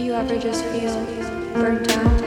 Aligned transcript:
Do 0.00 0.06
you 0.06 0.14
ever 0.14 0.38
just 0.38 0.64
feel 0.64 1.04
burnt 1.52 1.86
out? 1.90 2.22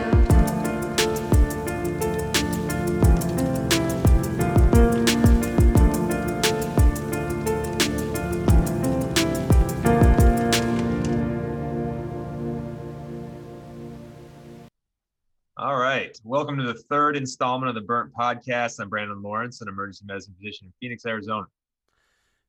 All 15.58 15.76
right. 15.76 16.16
Welcome 16.24 16.58
to 16.58 16.64
the 16.64 16.76
third 16.76 17.18
installment 17.18 17.70
of 17.70 17.74
the 17.74 17.82
Burnt 17.82 18.14
Podcast. 18.14 18.80
I'm 18.80 18.90
Brandon 18.90 19.20
Lawrence, 19.24 19.62
an 19.62 19.68
emergency 19.68 20.06
medicine 20.06 20.36
physician 20.40 20.68
in 20.68 20.74
Phoenix, 20.80 21.08
Arizona. 21.08 21.48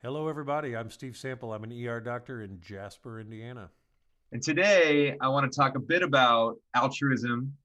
Hello, 0.03 0.29
everybody. 0.29 0.77
I'm 0.77 0.91
Steve 0.91 1.17
Sample. 1.17 1.55
I'm 1.55 1.65
an 1.65 1.73
ER 1.73 2.01
doctor 2.01 2.43
in 2.43 2.61
Jasper, 2.61 3.21
Indiana. 3.21 3.71
And 4.35 4.43
today 4.43 5.17
I 5.21 5.29
want 5.29 5.51
to 5.51 5.57
talk 5.57 5.77
a 5.77 5.81
bit 5.81 6.03
about 6.03 6.57
altruism 6.75 7.57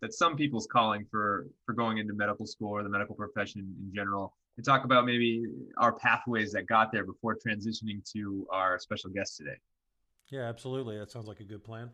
that 0.00 0.14
some 0.14 0.36
people's 0.36 0.66
calling 0.66 1.04
for 1.10 1.48
for 1.66 1.74
going 1.74 1.98
into 1.98 2.14
medical 2.14 2.46
school 2.46 2.70
or 2.70 2.82
the 2.82 2.88
medical 2.88 3.14
profession 3.14 3.60
in 3.78 3.94
general. 3.94 4.34
And 4.56 4.64
talk 4.64 4.86
about 4.86 5.04
maybe 5.04 5.44
our 5.76 5.92
pathways 5.92 6.50
that 6.52 6.66
got 6.66 6.90
there 6.92 7.04
before 7.04 7.36
transitioning 7.36 8.10
to 8.14 8.46
our 8.50 8.78
special 8.78 9.10
guest 9.10 9.36
today. 9.36 9.58
Yeah, 10.30 10.44
absolutely. 10.44 10.98
That 10.98 11.10
sounds 11.10 11.28
like 11.28 11.40
a 11.40 11.44
good 11.44 11.62
plan. 11.62 11.90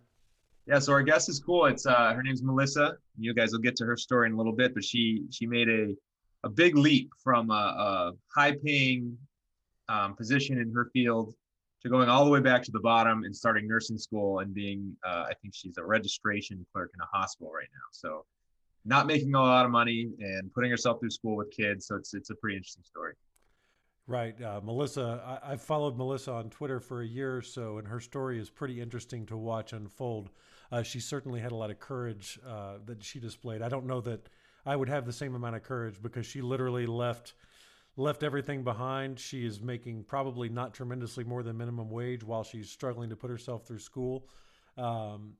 Yeah, 0.64 0.78
so 0.78 0.92
our 0.92 1.02
guest 1.02 1.28
is 1.28 1.40
cool. 1.40 1.66
It's 1.66 1.84
uh, 1.84 2.14
her 2.14 2.22
name's 2.22 2.44
Melissa. 2.44 2.98
You 3.18 3.34
guys 3.34 3.50
will 3.50 3.58
get 3.58 3.74
to 3.76 3.84
her 3.84 3.96
story 3.96 4.28
in 4.28 4.34
a 4.34 4.36
little 4.36 4.52
bit, 4.52 4.74
but 4.74 4.84
she 4.84 5.24
she 5.32 5.44
made 5.44 5.68
a 5.68 5.96
a 6.44 6.48
big 6.48 6.76
leap 6.76 7.10
from 7.24 7.50
a, 7.50 7.54
a 7.54 8.12
high 8.32 8.54
paying 8.64 9.18
um, 9.88 10.14
position 10.14 10.56
in 10.60 10.72
her 10.72 10.88
field 10.92 11.34
to 11.82 11.88
going 11.88 12.08
all 12.08 12.24
the 12.24 12.30
way 12.30 12.40
back 12.40 12.62
to 12.64 12.70
the 12.70 12.80
bottom 12.80 13.24
and 13.24 13.34
starting 13.34 13.66
nursing 13.66 13.98
school 13.98 14.40
and 14.40 14.54
being 14.54 14.96
uh, 15.06 15.24
I 15.28 15.32
think 15.40 15.54
she's 15.54 15.78
a 15.78 15.84
registration 15.84 16.64
clerk 16.72 16.90
in 16.94 17.00
a 17.00 17.16
hospital 17.16 17.52
right 17.52 17.68
now. 17.72 17.88
So 17.92 18.24
not 18.84 19.06
making 19.06 19.34
a 19.34 19.40
lot 19.40 19.64
of 19.64 19.70
money 19.70 20.10
and 20.18 20.52
putting 20.52 20.70
herself 20.70 21.00
through 21.00 21.10
school 21.10 21.36
with 21.36 21.50
kids. 21.50 21.86
So 21.86 21.96
it's 21.96 22.14
it's 22.14 22.30
a 22.30 22.34
pretty 22.34 22.56
interesting 22.56 22.84
story. 22.84 23.14
Right. 24.06 24.42
Uh, 24.42 24.60
Melissa, 24.64 25.40
I, 25.40 25.54
followed 25.54 25.96
Melissa 25.96 26.32
on 26.32 26.50
Twitter 26.50 26.80
for 26.80 27.00
a 27.00 27.06
year 27.06 27.36
or 27.36 27.42
so, 27.42 27.78
and 27.78 27.86
her 27.86 28.00
story 28.00 28.40
is 28.40 28.50
pretty 28.50 28.80
interesting 28.80 29.24
to 29.26 29.36
watch 29.36 29.72
unfold. 29.72 30.30
Uh, 30.72 30.82
she 30.82 30.98
certainly 30.98 31.38
had 31.38 31.52
a 31.52 31.54
lot 31.54 31.70
of 31.70 31.78
courage 31.78 32.36
uh, 32.44 32.78
that 32.86 33.04
she 33.04 33.20
displayed. 33.20 33.62
I 33.62 33.68
don't 33.68 33.86
know 33.86 34.00
that 34.00 34.28
I 34.66 34.74
would 34.74 34.88
have 34.88 35.06
the 35.06 35.12
same 35.12 35.36
amount 35.36 35.54
of 35.54 35.62
courage 35.62 36.02
because 36.02 36.26
she 36.26 36.42
literally 36.42 36.86
left 36.86 37.34
left 38.00 38.22
everything 38.22 38.64
behind. 38.64 39.20
She 39.20 39.44
is 39.44 39.60
making 39.60 40.04
probably 40.04 40.48
not 40.48 40.74
tremendously 40.74 41.22
more 41.22 41.42
than 41.42 41.56
minimum 41.56 41.90
wage 41.90 42.24
while 42.24 42.42
she's 42.42 42.70
struggling 42.70 43.10
to 43.10 43.16
put 43.16 43.30
herself 43.30 43.66
through 43.66 43.78
school. 43.78 44.26
Um, 44.76 45.34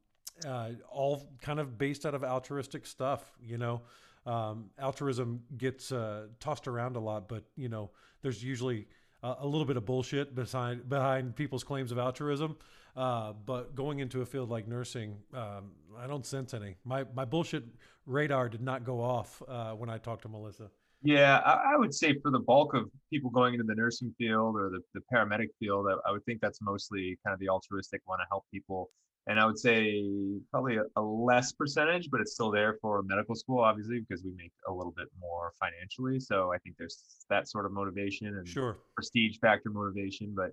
uh, 0.47 0.70
all 0.91 1.28
kind 1.41 1.58
of 1.58 1.78
based 1.78 2.06
out 2.06 2.14
of 2.14 2.22
altruistic 2.22 2.86
stuff, 2.86 3.33
you 3.42 3.58
know. 3.58 3.83
Um, 4.27 4.70
altruism 4.78 5.42
gets 5.56 5.91
uh, 5.92 6.27
tossed 6.39 6.69
around 6.69 6.97
a 6.97 7.00
lot, 7.00 7.28
but 7.28 7.44
you 7.56 7.69
know, 7.69 7.91
there's 8.22 8.44
usually 8.44 8.86
a, 9.22 9.47
little 9.47 9.64
bit 9.64 9.77
of 9.77 9.84
bullshit 9.84 10.34
behind 10.34 10.89
behind 10.89 11.36
people's 11.36 11.64
claims 11.64 11.92
of 11.92 11.98
altruism. 11.98 12.56
Uh, 12.97 13.33
but 13.47 13.74
going 13.74 14.00
into 14.00 14.20
a 14.20 14.27
field 14.27 14.50
like 14.50 14.67
nursing, 14.67 15.17
um, 15.33 15.72
I 15.98 16.06
don't 16.06 16.27
sense 16.27 16.52
any. 16.52 16.77
My 16.84 17.05
my 17.14 17.24
bullshit 17.24 17.64
radar 18.06 18.48
did 18.48 18.61
not 18.61 18.84
go 18.84 19.00
off 19.00 19.42
uh, 19.48 19.72
when 19.72 19.89
I 19.89 19.98
talked 19.98 20.22
to 20.22 20.28
Melissa. 20.28 20.70
Yeah, 21.02 21.38
I, 21.38 21.72
I, 21.74 21.76
would 21.76 21.94
say 21.94 22.14
for 22.20 22.30
the 22.30 22.40
bulk 22.40 22.74
of 22.74 22.90
people 23.10 23.30
going 23.30 23.54
into 23.54 23.64
the 23.64 23.74
nursing 23.74 24.14
field 24.18 24.56
or 24.56 24.68
the, 24.68 24.80
the 24.92 25.00
paramedic 25.12 25.48
field, 25.58 25.86
I, 25.88 26.08
I 26.08 26.12
would 26.12 26.24
think 26.26 26.40
that's 26.42 26.60
mostly 26.60 27.18
kind 27.24 27.32
of 27.32 27.40
the 27.40 27.48
altruistic 27.48 28.02
want 28.06 28.20
to 28.20 28.26
help 28.30 28.44
people. 28.52 28.90
And 29.26 29.40
I 29.40 29.46
would 29.46 29.58
say 29.58 30.04
probably 30.50 30.76
a, 30.76 30.82
a, 30.96 31.00
less 31.00 31.52
percentage, 31.52 32.10
but 32.10 32.20
it's 32.20 32.34
still 32.34 32.50
there 32.50 32.76
for 32.82 33.02
medical 33.02 33.34
school, 33.34 33.60
obviously, 33.60 34.00
because 34.00 34.24
we 34.24 34.32
make 34.36 34.52
a 34.68 34.72
little 34.72 34.92
bit 34.94 35.08
more 35.18 35.52
financially. 35.58 36.20
So 36.20 36.52
I 36.52 36.58
think 36.58 36.77
there's 36.78 36.98
that 37.30 37.48
sort 37.48 37.64
of 37.64 37.72
motivation 37.72 38.27
and 38.27 38.46
sure. 38.46 38.78
prestige 38.94 39.39
factor 39.40 39.70
motivation. 39.70 40.34
But 40.34 40.50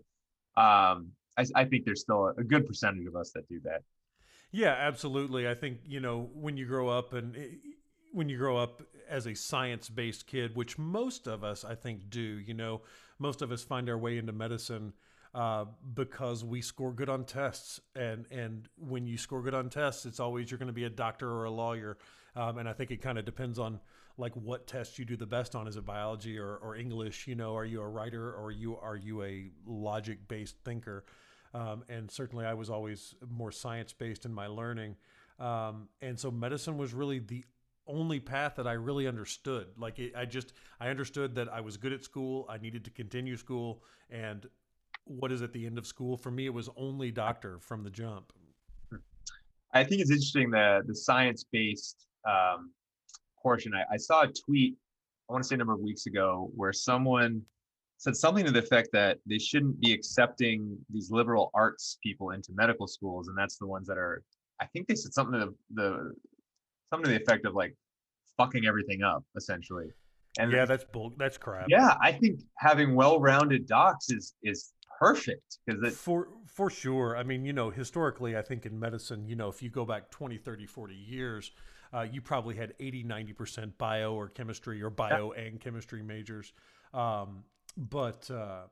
um, 0.62 1.12
I, 1.38 1.46
I 1.56 1.66
think 1.66 1.86
there's 1.86 2.02
still 2.02 2.34
a 2.38 2.44
good 2.44 2.66
percentage 2.68 3.06
of 3.06 3.16
us 3.16 3.32
that 3.36 3.48
do 3.50 3.60
that. 3.64 3.82
Yeah, 4.52 4.76
absolutely. 4.78 5.48
I 5.48 5.56
think 5.56 5.80
you 5.86 6.00
know 6.00 6.30
when 6.34 6.56
you 6.56 6.66
grow 6.66 6.88
up 6.88 7.14
and 7.14 7.36
when 8.18 8.30
you 8.30 8.38
grow 8.38 8.58
up 8.58 8.82
as 9.08 9.28
a 9.28 9.36
science-based 9.36 10.26
kid, 10.26 10.56
which 10.56 10.78
most 10.78 11.28
of 11.28 11.44
us 11.44 11.64
I 11.64 11.76
think 11.76 12.10
do. 12.10 12.20
You 12.20 12.56
know, 12.56 12.82
most 13.20 13.44
of 13.44 13.52
us 13.52 13.64
find 13.64 13.88
our 13.90 13.98
way 13.98 14.18
into 14.18 14.34
medicine 14.34 14.94
uh, 15.36 15.66
because 15.94 16.44
we 16.44 16.62
score 16.62 16.92
good 16.92 17.10
on 17.10 17.24
tests, 17.24 17.80
and 17.96 18.26
and 18.32 18.68
when 18.78 19.06
you 19.06 19.18
score 19.18 19.44
good 19.44 19.54
on 19.54 19.70
tests, 19.70 20.06
it's 20.06 20.20
always 20.20 20.50
you're 20.50 20.58
going 20.58 20.68
to 20.68 20.74
be 20.74 20.86
a 20.86 20.90
doctor 20.90 21.32
or 21.32 21.46
a 21.46 21.52
lawyer. 21.52 21.98
Um, 22.36 22.58
and 22.58 22.68
I 22.68 22.74
think 22.74 22.90
it 22.90 23.02
kind 23.02 23.20
of 23.20 23.26
depends 23.26 23.60
on 23.60 23.80
like 24.18 24.36
what 24.36 24.66
test 24.66 24.98
you 24.98 25.06
do 25.06 25.16
the 25.16 25.28
best 25.28 25.56
on. 25.56 25.68
Is 25.68 25.78
it 25.78 25.86
biology 25.86 26.40
or, 26.40 26.56
or 26.56 26.76
English? 26.76 27.28
You 27.28 27.36
know, 27.36 27.56
are 27.56 27.66
you 27.66 27.82
a 27.82 27.88
writer 27.88 28.34
or 28.34 28.52
you 28.52 28.78
are 28.78 28.96
you 28.96 29.22
a 29.24 29.52
logic 29.68 30.28
based 30.28 30.56
thinker? 30.66 31.06
Um, 31.54 31.84
and 31.88 32.10
certainly 32.10 32.46
I 32.46 32.56
was 32.56 32.70
always 32.72 33.14
more 33.30 33.52
science 33.52 33.94
based 33.94 34.26
in 34.26 34.34
my 34.34 34.48
learning. 34.48 34.96
Um, 35.40 35.88
and 36.02 36.20
so 36.20 36.32
medicine 36.32 36.78
was 36.78 36.94
really 36.94 37.20
the 37.20 37.44
only 37.88 38.20
path 38.20 38.56
that 38.58 38.68
I 38.68 38.74
really 38.74 39.08
understood. 39.08 39.68
Like 39.78 40.00
it, 40.00 40.14
I 40.16 40.26
just, 40.26 40.54
I 40.80 40.90
understood 40.90 41.36
that 41.36 41.50
I 41.50 41.62
was 41.62 41.78
good 41.78 41.94
at 41.94 42.04
school. 42.04 42.46
I 42.50 42.58
needed 42.58 42.84
to 42.86 42.92
continue 42.92 43.38
school. 43.38 43.84
And 44.10 44.46
what 45.06 45.32
is 45.32 45.42
at 45.42 45.54
the 45.54 45.66
end 45.66 45.78
of 45.78 45.88
school? 45.88 46.18
For 46.18 46.32
me, 46.32 46.46
it 46.46 46.54
was 46.54 46.70
only 46.76 47.12
doctor 47.12 47.60
from 47.60 47.84
the 47.84 47.90
jump. 47.90 48.34
I 49.74 49.84
think 49.84 50.02
it's 50.02 50.12
interesting 50.12 50.50
that 50.52 50.88
the 50.88 50.96
science 50.96 51.46
based 51.52 52.08
um, 52.28 52.72
portion. 53.42 53.74
I, 53.74 53.94
I 53.94 53.98
saw 53.98 54.24
a 54.24 54.28
tweet, 54.28 54.76
I 55.30 55.34
want 55.34 55.44
to 55.44 55.48
say 55.48 55.56
a 55.56 55.58
number 55.58 55.74
of 55.74 55.80
weeks 55.80 56.06
ago, 56.06 56.50
where 56.56 56.74
someone 56.74 57.42
said 57.98 58.16
something 58.16 58.46
to 58.46 58.52
the 58.52 58.60
effect 58.60 58.90
that 58.94 59.18
they 59.26 59.40
shouldn't 59.40 59.80
be 59.80 59.92
accepting 59.94 60.78
these 60.90 61.10
liberal 61.12 61.50
arts 61.54 61.98
people 62.04 62.32
into 62.32 62.52
medical 62.54 62.88
schools, 62.88 63.28
and 63.28 63.38
that's 63.38 63.58
the 63.58 63.68
ones 63.68 63.88
that 63.88 63.98
are. 63.98 64.24
I 64.62 64.66
think 64.66 64.88
they 64.88 64.96
said 64.96 65.14
something 65.14 65.40
to 65.40 65.48
the, 65.48 65.54
the 65.82 66.14
something 66.90 67.06
to 67.06 67.18
the 67.18 67.22
effect 67.22 67.46
of 67.46 67.54
like 67.56 67.76
fucking 68.38 68.66
everything 68.66 69.04
up, 69.04 69.24
essentially. 69.36 69.88
And 70.40 70.52
yeah, 70.52 70.66
that's 70.66 70.86
bull. 70.94 71.14
That's 71.18 71.38
crap. 71.38 71.66
Yeah, 71.68 71.96
I 72.02 72.12
think 72.12 72.42
having 72.58 72.96
well-rounded 72.96 73.68
docs 73.68 74.10
is 74.10 74.36
is 74.44 74.74
perfect 75.00 75.60
because 75.66 75.98
for 75.98 76.30
for 76.46 76.70
sure. 76.70 77.18
I 77.18 77.24
mean, 77.24 77.46
you 77.46 77.54
know, 77.54 77.70
historically, 77.70 78.38
I 78.38 78.42
think 78.42 78.66
in 78.66 78.80
medicine, 78.80 79.28
you 79.28 79.36
know, 79.36 79.50
if 79.50 79.62
you 79.62 79.70
go 79.70 79.86
back 79.86 80.10
20, 80.12 80.38
30, 80.38 80.66
40 80.66 80.96
years, 80.96 81.52
uh, 81.94 82.02
you 82.02 82.22
probably 82.22 82.56
had 82.56 82.74
80, 82.80 83.04
90% 83.04 83.74
bio 83.78 84.14
or 84.14 84.30
chemistry 84.30 84.82
or 84.82 84.90
bio 84.90 85.34
yeah. 85.36 85.44
and 85.44 85.60
chemistry 85.60 86.04
majors. 86.04 86.54
Um, 86.94 87.44
but 87.76 88.30
uh, 88.32 88.64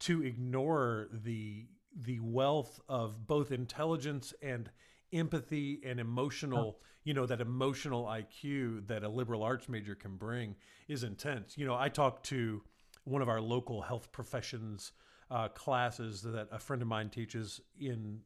to 0.00 0.22
ignore 0.22 1.08
the 1.12 1.66
the 1.98 2.20
wealth 2.20 2.78
of 2.88 3.26
both 3.26 3.50
intelligence 3.50 4.34
and 4.42 4.70
empathy 5.16 5.80
and 5.84 5.98
emotional 6.00 6.78
you 7.04 7.14
know 7.14 7.26
that 7.26 7.40
emotional 7.40 8.04
iq 8.04 8.86
that 8.86 9.02
a 9.02 9.08
liberal 9.08 9.42
arts 9.42 9.68
major 9.68 9.94
can 9.94 10.16
bring 10.16 10.54
is 10.88 11.02
intense 11.04 11.56
you 11.56 11.66
know 11.66 11.74
i 11.74 11.88
talked 11.88 12.24
to 12.26 12.62
one 13.04 13.22
of 13.22 13.28
our 13.28 13.40
local 13.40 13.82
health 13.82 14.10
professions 14.12 14.92
uh, 15.28 15.48
classes 15.48 16.22
that 16.22 16.46
a 16.52 16.58
friend 16.58 16.82
of 16.82 16.86
mine 16.88 17.10
teaches 17.10 17.60
in 17.80 18.20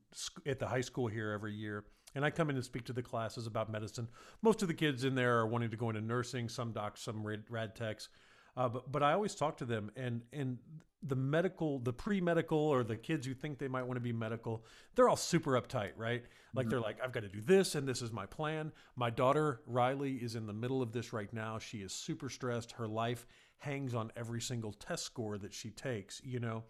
at 0.46 0.58
the 0.58 0.66
high 0.66 0.80
school 0.82 1.06
here 1.06 1.32
every 1.32 1.54
year 1.54 1.84
and 2.14 2.24
I 2.24 2.30
come 2.30 2.50
in 2.50 2.56
and 2.56 2.64
speak 2.64 2.84
to 2.86 2.92
the 2.92 3.02
classes 3.02 3.46
about 3.46 3.70
medicine. 3.70 4.08
Most 4.42 4.62
of 4.62 4.68
the 4.68 4.74
kids 4.74 5.04
in 5.04 5.14
there 5.14 5.38
are 5.38 5.46
wanting 5.46 5.70
to 5.70 5.76
go 5.76 5.90
into 5.90 6.00
nursing, 6.00 6.48
some 6.48 6.72
docs, 6.72 7.02
some 7.02 7.24
rad, 7.24 7.44
rad 7.48 7.76
techs. 7.76 8.08
Uh, 8.56 8.68
but 8.68 8.90
but 8.90 9.02
I 9.02 9.12
always 9.12 9.34
talk 9.34 9.56
to 9.58 9.64
them, 9.64 9.90
and 9.96 10.22
and 10.32 10.58
the 11.02 11.16
medical, 11.16 11.78
the 11.78 11.92
pre 11.92 12.20
medical, 12.20 12.58
or 12.58 12.82
the 12.82 12.96
kids 12.96 13.26
who 13.26 13.34
think 13.34 13.58
they 13.58 13.68
might 13.68 13.84
want 13.84 13.96
to 13.96 14.02
be 14.02 14.12
medical, 14.12 14.64
they're 14.94 15.08
all 15.08 15.16
super 15.16 15.52
uptight, 15.52 15.92
right? 15.96 16.22
Like 16.54 16.64
mm-hmm. 16.64 16.70
they're 16.70 16.80
like, 16.80 16.98
I've 17.02 17.12
got 17.12 17.22
to 17.22 17.28
do 17.28 17.40
this, 17.40 17.74
and 17.74 17.88
this 17.88 18.02
is 18.02 18.12
my 18.12 18.26
plan. 18.26 18.72
My 18.96 19.10
daughter 19.10 19.60
Riley 19.66 20.14
is 20.14 20.34
in 20.34 20.46
the 20.46 20.52
middle 20.52 20.82
of 20.82 20.92
this 20.92 21.12
right 21.12 21.32
now. 21.32 21.58
She 21.58 21.78
is 21.78 21.92
super 21.92 22.28
stressed. 22.28 22.72
Her 22.72 22.86
life 22.88 23.26
hangs 23.58 23.94
on 23.94 24.12
every 24.16 24.40
single 24.40 24.72
test 24.72 25.04
score 25.04 25.38
that 25.38 25.54
she 25.54 25.70
takes. 25.70 26.20
You 26.24 26.40
know, 26.40 26.64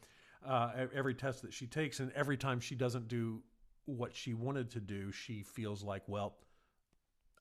uh, 0.47 0.87
every 0.95 1.15
test 1.15 1.43
that 1.43 1.53
she 1.53 1.67
takes, 1.67 2.01
and 2.01 2.13
every 2.13 2.37
time 2.37 2.61
she 2.61 2.75
doesn't 2.75 3.09
do 3.09 3.43
what 3.87 4.15
she 4.15 4.35
wanted 4.35 4.71
to 4.71 4.81
do, 4.81 5.11
she 5.11 5.43
feels 5.43 5.83
like, 5.83 6.03
well, 6.07 6.37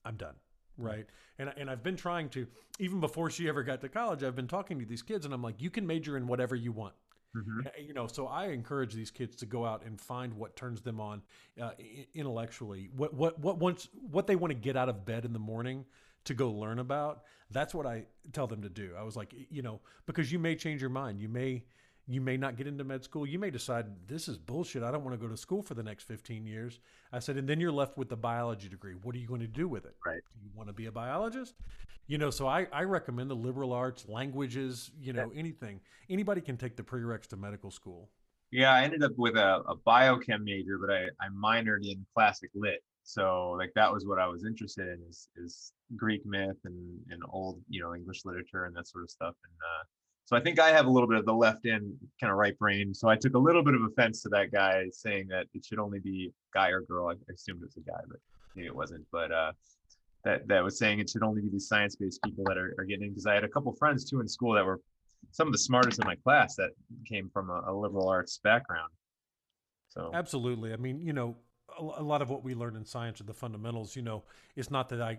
I'm 0.04 0.16
done 0.16 0.34
right? 0.82 1.06
And 1.38 1.52
and 1.56 1.70
I've 1.70 1.82
been 1.82 1.96
trying 1.96 2.28
to 2.30 2.46
even 2.78 3.00
before 3.00 3.30
she 3.30 3.48
ever 3.48 3.62
got 3.62 3.80
to 3.80 3.88
college 3.88 4.22
I've 4.22 4.36
been 4.36 4.48
talking 4.48 4.78
to 4.78 4.86
these 4.86 5.02
kids 5.02 5.24
and 5.24 5.34
I'm 5.34 5.42
like 5.42 5.60
you 5.60 5.70
can 5.70 5.86
major 5.86 6.16
in 6.16 6.26
whatever 6.26 6.54
you 6.54 6.72
want. 6.72 6.94
Mm-hmm. 7.36 7.60
you 7.86 7.94
know 7.94 8.08
so 8.08 8.26
I 8.26 8.48
encourage 8.48 8.92
these 8.92 9.12
kids 9.12 9.36
to 9.36 9.46
go 9.46 9.64
out 9.64 9.84
and 9.86 10.00
find 10.00 10.34
what 10.34 10.56
turns 10.56 10.80
them 10.82 11.00
on 11.00 11.22
uh, 11.60 11.70
intellectually. 12.14 12.90
What 12.96 13.14
what 13.14 13.38
what 13.38 13.58
wants 13.58 13.88
what 14.10 14.26
they 14.26 14.36
want 14.36 14.50
to 14.50 14.58
get 14.58 14.76
out 14.76 14.88
of 14.88 15.04
bed 15.04 15.24
in 15.24 15.32
the 15.32 15.38
morning 15.38 15.84
to 16.24 16.34
go 16.34 16.50
learn 16.50 16.80
about 16.80 17.22
that's 17.52 17.74
what 17.74 17.86
I 17.86 18.04
tell 18.32 18.46
them 18.46 18.62
to 18.62 18.68
do. 18.68 18.92
I 18.98 19.02
was 19.02 19.16
like 19.16 19.32
you 19.50 19.62
know 19.62 19.80
because 20.06 20.32
you 20.32 20.38
may 20.38 20.56
change 20.56 20.80
your 20.80 20.90
mind. 20.90 21.20
You 21.20 21.28
may 21.28 21.62
You 22.10 22.20
may 22.20 22.36
not 22.36 22.56
get 22.56 22.66
into 22.66 22.82
med 22.82 23.04
school. 23.04 23.24
You 23.24 23.38
may 23.38 23.50
decide 23.50 23.86
this 24.08 24.26
is 24.26 24.36
bullshit. 24.36 24.82
I 24.82 24.90
don't 24.90 25.04
want 25.04 25.18
to 25.18 25.24
go 25.24 25.30
to 25.30 25.36
school 25.36 25.62
for 25.62 25.74
the 25.74 25.82
next 25.84 26.04
15 26.04 26.44
years. 26.44 26.80
I 27.12 27.20
said, 27.20 27.36
and 27.36 27.48
then 27.48 27.60
you're 27.60 27.70
left 27.70 27.96
with 27.96 28.08
the 28.08 28.16
biology 28.16 28.68
degree. 28.68 28.94
What 28.94 29.14
are 29.14 29.18
you 29.18 29.28
going 29.28 29.42
to 29.42 29.46
do 29.46 29.68
with 29.68 29.84
it? 29.84 29.94
Right. 30.04 30.20
Do 30.34 30.44
you 30.44 30.50
want 30.52 30.68
to 30.68 30.72
be 30.72 30.86
a 30.86 30.92
biologist? 30.92 31.54
You 32.08 32.18
know, 32.18 32.30
so 32.30 32.48
I, 32.48 32.66
I 32.72 32.82
recommend 32.82 33.30
the 33.30 33.36
liberal 33.36 33.72
arts, 33.72 34.06
languages, 34.08 34.90
you 35.00 35.12
know, 35.12 35.30
anything. 35.36 35.80
Anybody 36.08 36.40
can 36.40 36.56
take 36.56 36.74
the 36.74 36.82
prereqs 36.82 37.28
to 37.28 37.36
medical 37.36 37.70
school. 37.70 38.08
Yeah, 38.50 38.74
I 38.74 38.82
ended 38.82 39.04
up 39.04 39.12
with 39.16 39.36
a, 39.36 39.62
a 39.68 39.76
biochem 39.76 40.42
major, 40.42 40.78
but 40.78 40.92
I, 40.92 41.04
I 41.20 41.28
minored 41.28 41.88
in 41.88 42.04
classic 42.12 42.50
lit. 42.56 42.82
So 43.04 43.54
like 43.56 43.70
that 43.76 43.92
was 43.92 44.04
what 44.04 44.18
I 44.18 44.26
was 44.26 44.44
interested 44.44 44.88
in 44.88 44.98
is 45.08 45.28
is 45.36 45.72
Greek 45.96 46.26
myth 46.26 46.58
and, 46.64 46.98
and 47.10 47.22
old, 47.30 47.60
you 47.68 47.80
know, 47.80 47.94
English 47.94 48.24
literature 48.24 48.64
and 48.64 48.74
that 48.74 48.88
sort 48.88 49.04
of 49.04 49.10
stuff. 49.10 49.34
And 49.44 49.54
uh, 49.62 49.84
so 50.30 50.36
I 50.36 50.40
think 50.40 50.60
I 50.60 50.70
have 50.70 50.86
a 50.86 50.90
little 50.90 51.08
bit 51.08 51.18
of 51.18 51.26
the 51.26 51.34
left 51.34 51.66
end 51.66 51.92
kind 52.20 52.30
of 52.30 52.38
right 52.38 52.56
brain. 52.56 52.94
So 52.94 53.08
I 53.08 53.16
took 53.16 53.34
a 53.34 53.38
little 53.38 53.64
bit 53.64 53.74
of 53.74 53.82
offense 53.82 54.22
to 54.22 54.28
that 54.28 54.52
guy 54.52 54.84
saying 54.92 55.26
that 55.30 55.46
it 55.54 55.64
should 55.64 55.80
only 55.80 55.98
be 55.98 56.32
guy 56.54 56.68
or 56.68 56.82
girl. 56.82 57.08
I, 57.08 57.14
I 57.14 57.34
assumed 57.34 57.62
it 57.62 57.66
was 57.66 57.76
a 57.76 57.80
guy, 57.80 57.98
but 58.06 58.18
maybe 58.54 58.68
it 58.68 58.76
wasn't. 58.76 59.04
But 59.10 59.32
uh, 59.32 59.50
that 60.22 60.46
that 60.46 60.62
was 60.62 60.78
saying 60.78 61.00
it 61.00 61.10
should 61.10 61.24
only 61.24 61.42
be 61.42 61.48
these 61.48 61.66
science 61.66 61.96
based 61.96 62.22
people 62.22 62.44
that 62.46 62.56
are, 62.56 62.76
are 62.78 62.84
getting 62.84 63.08
because 63.08 63.26
I 63.26 63.34
had 63.34 63.42
a 63.42 63.48
couple 63.48 63.72
friends 63.72 64.08
too 64.08 64.20
in 64.20 64.28
school 64.28 64.54
that 64.54 64.64
were 64.64 64.80
some 65.32 65.48
of 65.48 65.52
the 65.52 65.58
smartest 65.58 65.98
in 65.98 66.06
my 66.06 66.14
class 66.14 66.54
that 66.54 66.70
came 67.08 67.28
from 67.32 67.50
a, 67.50 67.64
a 67.66 67.74
liberal 67.74 68.08
arts 68.08 68.38
background. 68.44 68.92
So 69.88 70.12
Absolutely. 70.14 70.72
I 70.72 70.76
mean, 70.76 71.00
you 71.00 71.12
know, 71.12 71.38
a, 71.76 71.82
a 71.82 72.04
lot 72.04 72.22
of 72.22 72.30
what 72.30 72.44
we 72.44 72.54
learn 72.54 72.76
in 72.76 72.84
science 72.84 73.20
are 73.20 73.24
the 73.24 73.34
fundamentals. 73.34 73.96
You 73.96 74.02
know, 74.02 74.22
it's 74.54 74.70
not 74.70 74.90
that 74.90 75.02
I, 75.02 75.18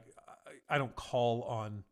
I, 0.70 0.76
I 0.76 0.78
don't 0.78 0.96
call 0.96 1.44
on 1.44 1.84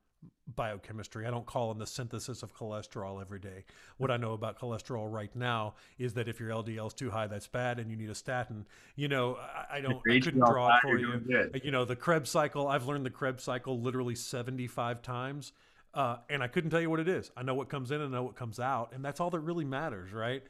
biochemistry. 0.55 1.25
I 1.25 1.31
don't 1.31 1.45
call 1.45 1.69
on 1.69 1.79
the 1.79 1.87
synthesis 1.87 2.43
of 2.43 2.55
cholesterol 2.55 3.21
every 3.21 3.39
day. 3.39 3.65
What 3.97 4.11
I 4.11 4.17
know 4.17 4.33
about 4.33 4.59
cholesterol 4.59 5.11
right 5.11 5.33
now 5.35 5.75
is 5.97 6.13
that 6.15 6.27
if 6.27 6.39
your 6.39 6.49
LDL 6.49 6.87
is 6.87 6.93
too 6.93 7.09
high, 7.09 7.27
that's 7.27 7.47
bad, 7.47 7.79
and 7.79 7.89
you 7.89 7.97
need 7.97 8.09
a 8.09 8.15
statin. 8.15 8.65
You 8.95 9.07
know, 9.07 9.35
I, 9.37 9.77
I 9.77 9.81
don't. 9.81 10.01
I 10.09 10.19
couldn't 10.19 10.39
draw 10.39 10.75
it 10.75 10.81
for 10.81 10.97
you. 10.97 11.17
good. 11.19 11.61
You 11.63 11.71
know, 11.71 11.85
the 11.85 11.95
Krebs 11.95 12.29
cycle. 12.29 12.67
I've 12.67 12.85
learned 12.85 13.05
the 13.05 13.11
Krebs 13.11 13.43
cycle 13.43 13.79
literally 13.79 14.15
seventy-five 14.15 15.01
times. 15.01 15.53
Uh, 15.91 16.17
and 16.29 16.43
I 16.43 16.47
couldn't 16.47 16.69
tell 16.69 16.81
you 16.81 16.89
what 16.89 16.99
it 16.99 17.07
is. 17.07 17.31
I 17.35 17.41
know 17.41 17.55
what 17.55 17.67
comes 17.67 17.89
in 17.89 17.99
and 17.99 18.13
I 18.13 18.17
know 18.19 18.23
what 18.23 18.35
comes 18.35 18.59
out, 18.59 18.91
and 18.93 19.03
that's 19.03 19.19
all 19.19 19.31
that 19.31 19.39
really 19.39 19.65
matters, 19.65 20.13
right? 20.13 20.43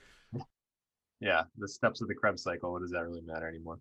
yeah, 1.22 1.44
the 1.58 1.68
steps 1.68 2.02
of 2.02 2.08
the 2.10 2.16
Krebs 2.16 2.44
cycle. 2.44 2.74
What 2.74 2.82
does 2.82 2.92
that 2.92 3.06
really 3.06 3.22
matter 3.22 3.48
anymore? 3.48 3.80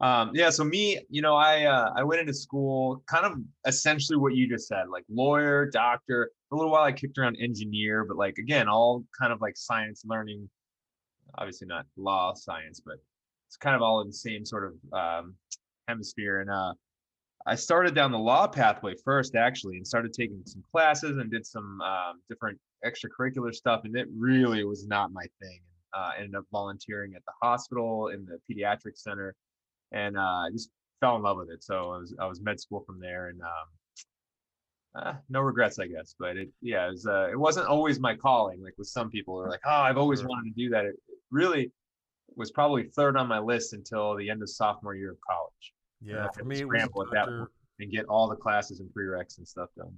Um, 0.00 0.30
yeah, 0.32 0.50
so 0.50 0.62
me, 0.62 1.00
you 1.10 1.22
know, 1.22 1.34
I 1.34 1.64
uh, 1.64 1.92
I 1.96 2.04
went 2.04 2.20
into 2.20 2.34
school 2.34 3.02
kind 3.06 3.26
of 3.26 3.38
essentially 3.66 4.16
what 4.16 4.34
you 4.34 4.48
just 4.48 4.68
said, 4.68 4.88
like 4.88 5.04
lawyer, 5.08 5.66
doctor. 5.66 6.30
For 6.48 6.54
a 6.54 6.58
little 6.58 6.72
while, 6.72 6.84
I 6.84 6.92
kicked 6.92 7.18
around 7.18 7.36
engineer, 7.40 8.04
but 8.04 8.16
like 8.16 8.38
again, 8.38 8.68
all 8.68 9.04
kind 9.18 9.32
of 9.32 9.40
like 9.40 9.56
science 9.56 10.02
learning. 10.06 10.48
Obviously, 11.36 11.66
not 11.66 11.84
law 11.96 12.32
science, 12.34 12.80
but 12.84 12.96
it's 13.48 13.56
kind 13.56 13.74
of 13.74 13.82
all 13.82 14.00
in 14.00 14.06
the 14.06 14.12
same 14.12 14.44
sort 14.44 14.72
of 14.72 14.98
um, 14.98 15.34
hemisphere. 15.88 16.40
And 16.40 16.50
uh, 16.50 16.74
I 17.46 17.54
started 17.54 17.94
down 17.94 18.12
the 18.12 18.18
law 18.18 18.46
pathway 18.46 18.94
first, 19.04 19.34
actually, 19.34 19.76
and 19.78 19.86
started 19.86 20.12
taking 20.12 20.42
some 20.44 20.62
classes 20.70 21.18
and 21.18 21.30
did 21.30 21.44
some 21.44 21.80
um, 21.80 22.20
different 22.28 22.58
extracurricular 22.84 23.54
stuff. 23.54 23.82
And 23.84 23.96
it 23.96 24.06
really 24.16 24.64
was 24.64 24.86
not 24.86 25.12
my 25.12 25.24
thing. 25.40 25.60
Uh, 25.94 26.10
ended 26.18 26.34
up 26.34 26.44
volunteering 26.52 27.14
at 27.16 27.22
the 27.24 27.32
hospital 27.42 28.08
in 28.08 28.26
the 28.26 28.38
pediatric 28.48 28.96
center, 28.96 29.34
and 29.92 30.16
uh, 30.16 30.20
I 30.20 30.48
just 30.52 30.70
fell 31.00 31.16
in 31.16 31.22
love 31.22 31.36
with 31.36 31.50
it. 31.50 31.62
So 31.62 31.92
I 31.92 31.98
was 31.98 32.14
I 32.20 32.26
was 32.26 32.40
med 32.40 32.60
school 32.60 32.82
from 32.86 33.00
there, 33.00 33.28
and 33.28 33.40
um, 33.42 35.02
uh, 35.02 35.14
no 35.28 35.40
regrets, 35.40 35.78
I 35.78 35.86
guess. 35.86 36.14
But 36.18 36.36
it 36.36 36.50
yeah, 36.60 36.86
it 36.86 36.90
was 36.90 37.06
uh, 37.06 37.28
it 37.30 37.38
wasn't 37.38 37.66
always 37.66 38.00
my 38.00 38.14
calling. 38.14 38.62
Like 38.62 38.74
with 38.78 38.88
some 38.88 39.10
people, 39.10 39.40
are 39.40 39.48
like, 39.48 39.60
oh, 39.64 39.70
I've 39.70 39.98
always 39.98 40.24
wanted 40.24 40.54
to 40.54 40.62
do 40.62 40.70
that. 40.70 40.84
It 40.84 40.96
really 41.30 41.72
was 42.36 42.50
probably 42.50 42.84
third 42.84 43.16
on 43.16 43.26
my 43.26 43.38
list 43.38 43.72
until 43.72 44.16
the 44.16 44.30
end 44.30 44.42
of 44.42 44.50
sophomore 44.50 44.94
year 44.94 45.10
of 45.10 45.18
college 45.28 45.72
Yeah, 46.00 46.28
for 46.36 46.44
me 46.44 46.60
it 46.60 46.68
was 46.68 47.08
that 47.12 47.28
and 47.80 47.92
get 47.92 48.06
all 48.06 48.28
the 48.28 48.36
classes 48.36 48.80
and 48.80 48.88
prereqs 48.90 49.38
and 49.38 49.46
stuff 49.46 49.70
done. 49.76 49.94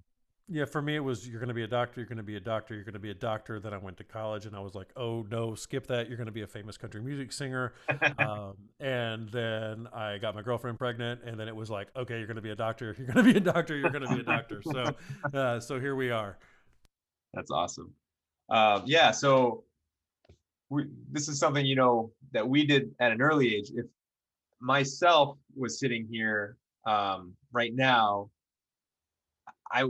Yeah, 0.52 0.64
for 0.64 0.82
me 0.82 0.97
it 0.97 1.00
was 1.00 1.29
you're 1.29 1.38
going 1.38 1.49
to 1.49 1.55
be 1.55 1.62
a 1.62 1.69
doctor, 1.69 2.00
you're 2.00 2.08
going 2.08 2.17
to 2.17 2.25
be 2.25 2.35
a 2.35 2.41
doctor, 2.41 2.75
you're 2.75 2.82
going 2.82 2.94
to 2.94 2.99
be 2.99 3.11
a 3.11 3.14
doctor. 3.14 3.61
Then 3.61 3.73
I 3.73 3.79
went 3.79 3.97
to 3.99 4.05
college 4.05 4.47
and 4.47 4.56
I 4.56 4.58
was 4.58 4.75
like, 4.75 4.88
oh 4.97 5.25
no, 5.31 5.55
skip 5.55 5.87
that. 5.87 6.08
You're 6.08 6.17
going 6.17 6.26
to 6.26 6.32
be 6.32 6.43
a 6.43 6.47
famous 6.47 6.76
country 6.76 7.00
music 7.00 7.31
singer. 7.31 7.73
um, 8.19 8.55
and 8.81 9.29
then 9.29 9.87
I 9.94 10.19
got 10.19 10.35
my 10.35 10.43
girlfriend 10.43 10.76
pregnant, 10.76 11.20
and 11.25 11.38
then 11.38 11.47
it 11.47 11.55
was 11.55 11.70
like, 11.70 11.88
okay, 11.94 12.19
you're 12.19 12.26
going 12.26 12.35
to 12.35 12.43
be 12.43 12.50
a 12.50 12.56
doctor, 12.56 12.97
you're 12.99 13.06
going 13.06 13.25
to 13.25 13.32
be 13.32 13.38
a 13.38 13.41
doctor, 13.41 13.76
you're 13.76 13.91
going 13.91 14.02
to 14.02 14.12
be 14.12 14.20
a 14.20 14.25
doctor. 14.25 14.61
So, 14.62 14.93
uh, 15.32 15.61
so 15.61 15.79
here 15.79 15.94
we 15.94 16.11
are. 16.11 16.37
That's 17.32 17.52
awesome. 17.52 17.93
Um, 18.49 18.82
yeah, 18.87 19.12
so 19.12 19.62
we, 20.69 20.87
this 21.12 21.29
is 21.29 21.38
something 21.38 21.64
you 21.64 21.76
know 21.76 22.11
that 22.32 22.49
we 22.49 22.67
did 22.67 22.91
at 22.99 23.12
an 23.12 23.23
early 23.23 23.55
age. 23.55 23.70
If 23.73 23.87
myself 24.61 25.38
was 25.55 25.79
sitting 25.79 26.08
here 26.11 26.56
um, 26.87 27.35
right 27.52 27.73
now, 27.73 28.31
I 29.73 29.85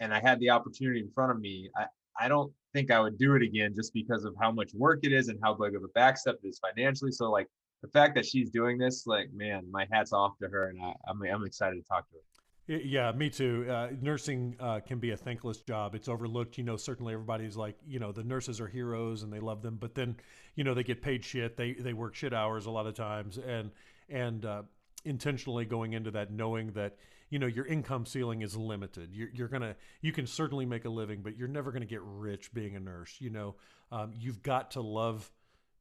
and 0.00 0.14
I 0.14 0.20
had 0.20 0.38
the 0.40 0.50
opportunity 0.50 1.00
in 1.00 1.10
front 1.10 1.30
of 1.32 1.40
me, 1.40 1.70
I 1.76 1.86
I 2.20 2.28
don't 2.28 2.52
think 2.72 2.90
I 2.90 3.00
would 3.00 3.18
do 3.18 3.34
it 3.34 3.42
again 3.42 3.74
just 3.74 3.92
because 3.94 4.24
of 4.24 4.34
how 4.40 4.50
much 4.50 4.72
work 4.74 5.00
it 5.02 5.12
is 5.12 5.28
and 5.28 5.38
how 5.42 5.54
big 5.54 5.74
of 5.74 5.82
a 5.84 5.98
backstep 5.98 6.34
it 6.42 6.48
is 6.48 6.58
financially. 6.58 7.12
So 7.12 7.30
like 7.30 7.46
the 7.82 7.88
fact 7.88 8.14
that 8.16 8.26
she's 8.26 8.50
doing 8.50 8.76
this, 8.76 9.06
like 9.06 9.30
man, 9.32 9.64
my 9.70 9.86
hat's 9.90 10.12
off 10.12 10.36
to 10.42 10.48
her, 10.48 10.70
and 10.70 10.82
I, 10.82 10.94
I'm 11.08 11.22
I'm 11.22 11.44
excited 11.44 11.76
to 11.76 11.88
talk 11.88 12.08
to 12.10 12.16
her. 12.16 12.22
Yeah, 12.68 13.12
me 13.12 13.30
too. 13.30 13.66
Uh, 13.66 13.88
nursing 14.02 14.54
uh, 14.60 14.80
can 14.80 14.98
be 14.98 15.12
a 15.12 15.16
thankless 15.16 15.62
job. 15.62 15.94
It's 15.94 16.06
overlooked. 16.06 16.58
You 16.58 16.64
know, 16.64 16.76
certainly 16.76 17.14
everybody's 17.14 17.56
like, 17.56 17.76
you 17.86 17.98
know, 17.98 18.12
the 18.12 18.22
nurses 18.22 18.60
are 18.60 18.68
heroes 18.68 19.22
and 19.22 19.32
they 19.32 19.40
love 19.40 19.62
them, 19.62 19.78
but 19.80 19.94
then, 19.94 20.16
you 20.54 20.64
know, 20.64 20.74
they 20.74 20.84
get 20.84 21.00
paid 21.00 21.24
shit. 21.24 21.56
They 21.56 21.72
they 21.72 21.94
work 21.94 22.14
shit 22.14 22.34
hours 22.34 22.66
a 22.66 22.70
lot 22.70 22.86
of 22.86 22.94
times, 22.94 23.38
and 23.38 23.70
and 24.10 24.44
uh, 24.44 24.62
intentionally 25.06 25.64
going 25.64 25.94
into 25.94 26.10
that 26.10 26.30
knowing 26.30 26.72
that 26.72 26.96
you 27.30 27.38
know 27.38 27.46
your 27.46 27.66
income 27.66 28.06
ceiling 28.06 28.42
is 28.42 28.56
limited. 28.56 29.10
You're, 29.12 29.28
you're 29.32 29.48
gonna 29.48 29.76
you 30.00 30.12
can 30.12 30.26
certainly 30.26 30.66
make 30.66 30.84
a 30.84 30.88
living, 30.88 31.22
but 31.22 31.36
you're 31.36 31.48
never 31.48 31.72
gonna 31.72 31.86
get 31.86 32.00
rich 32.02 32.52
being 32.52 32.76
a 32.76 32.80
nurse. 32.80 33.16
You 33.18 33.30
know, 33.30 33.56
um, 33.92 34.12
you've 34.14 34.42
got 34.42 34.72
to 34.72 34.80
love. 34.80 35.30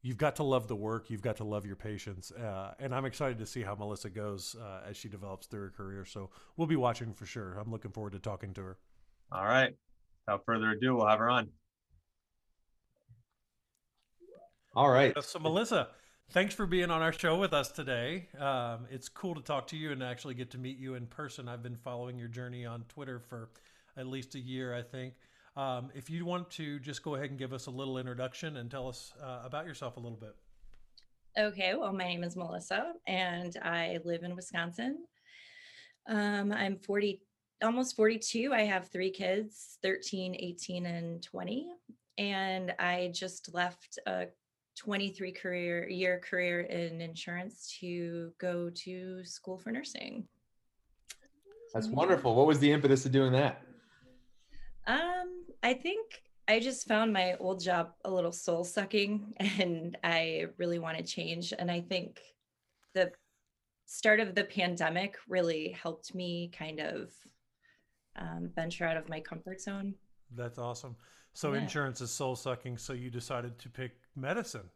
You've 0.03 0.17
got 0.17 0.35
to 0.38 0.44
love 0.44 0.67
the 0.67 0.75
work. 0.75 1.09
You've 1.09 1.23
got 1.23 1.38
to 1.38 1.44
love 1.44 1.65
your 1.65 1.75
patients, 1.75 2.31
uh, 2.31 2.73
and 2.79 2.94
I'm 2.94 3.05
excited 3.05 3.39
to 3.39 3.45
see 3.45 3.63
how 3.63 3.75
Melissa 3.75 4.09
goes 4.09 4.55
uh, 4.55 4.81
as 4.88 4.95
she 4.95 5.09
develops 5.09 5.47
through 5.47 5.61
her 5.61 5.69
career. 5.71 6.05
So 6.05 6.29
we'll 6.55 6.67
be 6.67 6.75
watching 6.75 7.13
for 7.13 7.25
sure. 7.25 7.57
I'm 7.59 7.71
looking 7.71 7.91
forward 7.91 8.13
to 8.13 8.19
talking 8.19 8.53
to 8.53 8.61
her. 8.61 8.77
All 9.31 9.43
right, 9.43 9.75
without 10.25 10.45
further 10.45 10.69
ado, 10.71 10.95
we'll 10.95 11.07
have 11.07 11.19
her 11.19 11.29
on. 11.29 11.50
All 14.75 14.89
right. 14.89 15.17
Uh, 15.17 15.21
So 15.21 15.39
Melissa, 15.39 15.89
thanks 16.31 16.53
for 16.53 16.65
being 16.65 16.91
on 16.91 17.01
our 17.01 17.13
show 17.13 17.38
with 17.38 17.53
us 17.53 17.71
today. 17.71 18.27
Um, 18.38 18.86
it's 18.89 19.10
cool 19.10 19.36
to 19.36 19.41
talk 19.41 19.67
to 19.67 19.77
you 19.77 19.91
and 19.91 20.03
actually 20.03 20.34
get 20.34 20.51
to 20.51 20.57
meet 20.57 20.77
you 20.77 20.96
in 20.96 21.07
person. 21.07 21.48
I've 21.48 21.63
been 21.63 21.75
following 21.75 22.17
your 22.17 22.27
journey 22.27 22.65
on 22.65 22.84
Twitter 22.89 23.19
for 23.19 23.50
at 23.96 24.07
least 24.07 24.36
a 24.36 24.39
year, 24.39 24.75
I 24.75 24.81
think. 24.81 25.13
Um, 25.55 25.89
if 25.96 26.10
you 26.10 26.25
want 26.25 26.51
to 26.51 26.79
just 26.79 27.01
go 27.01 27.15
ahead 27.15 27.29
and 27.29 27.39
give 27.39 27.53
us 27.53 27.65
a 27.67 27.72
little 27.72 27.98
introduction 27.98 28.57
and 28.57 28.69
tell 28.69 28.88
us 28.88 29.13
uh, 29.24 29.41
about 29.43 29.65
yourself 29.65 29.98
a 29.98 30.00
little 30.00 30.17
bit. 30.17 30.36
Okay, 31.38 31.75
well, 31.75 31.93
my 31.93 32.03
name 32.03 32.24
is 32.24 32.36
Melissa 32.36 32.93
and 33.07 33.55
I 33.63 34.00
live 34.03 34.24
in 34.24 34.36
Wisconsin. 34.36 35.05
Um, 36.07 36.51
I'm 36.51 36.77
40, 36.77 37.22
almost 37.63 37.96
42. 37.96 38.53
I 38.53 38.62
have 38.62 38.89
three 38.89 39.12
kids 39.12 39.77
13, 39.81 40.36
18, 40.38 40.86
and 40.86 41.24
20. 41.24 41.67
And 42.17 42.74
I 42.79 43.12
just 43.13 43.53
left 43.53 44.00
a 44.07 44.27
23 44.77 45.31
career 45.31 45.89
year 45.89 46.22
career 46.24 46.62
in 46.62 47.01
insurance 47.01 47.75
to 47.79 48.31
go 48.39 48.69
to 48.75 49.25
school 49.25 49.57
for 49.57 49.72
nursing. 49.72 50.27
That's 51.74 51.88
wonderful. 51.88 52.36
What 52.36 52.48
was 52.48 52.60
the 52.60 52.72
impetus 52.72 53.03
to 53.03 53.10
doing 53.10 53.31
that? 53.34 53.62
Um, 54.86 55.43
I 55.63 55.74
think 55.74 56.22
I 56.48 56.60
just 56.60 56.88
found 56.88 57.12
my 57.12 57.36
old 57.39 57.62
job 57.62 57.91
a 58.05 58.12
little 58.12 58.31
soul 58.31 58.63
sucking 58.63 59.34
and 59.60 59.98
I 60.03 60.46
really 60.57 60.79
want 60.79 60.98
to 60.98 61.03
change. 61.03 61.53
And 61.57 61.69
I 61.69 61.81
think 61.81 62.22
the 62.93 63.12
start 63.86 64.19
of 64.19 64.34
the 64.34 64.43
pandemic 64.43 65.17
really 65.27 65.72
helped 65.72 66.15
me 66.15 66.51
kind 66.57 66.79
of 66.79 67.12
um, 68.15 68.50
venture 68.55 68.86
out 68.86 68.98
of 68.98 69.10
my 69.10 69.19
comfort 69.19 69.60
zone. 69.62 69.93
That's 70.36 70.57
awesome. 70.57 70.96
So 71.34 71.53
Yeah. 71.53 71.62
insurance 71.62 72.01
is 72.01 72.12
soul 72.12 72.36
sucking. 72.36 72.77
So 72.77 72.93
you 72.93 73.10
decided 73.10 73.60
to 73.60 73.69
pick 73.69 73.91
medicine. 74.17 74.69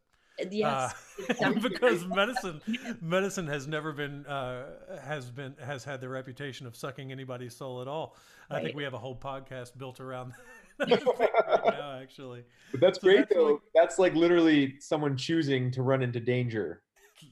Yes. 0.50 0.94
Uh, 1.20 1.24
exactly. 1.30 1.70
because 1.70 2.06
medicine 2.08 2.62
medicine 3.02 3.48
has 3.48 3.68
never 3.68 3.92
been 3.92 4.26
uh, 4.26 4.64
has 5.04 5.30
been 5.30 5.54
has 5.64 5.84
had 5.84 6.02
the 6.02 6.10
reputation 6.10 6.66
of 6.66 6.76
sucking 6.76 7.12
anybody's 7.12 7.56
soul 7.56 7.82
at 7.82 7.88
all. 7.88 8.16
I 8.50 8.62
think 8.62 8.76
we 8.76 8.84
have 8.84 8.94
a 8.94 8.98
whole 8.98 9.16
podcast 9.16 9.78
built 9.78 10.00
around 10.00 10.34
that 10.80 10.90
right 11.20 11.64
now, 11.78 12.00
actually. 12.02 12.44
But 12.72 12.80
that's 12.82 13.00
So 13.00 13.04
great 13.08 13.18
that's 13.20 13.34
though. 13.36 13.52
like- 13.52 13.62
that's 13.76 14.00
like 14.00 14.16
literally 14.16 14.80
someone 14.80 15.16
choosing 15.18 15.70
to 15.72 15.84
run 15.84 16.02
into 16.02 16.20
danger, 16.20 16.82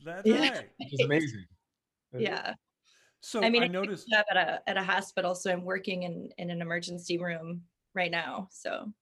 That's 0.06 0.26
Yeah. 0.28 0.40
right. 0.50 0.70
which 0.78 0.94
is 0.94 1.00
amazing. 1.02 1.46
yeah. 2.18 2.54
So 3.22 3.44
I 3.44 3.50
mean, 3.50 3.64
I 3.64 3.66
I 3.66 3.70
noticed. 3.70 4.08
job 4.10 4.26
at 4.30 4.38
a 4.38 4.62
at 4.70 4.78
a 4.78 4.84
hospital, 4.84 5.34
so 5.36 5.52
I'm 5.52 5.66
working 5.66 6.04
in 6.04 6.30
in 6.38 6.50
an 6.52 6.62
emergency 6.62 7.18
room 7.18 7.64
right 7.96 8.12
now. 8.12 8.50
So 8.52 8.94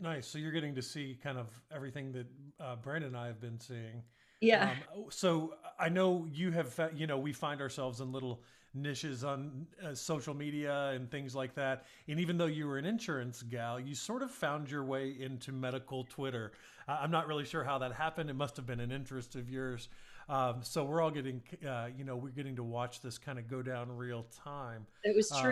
Nice. 0.00 0.26
So 0.26 0.38
you're 0.38 0.52
getting 0.52 0.74
to 0.74 0.82
see 0.82 1.18
kind 1.22 1.38
of 1.38 1.48
everything 1.74 2.12
that 2.12 2.26
uh, 2.60 2.76
Brandon 2.76 3.08
and 3.08 3.16
I 3.16 3.26
have 3.26 3.40
been 3.40 3.58
seeing. 3.58 4.02
Yeah. 4.40 4.74
Um, 4.94 5.06
so 5.10 5.54
I 5.78 5.88
know 5.88 6.26
you 6.32 6.50
have, 6.52 6.72
fa- 6.72 6.92
you 6.94 7.06
know, 7.06 7.18
we 7.18 7.32
find 7.32 7.60
ourselves 7.60 8.00
in 8.00 8.12
little 8.12 8.42
niches 8.74 9.24
on 9.24 9.66
uh, 9.84 9.94
social 9.94 10.34
media 10.34 10.90
and 10.94 11.10
things 11.10 11.34
like 11.34 11.54
that. 11.54 11.86
And 12.06 12.20
even 12.20 12.38
though 12.38 12.46
you 12.46 12.66
were 12.66 12.78
an 12.78 12.84
insurance 12.84 13.42
gal, 13.42 13.80
you 13.80 13.94
sort 13.94 14.22
of 14.22 14.30
found 14.30 14.70
your 14.70 14.84
way 14.84 15.16
into 15.18 15.52
medical 15.52 16.04
Twitter. 16.04 16.52
Uh, 16.86 16.98
I'm 17.00 17.10
not 17.10 17.26
really 17.26 17.44
sure 17.44 17.64
how 17.64 17.78
that 17.78 17.92
happened. 17.92 18.30
It 18.30 18.34
must 18.34 18.56
have 18.56 18.66
been 18.66 18.80
an 18.80 18.92
interest 18.92 19.34
of 19.34 19.50
yours. 19.50 19.88
Um, 20.28 20.58
so 20.62 20.84
we're 20.84 21.00
all 21.00 21.10
getting, 21.10 21.42
uh, 21.66 21.88
you 21.96 22.04
know, 22.04 22.16
we're 22.16 22.28
getting 22.28 22.56
to 22.56 22.62
watch 22.62 23.00
this 23.00 23.18
kind 23.18 23.38
of 23.38 23.48
go 23.48 23.62
down 23.62 23.90
real 23.90 24.26
time. 24.44 24.86
it 25.02 25.16
was 25.16 25.32
um, 25.32 25.42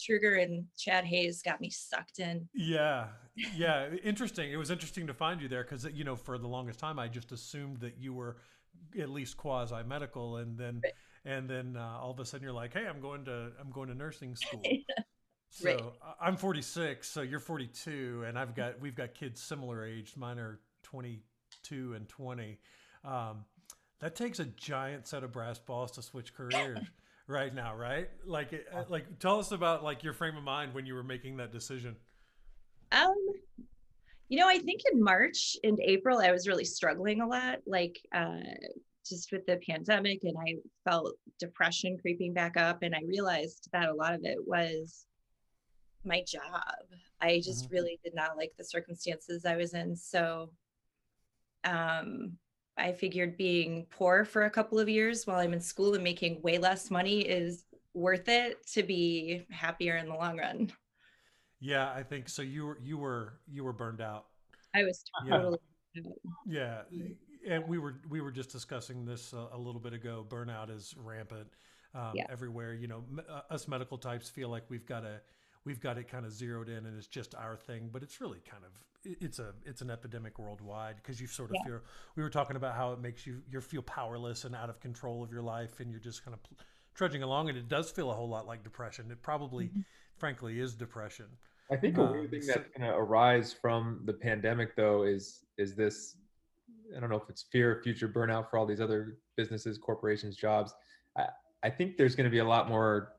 Truger. 0.00 0.42
And 0.42 0.64
Chad 0.76 1.04
Hayes 1.04 1.42
got 1.42 1.60
me 1.60 1.70
sucked 1.70 2.18
in. 2.18 2.48
Yeah, 2.54 3.06
yeah, 3.56 3.88
interesting. 4.02 4.50
It 4.52 4.56
was 4.56 4.70
interesting 4.70 5.06
to 5.06 5.14
find 5.14 5.40
you 5.40 5.48
there 5.48 5.62
because 5.62 5.84
you 5.92 6.04
know 6.04 6.16
for 6.16 6.38
the 6.38 6.48
longest 6.48 6.78
time 6.78 6.98
I 6.98 7.08
just 7.08 7.32
assumed 7.32 7.80
that 7.80 7.98
you 7.98 8.12
were 8.12 8.36
at 8.98 9.10
least 9.10 9.36
quasi 9.36 9.82
medical, 9.86 10.36
and 10.38 10.58
then 10.58 10.80
Right. 10.82 10.92
and 11.24 11.48
then 11.48 11.76
uh, 11.76 11.98
all 12.00 12.10
of 12.10 12.20
a 12.20 12.24
sudden 12.24 12.44
you're 12.44 12.52
like, 12.52 12.72
hey, 12.72 12.86
I'm 12.86 13.00
going 13.00 13.24
to 13.26 13.52
I'm 13.60 13.70
going 13.70 13.88
to 13.88 13.94
nursing 13.94 14.34
school. 14.36 14.62
So 15.50 15.68
Right. 15.68 16.14
I'm 16.20 16.36
46, 16.36 17.08
so 17.08 17.22
you're 17.22 17.40
42, 17.40 18.24
and 18.26 18.38
I've 18.38 18.54
got 18.54 18.80
we've 18.80 18.94
got 18.94 19.14
kids 19.14 19.40
similar 19.40 19.84
age. 19.84 20.14
Mine 20.16 20.38
are 20.38 20.60
22 20.82 21.94
and 21.94 22.08
20. 22.08 22.58
Um, 23.04 23.44
that 24.00 24.14
takes 24.14 24.38
a 24.38 24.44
giant 24.44 25.06
set 25.06 25.24
of 25.24 25.32
brass 25.32 25.58
balls 25.58 25.90
to 25.92 26.02
switch 26.02 26.34
careers 26.36 26.78
right 27.30 27.54
now, 27.54 27.76
right? 27.76 28.08
Like, 28.24 28.52
uh, 28.72 28.84
like 28.88 29.18
tell 29.18 29.38
us 29.38 29.52
about 29.52 29.82
like 29.82 30.02
your 30.02 30.12
frame 30.12 30.36
of 30.36 30.42
mind 30.42 30.74
when 30.74 30.86
you 30.86 30.94
were 30.94 31.02
making 31.02 31.36
that 31.38 31.52
decision. 31.52 31.96
Um, 32.92 33.14
you 34.28 34.38
know, 34.38 34.48
I 34.48 34.58
think 34.58 34.82
in 34.92 35.02
March 35.02 35.56
and 35.64 35.78
April, 35.82 36.18
I 36.18 36.30
was 36.30 36.46
really 36.46 36.64
struggling 36.64 37.20
a 37.20 37.26
lot, 37.26 37.58
like 37.66 38.00
uh, 38.14 38.38
just 39.06 39.32
with 39.32 39.46
the 39.46 39.58
pandemic, 39.68 40.20
and 40.22 40.36
I 40.38 40.56
felt 40.88 41.14
depression 41.38 41.98
creeping 42.00 42.32
back 42.32 42.56
up. 42.56 42.82
And 42.82 42.94
I 42.94 43.00
realized 43.06 43.68
that 43.72 43.88
a 43.88 43.94
lot 43.94 44.14
of 44.14 44.20
it 44.24 44.38
was 44.46 45.06
my 46.04 46.22
job. 46.26 46.62
I 47.20 47.40
just 47.44 47.68
really 47.70 47.98
did 48.02 48.14
not 48.14 48.36
like 48.36 48.52
the 48.56 48.64
circumstances 48.64 49.44
I 49.44 49.56
was 49.56 49.74
in. 49.74 49.96
So 49.96 50.50
um, 51.64 52.32
I 52.80 52.92
figured 52.92 53.36
being 53.36 53.86
poor 53.90 54.24
for 54.24 54.44
a 54.44 54.50
couple 54.50 54.78
of 54.78 54.88
years 54.88 55.26
while 55.26 55.38
I'm 55.38 55.52
in 55.52 55.60
school 55.60 55.94
and 55.94 56.04
making 56.04 56.42
way 56.42 56.58
less 56.58 56.90
money 56.90 57.20
is 57.20 57.64
worth 57.94 58.28
it 58.28 58.66
to 58.68 58.82
be 58.82 59.44
happier 59.50 59.96
in 59.96 60.06
the 60.08 60.14
long 60.14 60.38
run. 60.38 60.72
Yeah, 61.60 61.92
I 61.92 62.02
think 62.02 62.28
so. 62.28 62.42
You 62.42 62.66
were 62.66 62.78
you 62.82 62.96
were 62.98 63.34
you 63.50 63.64
were 63.64 63.72
burned 63.72 64.00
out. 64.00 64.26
I 64.74 64.84
was 64.84 65.02
Yeah. 65.26 65.36
totally. 65.36 65.58
Yeah, 66.46 66.82
and 67.46 67.66
we 67.68 67.78
were 67.78 67.96
we 68.08 68.20
were 68.20 68.30
just 68.30 68.50
discussing 68.50 69.04
this 69.04 69.32
a, 69.32 69.48
a 69.52 69.58
little 69.58 69.80
bit 69.80 69.92
ago. 69.92 70.24
Burnout 70.28 70.70
is 70.70 70.94
rampant 70.96 71.48
um, 71.94 72.12
Yeah. 72.14 72.24
everywhere. 72.30 72.74
You 72.74 72.88
know, 72.88 73.04
m- 73.10 73.20
uh, 73.28 73.42
us 73.52 73.68
medical 73.68 73.98
types 73.98 74.28
feel 74.30 74.48
like 74.48 74.64
we've 74.68 74.86
got 74.86 75.04
a 75.04 75.20
we've 75.64 75.80
got 75.80 75.98
it 75.98 76.08
kind 76.08 76.24
of 76.24 76.32
zeroed 76.32 76.68
in, 76.68 76.86
and 76.86 76.96
it's 76.96 77.06
just 77.06 77.34
our 77.34 77.56
thing. 77.56 77.90
But 77.92 78.02
it's 78.02 78.20
really 78.20 78.40
kind 78.48 78.64
of 78.64 78.70
it's 79.20 79.38
a 79.38 79.54
it's 79.64 79.80
an 79.80 79.90
epidemic 79.90 80.38
worldwide 80.38 80.96
because 80.96 81.20
you 81.20 81.26
sort 81.26 81.50
of 81.50 81.56
Yeah. 81.56 81.64
feel. 81.64 81.80
We 82.16 82.22
were 82.22 82.30
talking 82.30 82.56
about 82.56 82.74
how 82.74 82.92
it 82.92 83.00
makes 83.00 83.26
you 83.26 83.42
you 83.50 83.60
feel 83.60 83.82
powerless 83.82 84.44
and 84.44 84.54
out 84.54 84.70
of 84.70 84.80
control 84.80 85.22
of 85.22 85.32
your 85.32 85.42
life, 85.42 85.80
and 85.80 85.90
you're 85.90 86.00
just 86.00 86.24
kind 86.24 86.34
of 86.34 86.42
pl- 86.42 86.56
trudging 86.94 87.22
along, 87.22 87.48
and 87.48 87.56
it 87.56 87.68
does 87.68 87.90
feel 87.90 88.10
a 88.10 88.14
whole 88.14 88.28
lot 88.28 88.46
like 88.46 88.62
depression. 88.62 89.10
It 89.10 89.22
probably, 89.22 89.68
Mhm. 89.68 89.84
frankly, 90.16 90.60
is 90.60 90.74
depression. 90.74 91.26
I 91.70 91.76
think 91.76 91.96
a 91.98 92.02
Um, 92.02 92.10
weird 92.12 92.30
thing 92.30 92.42
so- 92.42 92.54
that's 92.54 92.68
going 92.76 92.90
to 92.90 92.96
arise 92.96 93.52
from 93.52 94.02
the 94.04 94.12
pandemic, 94.12 94.74
though, 94.76 95.02
is 95.04 95.44
is 95.56 95.74
this. 95.74 96.16
I 96.96 96.98
don't 96.98 97.08
know 97.10 97.16
if 97.20 97.30
it's 97.30 97.42
fear 97.44 97.70
of 97.76 97.82
future 97.84 98.08
burnout 98.08 98.50
for 98.50 98.58
all 98.58 98.66
these 98.66 98.80
other 98.80 99.18
businesses, 99.36 99.78
corporations, 99.78 100.36
jobs. 100.36 100.74
I, 101.16 101.28
I 101.62 101.70
think 101.70 101.96
there's 101.96 102.16
going 102.16 102.24
to 102.24 102.30
be 102.30 102.38
a 102.38 102.44
lot 102.44 102.68
more 102.68 103.12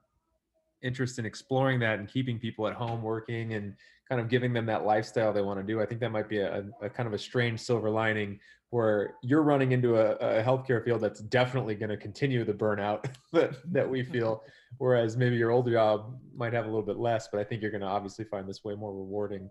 interest 0.81 1.19
in 1.19 1.25
exploring 1.25 1.79
that 1.79 1.99
and 1.99 2.07
keeping 2.07 2.39
people 2.39 2.67
at 2.67 2.73
home 2.73 3.01
working 3.01 3.53
and 3.53 3.75
kind 4.07 4.19
of 4.19 4.29
giving 4.29 4.53
them 4.53 4.65
that 4.65 4.85
lifestyle 4.85 5.31
they 5.31 5.41
want 5.41 5.59
to 5.59 5.65
do. 5.65 5.81
I 5.81 5.85
think 5.85 6.01
that 6.01 6.11
might 6.11 6.27
be 6.27 6.39
a, 6.39 6.65
a 6.81 6.89
kind 6.89 7.07
of 7.07 7.13
a 7.13 7.17
strange 7.17 7.59
silver 7.59 7.89
lining 7.89 8.39
where 8.71 9.15
you're 9.21 9.43
running 9.43 9.73
into 9.73 9.97
a, 9.97 10.15
a 10.15 10.43
healthcare 10.43 10.83
field 10.83 11.01
that's 11.01 11.19
definitely 11.19 11.75
going 11.75 11.89
to 11.89 11.97
continue 11.97 12.43
the 12.43 12.53
burnout 12.53 13.05
that, 13.33 13.55
that 13.71 13.89
we 13.89 14.03
feel 14.13 14.43
whereas 14.77 15.17
maybe 15.17 15.35
your 15.35 15.51
old 15.51 15.69
job 15.69 16.17
might 16.35 16.53
have 16.53 16.65
a 16.65 16.67
little 16.67 16.85
bit 16.85 16.97
less 16.97 17.27
but 17.27 17.39
i 17.39 17.43
think 17.43 17.61
you're 17.61 17.69
going 17.69 17.81
to 17.81 17.87
obviously 17.87 18.23
find 18.23 18.47
this 18.47 18.63
way 18.63 18.73
more 18.73 18.93
rewarding 18.93 19.49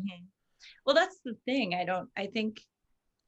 Mhm. 0.00 0.26
Well, 0.84 0.94
that's 0.94 1.18
the 1.24 1.34
thing. 1.44 1.74
I 1.74 1.84
don't, 1.84 2.08
I 2.16 2.26
think, 2.26 2.60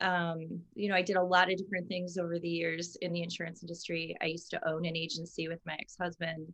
um, 0.00 0.62
you 0.74 0.88
know, 0.88 0.94
I 0.94 1.02
did 1.02 1.16
a 1.16 1.22
lot 1.22 1.50
of 1.50 1.58
different 1.58 1.88
things 1.88 2.16
over 2.16 2.38
the 2.38 2.48
years 2.48 2.96
in 3.02 3.12
the 3.12 3.22
insurance 3.22 3.62
industry. 3.62 4.16
I 4.20 4.26
used 4.26 4.50
to 4.50 4.68
own 4.68 4.84
an 4.86 4.96
agency 4.96 5.48
with 5.48 5.60
my 5.66 5.74
ex 5.74 5.96
husband. 6.00 6.52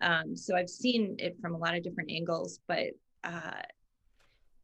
Um, 0.00 0.36
so 0.36 0.56
I've 0.56 0.70
seen 0.70 1.16
it 1.18 1.36
from 1.40 1.54
a 1.54 1.58
lot 1.58 1.74
of 1.74 1.82
different 1.82 2.10
angles, 2.10 2.60
but 2.66 2.88
uh, 3.24 3.62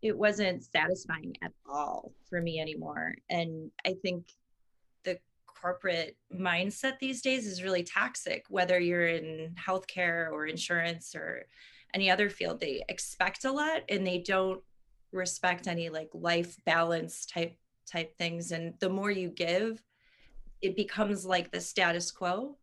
it 0.02 0.16
wasn't 0.16 0.64
satisfying 0.64 1.37
at 1.43 1.52
all 1.71 2.12
for 2.28 2.40
me 2.40 2.61
anymore. 2.61 3.14
And 3.28 3.71
I 3.85 3.95
think 4.02 4.26
the 5.05 5.19
corporate 5.47 6.16
mindset 6.35 6.99
these 6.99 7.23
days 7.23 7.47
is 7.47 7.62
really 7.62 7.83
toxic, 7.83 8.45
whether 8.49 8.78
you're 8.78 9.09
in 9.09 9.55
healthcare 9.55 10.31
or 10.31 10.47
insurance 10.47 11.14
or 11.14 11.47
any 11.95 12.11
other 12.11 12.31
field. 12.31 12.61
They 12.61 12.85
expect 12.88 13.45
a 13.45 13.52
lot 13.52 13.83
and 13.88 14.07
they 14.07 14.19
don't 14.19 14.62
respect 15.12 15.66
any 15.66 15.88
like 15.88 16.11
life 16.12 16.57
balance 16.64 17.26
type 17.26 17.57
type 17.90 18.16
things 18.19 18.50
and 18.50 18.75
the 18.81 18.88
more 18.88 19.11
you 19.11 19.28
give 19.28 19.81
it 20.61 20.76
becomes 20.76 21.25
like 21.25 21.50
the 21.52 21.61
status 21.61 22.11
quo 22.11 22.57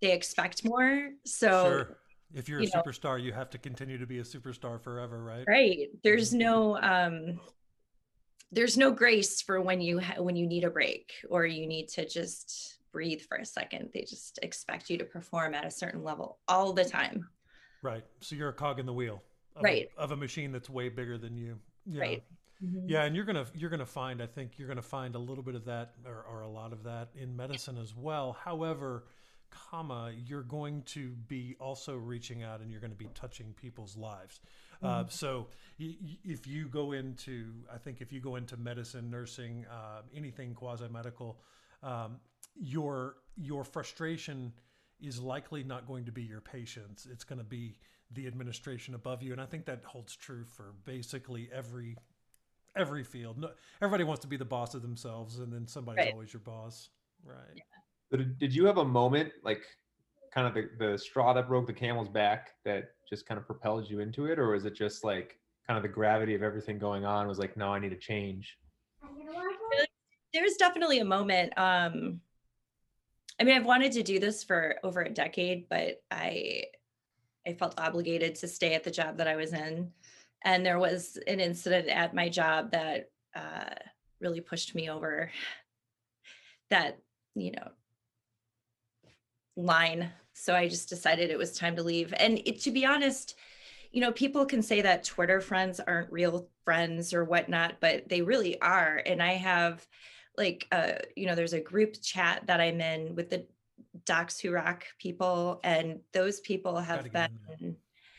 they 0.00 0.12
expect 0.12 0.64
more 0.64 1.10
so 1.24 1.48
sure. 1.64 1.98
If 2.34 2.48
you're 2.48 2.60
a 2.60 2.64
you 2.64 2.70
know- 2.74 2.82
superstar, 2.82 3.22
you 3.22 3.32
have 3.32 3.50
to 3.50 3.58
continue 3.58 3.98
to 3.98 4.06
be 4.06 4.18
a 4.18 4.22
superstar 4.22 4.80
forever, 4.80 5.22
right? 5.22 5.44
right 5.48 5.88
there's 6.02 6.32
no 6.34 6.76
um 6.78 7.40
there's 8.52 8.76
no 8.78 8.90
grace 8.90 9.42
for 9.42 9.60
when 9.60 9.80
you 9.80 9.98
ha- 9.98 10.22
when 10.22 10.36
you 10.36 10.46
need 10.46 10.64
a 10.64 10.70
break 10.70 11.12
or 11.28 11.46
you 11.46 11.66
need 11.66 11.88
to 11.88 12.08
just 12.08 12.78
breathe 12.92 13.20
for 13.20 13.36
a 13.36 13.44
second 13.44 13.90
they 13.92 14.00
just 14.00 14.38
expect 14.42 14.88
you 14.88 14.96
to 14.96 15.04
perform 15.04 15.54
at 15.54 15.66
a 15.66 15.70
certain 15.70 16.02
level 16.02 16.38
all 16.48 16.72
the 16.72 16.84
time 16.84 17.28
Right. 17.82 18.02
So 18.20 18.34
you're 18.34 18.48
a 18.48 18.52
cog 18.54 18.80
in 18.80 18.86
the 18.86 18.92
wheel. 18.92 19.22
Of 19.54 19.62
Right. 19.62 19.88
A, 19.96 20.00
of 20.00 20.10
a 20.10 20.16
machine 20.16 20.50
that's 20.50 20.68
way 20.68 20.88
bigger 20.88 21.16
than 21.16 21.36
you. 21.36 21.58
Yeah. 21.86 22.00
Right. 22.00 22.22
Yeah, 22.86 23.04
and 23.04 23.14
you're 23.14 23.24
gonna 23.24 23.46
you're 23.54 23.70
gonna 23.70 23.86
find 23.86 24.20
I 24.20 24.26
think 24.26 24.58
you're 24.58 24.66
gonna 24.66 24.82
find 24.82 25.14
a 25.14 25.18
little 25.18 25.44
bit 25.44 25.54
of 25.54 25.64
that 25.66 25.94
or, 26.04 26.24
or 26.28 26.40
a 26.40 26.48
lot 26.48 26.72
of 26.72 26.82
that 26.84 27.10
in 27.14 27.36
medicine 27.36 27.78
as 27.78 27.94
well. 27.94 28.36
However, 28.44 29.04
comma 29.50 30.12
you're 30.26 30.42
going 30.42 30.82
to 30.82 31.10
be 31.28 31.56
also 31.60 31.94
reaching 31.96 32.42
out 32.42 32.60
and 32.60 32.70
you're 32.70 32.80
going 32.80 32.90
to 32.92 32.96
be 32.96 33.08
touching 33.14 33.52
people's 33.54 33.96
lives. 33.96 34.40
Uh, 34.82 35.04
so 35.08 35.48
y- 35.80 35.96
y- 36.00 36.18
if 36.24 36.46
you 36.46 36.68
go 36.68 36.92
into 36.92 37.52
I 37.72 37.78
think 37.78 38.00
if 38.00 38.12
you 38.12 38.20
go 38.20 38.36
into 38.36 38.56
medicine, 38.56 39.10
nursing, 39.10 39.66
uh, 39.70 40.02
anything 40.14 40.54
quasi 40.54 40.88
medical, 40.88 41.40
um, 41.82 42.20
your 42.54 43.16
your 43.36 43.64
frustration 43.64 44.52
is 45.00 45.20
likely 45.20 45.62
not 45.62 45.86
going 45.86 46.04
to 46.04 46.12
be 46.12 46.22
your 46.22 46.40
patients. 46.40 47.06
It's 47.10 47.24
going 47.24 47.38
to 47.38 47.44
be 47.44 47.76
the 48.12 48.26
administration 48.26 48.94
above 48.94 49.22
you, 49.22 49.32
and 49.32 49.40
I 49.40 49.46
think 49.46 49.66
that 49.66 49.84
holds 49.84 50.16
true 50.16 50.44
for 50.44 50.74
basically 50.84 51.48
every 51.52 51.96
every 52.76 53.02
field. 53.04 53.38
No, 53.38 53.50
everybody 53.82 54.04
wants 54.04 54.22
to 54.22 54.28
be 54.28 54.36
the 54.36 54.44
boss 54.44 54.74
of 54.74 54.82
themselves, 54.82 55.38
and 55.38 55.52
then 55.52 55.66
somebody's 55.66 56.04
Right. 56.06 56.12
always 56.12 56.32
your 56.32 56.40
boss, 56.40 56.88
right? 57.24 57.36
But 57.54 57.77
did- 58.16 58.54
you 58.54 58.64
have 58.66 58.78
a 58.78 58.84
moment 58.84 59.32
like 59.44 59.62
kind 60.32 60.46
of 60.46 60.54
the, 60.54 60.70
the 60.78 60.98
straw 60.98 61.32
that 61.32 61.48
broke 61.48 61.66
the 61.66 61.72
camel's 61.72 62.08
back 62.08 62.50
that 62.64 62.90
just 63.08 63.26
kind 63.26 63.38
of 63.38 63.46
propelled 63.46 63.88
you 63.88 64.00
into 64.00 64.26
it? 64.26 64.38
Or 64.38 64.50
was 64.52 64.64
it 64.64 64.74
just 64.74 65.04
like 65.04 65.38
kind 65.66 65.76
of 65.76 65.82
the 65.82 65.88
gravity 65.88 66.34
of 66.34 66.42
everything 66.42 66.78
going 66.78 67.04
on 67.04 67.26
was 67.28 67.38
like 67.38 67.56
no 67.56 67.72
i 67.72 67.78
need 67.78 67.90
to 67.90 67.96
change? 67.96 68.58
There's 70.32 70.54
definitely 70.54 70.98
a 70.98 71.04
moment 71.04 71.52
um 71.58 72.20
i 73.40 73.44
mean 73.44 73.56
i've 73.56 73.64
wanted 73.66 73.92
to 73.92 74.02
do 74.02 74.18
this 74.18 74.44
for 74.44 74.76
over 74.82 75.00
a 75.02 75.08
decade 75.08 75.68
but 75.70 76.02
i 76.10 76.64
i 77.46 77.52
felt 77.54 77.78
obligated 77.78 78.34
to 78.34 78.48
stay 78.48 78.74
at 78.74 78.84
the 78.84 78.90
job 78.90 79.16
that 79.18 79.28
i 79.28 79.36
was 79.36 79.52
in. 79.52 79.90
And 80.44 80.64
there 80.64 80.78
was 80.78 81.18
an 81.26 81.40
incident 81.40 81.88
at 81.88 82.14
my 82.14 82.28
job 82.28 82.72
that 82.72 83.10
uh 83.34 83.74
really 84.20 84.40
pushed 84.40 84.74
me 84.74 84.90
over 84.90 85.30
that 86.70 86.98
you 87.34 87.52
know 87.52 87.68
line. 89.58 90.10
So 90.32 90.54
i 90.54 90.68
just 90.68 90.88
decided 90.88 91.30
it 91.30 91.38
was 91.38 91.52
time 91.52 91.76
to 91.76 91.82
leave. 91.82 92.14
And 92.16 92.40
it, 92.44 92.60
to 92.62 92.70
be 92.70 92.86
honest 92.86 93.34
you 93.90 94.02
know 94.02 94.12
people 94.12 94.44
can 94.44 94.62
say 94.62 94.82
that 94.82 95.02
twitter 95.02 95.40
friends 95.40 95.80
aren't 95.80 96.12
real 96.12 96.46
friends 96.62 97.14
or 97.14 97.24
whatnot 97.24 97.76
but 97.80 98.08
they 98.08 98.22
really 98.22 98.60
are. 98.60 99.02
And 99.04 99.22
i 99.22 99.32
have 99.32 99.86
like 100.36 100.66
uh 100.72 100.92
you 101.16 101.26
know 101.26 101.34
there's 101.34 101.54
a 101.54 101.60
group 101.60 102.00
chat 102.00 102.46
that 102.46 102.60
i'm 102.60 102.80
in 102.80 103.14
with 103.16 103.30
the 103.30 103.46
docs 104.04 104.38
who 104.38 104.52
rock 104.52 104.84
people 104.98 105.60
and 105.64 106.00
those 106.12 106.40
people 106.40 106.76
have 106.76 107.10
Gotta 107.10 107.30
get 107.30 107.30
in 107.30 107.58
been 107.58 107.76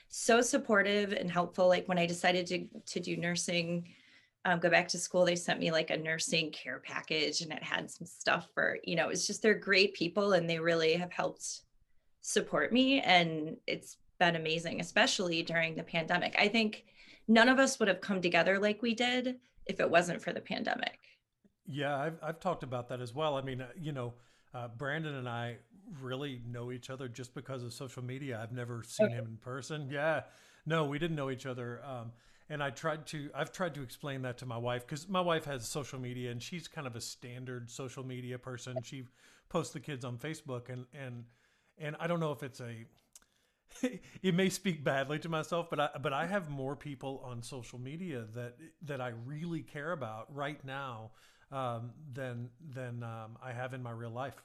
so 0.10 0.41
supportive 0.41 1.13
and 1.13 1.31
helpful. 1.31 1.67
Like 1.67 1.88
when 1.88 2.00
I 2.00 2.05
decided 2.05 2.48
to 2.48 2.67
to 2.93 3.00
do 3.00 3.15
nursing, 3.15 3.88
um, 4.46 4.60
go 4.60 4.69
back 4.69 4.88
to 4.89 4.98
school, 4.98 5.25
they 5.25 5.36
sent 5.36 5.60
me 5.60 5.72
like 5.72 5.89
a 5.89 5.98
nursing 5.98 6.51
care 6.51 6.79
package, 6.79 7.41
and 7.41 7.51
it 7.51 7.63
had 7.63 7.91
some 7.91 8.08
stuff 8.08 8.48
for 8.53 8.77
you 8.84 8.96
know. 8.96 9.10
It's 9.10 9.27
just 9.27 9.41
they're 9.41 9.53
great 9.53 9.93
people, 9.93 10.34
and 10.34 10.50
they 10.50 10.60
really 10.60 10.93
have 10.93 11.12
helped 11.12 11.62
support 12.22 12.72
me, 12.72 13.01
and 13.01 13.58
it's 13.67 13.98
been 14.19 14.36
amazing, 14.36 14.79
especially 14.79 15.43
during 15.43 15.75
the 15.75 15.84
pandemic. 15.84 16.36
I 16.39 16.48
think 16.48 16.86
none 17.27 17.50
of 17.50 17.60
us 17.60 17.79
would 17.79 17.88
have 17.88 18.01
come 18.01 18.22
together 18.22 18.60
like 18.60 18.81
we 18.81 18.93
did 18.93 19.38
if 19.65 19.79
it 19.79 19.89
wasn't 19.89 20.22
for 20.22 20.34
the 20.34 20.41
pandemic. 20.41 20.98
Yeah, 21.65 21.98
I've 21.98 22.17
I've 22.24 22.39
talked 22.39 22.63
about 22.63 22.89
that 22.89 23.01
as 23.01 23.13
well. 23.13 23.36
I 23.36 23.41
mean, 23.41 23.62
uh, 23.62 23.67
you 23.77 23.91
know, 23.91 24.13
uh, 24.53 24.69
Brandon 24.69 25.15
and 25.15 25.27
I 25.27 25.58
really 26.01 26.41
know 26.48 26.72
each 26.72 26.89
other 26.89 27.08
just 27.08 27.34
because 27.34 27.63
of 27.63 27.74
social 27.74 28.03
media. 28.03 28.39
I've 28.41 28.51
never 28.51 28.84
seen 28.84 29.08
okay. 29.08 29.15
him 29.15 29.25
in 29.25 29.38
person. 29.38 29.89
Yeah, 29.91 30.22
no, 30.65 30.86
we 30.86 30.98
didn't 30.98 31.15
know 31.15 31.29
each 31.29 31.46
other. 31.46 31.81
Um, 31.86 32.12
and 32.50 32.63
I 32.63 32.72
tried 32.72 33.06
to, 33.08 33.29
I've 33.36 33.51
tried 33.51 33.75
to 33.75 33.84
explain 33.84 34.24
that 34.24 34.39
to 34.39 34.46
my 34.46 34.58
wife 34.58 34.86
because 34.86 35.08
my 35.08 35.22
wife 35.22 35.46
has 35.46 35.68
social 35.68 36.00
media 36.00 36.32
and 36.32 36.41
she's 36.41 36.68
kind 36.68 36.88
of 36.88 36.96
a 36.96 37.01
standard 37.01 37.70
social 37.70 38.06
media 38.06 38.39
person. 38.39 38.82
She 38.84 39.06
posts 39.50 39.74
the 39.74 39.79
kids 39.79 40.03
on 40.06 40.18
Facebook 40.18 40.70
and 40.70 40.86
and 40.94 41.25
and 41.77 41.96
I 42.00 42.08
don't 42.08 42.20
know 42.20 42.32
if 42.32 42.44
it's 42.44 42.60
a 42.60 42.86
it 44.24 44.34
may 44.34 44.50
speak 44.50 44.84
badly 44.84 45.20
to 45.20 45.29
myself, 45.29 45.70
but 45.70 45.79
I 45.79 45.89
but 46.01 46.13
I 46.13 46.25
have 46.25 46.50
more 46.50 46.75
people 46.75 47.22
on 47.24 47.44
social 47.44 47.79
media 47.79 48.25
that 48.34 48.56
that 48.84 49.01
I 49.01 49.13
really 49.25 49.62
care 49.62 49.91
about 49.91 50.34
right 50.34 50.63
now 50.65 51.12
um, 51.51 51.91
than 52.13 52.50
than 52.74 53.03
um, 53.03 53.38
I 53.44 53.51
have 53.51 53.74
in 53.74 53.84
my 53.84 53.91
real 53.91 54.12
life. 54.12 54.41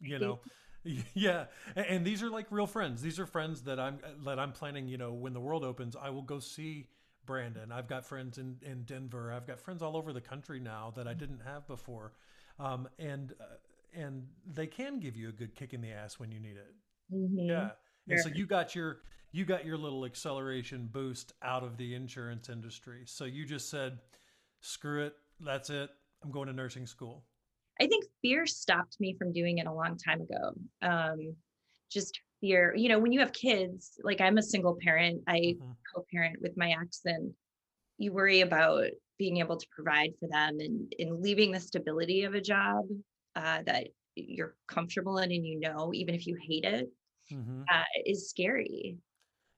You 0.00 0.18
know, 0.18 0.40
yeah, 1.14 1.46
and, 1.74 1.86
and, 1.86 2.04
these 2.04 2.22
are 2.22 2.30
like 2.30 2.46
real 2.50 2.68
friends. 2.68 3.02
These 3.02 3.18
are 3.18 3.26
friends 3.26 3.62
that 3.62 3.80
I'm 3.80 3.98
that 4.24 4.38
I'm 4.38 4.52
planning. 4.52 4.86
You 4.86 4.98
know, 4.98 5.12
when 5.12 5.32
the 5.32 5.40
world 5.40 5.64
opens, 5.64 5.96
I 6.00 6.10
will 6.10 6.22
go 6.22 6.38
see 6.38 6.86
Brandon. 7.28 7.70
I've 7.70 7.86
got 7.86 8.04
friends 8.04 8.38
in 8.38 8.56
in 8.62 8.82
Denver. 8.82 9.32
I've 9.32 9.46
got 9.46 9.60
friends 9.60 9.82
all 9.82 9.96
over 9.96 10.12
the 10.12 10.20
country 10.20 10.58
now 10.58 10.92
that 10.96 11.06
I 11.06 11.14
didn't 11.14 11.42
have 11.44 11.68
before, 11.68 12.14
um, 12.58 12.88
and 12.98 13.34
uh, 13.40 13.44
and 13.94 14.26
they 14.52 14.66
can 14.66 14.98
give 14.98 15.16
you 15.16 15.28
a 15.28 15.32
good 15.32 15.54
kick 15.54 15.72
in 15.74 15.80
the 15.80 15.92
ass 15.92 16.18
when 16.18 16.32
you 16.32 16.40
need 16.40 16.56
it. 16.56 16.74
Mm-hmm. 17.14 17.50
Yeah 17.50 17.70
and 18.10 18.20
so 18.20 18.28
you 18.34 18.46
got 18.46 18.74
your 18.74 18.98
you 19.32 19.44
got 19.44 19.64
your 19.64 19.76
little 19.76 20.04
acceleration 20.04 20.88
boost 20.90 21.34
out 21.42 21.62
of 21.62 21.76
the 21.76 21.94
insurance 21.94 22.48
industry. 22.48 23.02
So 23.04 23.24
you 23.26 23.44
just 23.44 23.68
said, 23.68 23.98
screw 24.60 25.04
it, 25.04 25.12
that's 25.40 25.68
it. 25.68 25.90
I'm 26.24 26.30
going 26.30 26.46
to 26.46 26.54
nursing 26.54 26.86
school. 26.86 27.24
I 27.78 27.86
think 27.86 28.06
fear 28.22 28.46
stopped 28.46 28.98
me 29.00 29.14
from 29.18 29.32
doing 29.32 29.58
it 29.58 29.66
a 29.66 29.72
long 29.72 29.98
time 29.98 30.22
ago. 30.22 30.52
Um, 30.80 31.36
just 31.90 32.18
fear, 32.40 32.74
you 32.76 32.88
know, 32.88 32.98
when 32.98 33.12
you 33.12 33.20
have 33.20 33.32
kids, 33.32 33.98
like 34.02 34.20
I'm 34.20 34.38
a 34.38 34.42
single 34.42 34.76
parent, 34.82 35.22
I 35.26 35.38
mm-hmm. 35.38 35.70
co-parent 35.94 36.36
with 36.40 36.56
my 36.56 36.74
ex, 36.80 37.00
and 37.04 37.32
you 37.98 38.12
worry 38.12 38.40
about 38.40 38.86
being 39.18 39.38
able 39.38 39.56
to 39.56 39.66
provide 39.74 40.12
for 40.20 40.28
them 40.28 40.58
and 40.60 40.92
in 40.98 41.20
leaving 41.20 41.50
the 41.50 41.60
stability 41.60 42.22
of 42.22 42.34
a 42.34 42.40
job 42.40 42.84
uh, 43.34 43.62
that 43.66 43.88
you're 44.14 44.54
comfortable 44.66 45.18
in 45.18 45.32
and 45.32 45.46
you 45.46 45.58
know, 45.58 45.90
even 45.92 46.14
if 46.14 46.26
you 46.26 46.36
hate 46.46 46.64
it, 46.64 46.88
mm-hmm. 47.32 47.62
uh, 47.72 47.84
is 48.06 48.28
scary. 48.30 48.96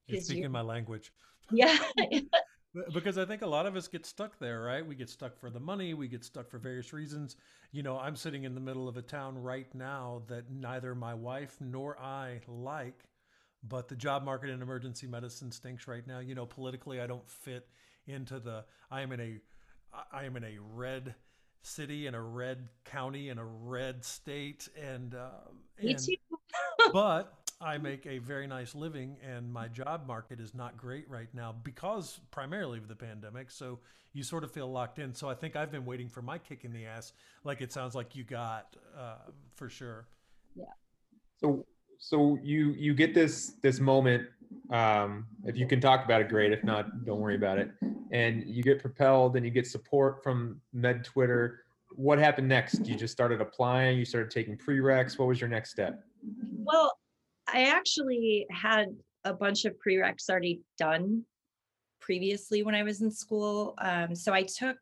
You're 0.06 0.20
speaking 0.20 0.50
my 0.50 0.62
language. 0.62 1.12
Yeah. 1.50 1.76
because 2.92 3.18
I 3.18 3.24
think 3.24 3.42
a 3.42 3.46
lot 3.46 3.66
of 3.66 3.76
us 3.76 3.88
get 3.88 4.06
stuck 4.06 4.38
there, 4.38 4.62
right? 4.62 4.86
We 4.86 4.94
get 4.94 5.08
stuck 5.08 5.38
for 5.38 5.50
the 5.50 5.60
money, 5.60 5.94
we 5.94 6.08
get 6.08 6.24
stuck 6.24 6.50
for 6.50 6.58
various 6.58 6.92
reasons. 6.92 7.36
You 7.72 7.82
know, 7.82 7.98
I'm 7.98 8.16
sitting 8.16 8.44
in 8.44 8.54
the 8.54 8.60
middle 8.60 8.88
of 8.88 8.96
a 8.96 9.02
town 9.02 9.38
right 9.38 9.72
now 9.74 10.22
that 10.28 10.50
neither 10.50 10.94
my 10.94 11.14
wife 11.14 11.56
nor 11.60 11.98
I 11.98 12.40
like, 12.46 13.04
but 13.62 13.88
the 13.88 13.96
job 13.96 14.24
market 14.24 14.50
in 14.50 14.62
emergency 14.62 15.06
medicine 15.06 15.50
stinks 15.52 15.86
right 15.88 16.06
now. 16.06 16.20
You 16.20 16.34
know, 16.34 16.46
politically 16.46 17.00
I 17.00 17.06
don't 17.06 17.28
fit 17.28 17.68
into 18.06 18.40
the 18.40 18.64
I 18.90 19.02
am 19.02 19.12
in 19.12 19.20
a 19.20 19.40
I 20.12 20.24
am 20.24 20.36
in 20.36 20.44
a 20.44 20.56
red 20.58 21.14
city 21.62 22.06
in 22.06 22.14
a 22.14 22.22
red 22.22 22.68
county 22.84 23.28
in 23.28 23.38
a 23.38 23.44
red 23.44 24.04
state 24.04 24.68
and 24.80 25.14
uh, 25.14 25.28
me 25.82 25.94
too 25.94 26.14
but 26.92 27.39
I 27.60 27.76
make 27.76 28.06
a 28.06 28.18
very 28.18 28.46
nice 28.46 28.74
living, 28.74 29.16
and 29.22 29.52
my 29.52 29.68
job 29.68 30.06
market 30.06 30.40
is 30.40 30.54
not 30.54 30.78
great 30.78 31.08
right 31.10 31.28
now 31.34 31.54
because 31.62 32.20
primarily 32.30 32.78
of 32.78 32.88
the 32.88 32.96
pandemic. 32.96 33.50
So 33.50 33.80
you 34.14 34.22
sort 34.22 34.44
of 34.44 34.50
feel 34.50 34.70
locked 34.70 34.98
in. 34.98 35.14
So 35.14 35.28
I 35.28 35.34
think 35.34 35.56
I've 35.56 35.70
been 35.70 35.84
waiting 35.84 36.08
for 36.08 36.22
my 36.22 36.38
kick 36.38 36.64
in 36.64 36.72
the 36.72 36.86
ass, 36.86 37.12
like 37.44 37.60
it 37.60 37.70
sounds 37.70 37.94
like 37.94 38.16
you 38.16 38.24
got 38.24 38.76
uh, 38.98 39.30
for 39.56 39.68
sure. 39.68 40.06
Yeah. 40.56 40.64
So 41.38 41.66
so 41.98 42.38
you 42.42 42.70
you 42.78 42.94
get 42.94 43.14
this 43.14 43.54
this 43.62 43.78
moment. 43.78 44.26
Um, 44.70 45.26
if 45.44 45.56
you 45.56 45.66
can 45.66 45.80
talk 45.80 46.04
about 46.04 46.22
it, 46.22 46.28
great. 46.28 46.52
If 46.52 46.64
not, 46.64 47.04
don't 47.04 47.20
worry 47.20 47.36
about 47.36 47.58
it. 47.58 47.70
And 48.10 48.42
you 48.46 48.62
get 48.62 48.80
propelled, 48.80 49.36
and 49.36 49.44
you 49.44 49.50
get 49.52 49.66
support 49.66 50.24
from 50.24 50.60
Med 50.72 51.04
Twitter. 51.04 51.64
What 51.94 52.18
happened 52.18 52.48
next? 52.48 52.86
You 52.86 52.96
just 52.96 53.12
started 53.12 53.40
applying. 53.40 53.98
You 53.98 54.04
started 54.04 54.30
taking 54.30 54.56
prereqs. 54.56 55.18
What 55.18 55.28
was 55.28 55.40
your 55.40 55.50
next 55.50 55.70
step? 55.70 56.02
Well, 56.56 56.90
I 57.52 57.64
actually 57.64 58.46
had 58.50 58.96
a 59.24 59.34
bunch 59.34 59.64
of 59.64 59.74
prereqs 59.84 60.28
already 60.30 60.62
done 60.78 61.24
previously 62.00 62.62
when 62.62 62.74
I 62.74 62.82
was 62.82 63.02
in 63.02 63.10
school. 63.10 63.74
Um, 63.78 64.14
so 64.14 64.32
I 64.32 64.42
took 64.42 64.78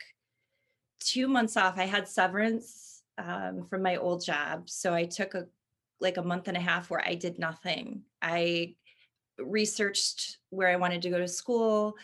two 1.01 1.29
months 1.29 1.57
off. 1.57 1.79
I 1.79 1.85
had 1.85 2.09
severance 2.09 3.03
um, 3.19 3.67
from 3.69 3.83
my 3.83 3.97
old 3.97 4.25
job. 4.25 4.71
So 4.71 4.95
I 4.95 5.05
took 5.05 5.35
a 5.35 5.47
like 6.01 6.17
a 6.17 6.23
month 6.23 6.49
and 6.49 6.57
a 6.57 6.61
half 6.61 6.91
where 6.91 7.05
I 7.05 7.15
did 7.15 7.39
nothing. 7.39 8.03
I 8.23 8.77
researched 9.39 10.39
where 10.51 10.69
I 10.69 10.77
wanted 10.77 11.03
to 11.03 11.11
go 11.11 11.19
to 11.19 11.29
school, 11.29 11.97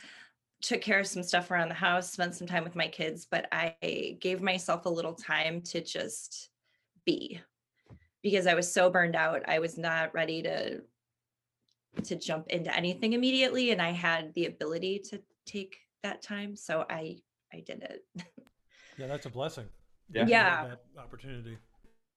took 0.63 0.81
care 0.81 1.01
of 1.01 1.07
some 1.07 1.23
stuff 1.23 1.51
around 1.51 1.69
the 1.69 1.75
house, 1.75 2.11
spent 2.11 2.35
some 2.35 2.47
time 2.47 2.65
with 2.65 2.75
my 2.75 2.89
kids, 2.89 3.27
but 3.31 3.47
I 3.53 4.17
gave 4.21 4.41
myself 4.41 4.87
a 4.87 4.91
little 4.91 5.15
time 5.15 5.61
to 5.63 5.81
just 5.81 6.51
be 7.05 7.41
because 8.25 8.49
I 8.49 8.55
was 8.55 8.73
so 8.73 8.91
burned 8.91 9.15
out. 9.15 9.43
I 9.47 9.61
was 9.61 9.79
not 9.79 10.13
ready 10.13 10.43
to 10.43 10.81
to 12.03 12.17
jump 12.17 12.49
into 12.49 12.75
anything 12.75 13.13
immediately 13.13 13.71
and 13.71 13.81
I 13.81 13.93
had 13.93 14.35
the 14.35 14.47
ability 14.47 15.01
to 15.11 15.23
take 15.47 15.77
that 16.03 16.23
time, 16.23 16.57
so 16.57 16.85
I 16.91 17.19
I 17.53 17.61
did 17.61 17.83
it. 17.83 18.05
yeah, 18.99 19.07
that's 19.07 19.27
a 19.27 19.31
blessing. 19.31 19.67
Yeah. 20.11 20.25
yeah. 20.27 20.69
That 20.69 20.81
opportunity. 21.01 21.59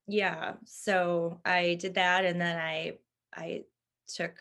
Yeah. 0.08 0.54
So 0.66 1.40
I 1.46 1.76
did 1.76 1.94
that 1.96 2.26
and 2.26 2.42
then 2.42 2.58
I 2.58 2.94
I 3.36 3.66
took 4.08 4.36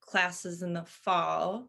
classes 0.00 0.62
in 0.62 0.72
the 0.72 0.84
fall 0.84 1.68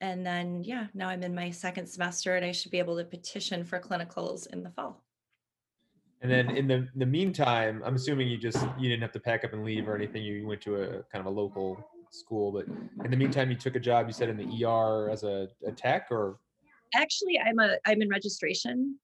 and 0.00 0.24
then 0.24 0.62
yeah 0.64 0.86
now 0.94 1.08
i'm 1.08 1.22
in 1.22 1.34
my 1.34 1.50
second 1.50 1.86
semester 1.86 2.34
and 2.34 2.46
i 2.46 2.50
should 2.50 2.70
be 2.70 2.78
able 2.78 2.96
to 2.96 3.04
petition 3.04 3.62
for 3.62 3.78
clinicals 3.78 4.46
in 4.50 4.62
the 4.62 4.70
fall 4.70 5.04
and 6.20 6.30
then 6.30 6.56
in 6.56 6.66
the 6.66 6.88
the 6.96 7.06
meantime, 7.06 7.82
I'm 7.84 7.94
assuming 7.94 8.28
you 8.28 8.38
just 8.38 8.64
you 8.78 8.88
didn't 8.88 9.02
have 9.02 9.12
to 9.12 9.20
pack 9.20 9.44
up 9.44 9.52
and 9.52 9.64
leave 9.64 9.88
or 9.88 9.94
anything. 9.94 10.22
You 10.22 10.46
went 10.46 10.60
to 10.62 10.82
a 10.82 11.02
kind 11.04 11.20
of 11.20 11.26
a 11.26 11.30
local 11.30 11.88
school, 12.10 12.50
but 12.50 12.66
in 13.04 13.10
the 13.10 13.16
meantime, 13.16 13.50
you 13.50 13.56
took 13.56 13.76
a 13.76 13.80
job. 13.80 14.06
You 14.06 14.12
said 14.12 14.28
in 14.28 14.36
the 14.36 14.64
ER 14.64 15.10
as 15.10 15.22
a, 15.22 15.48
a 15.64 15.70
tech, 15.70 16.08
or 16.10 16.38
actually, 16.94 17.38
I'm 17.38 17.58
a 17.60 17.76
I'm 17.86 18.02
in 18.02 18.08
registration. 18.08 18.98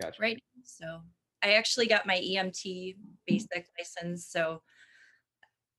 Gotcha. 0.00 0.20
Right. 0.20 0.42
So 0.64 1.00
I 1.42 1.54
actually 1.54 1.86
got 1.86 2.06
my 2.06 2.16
EMT 2.16 2.96
basic 3.26 3.66
license, 3.78 4.26
so 4.28 4.62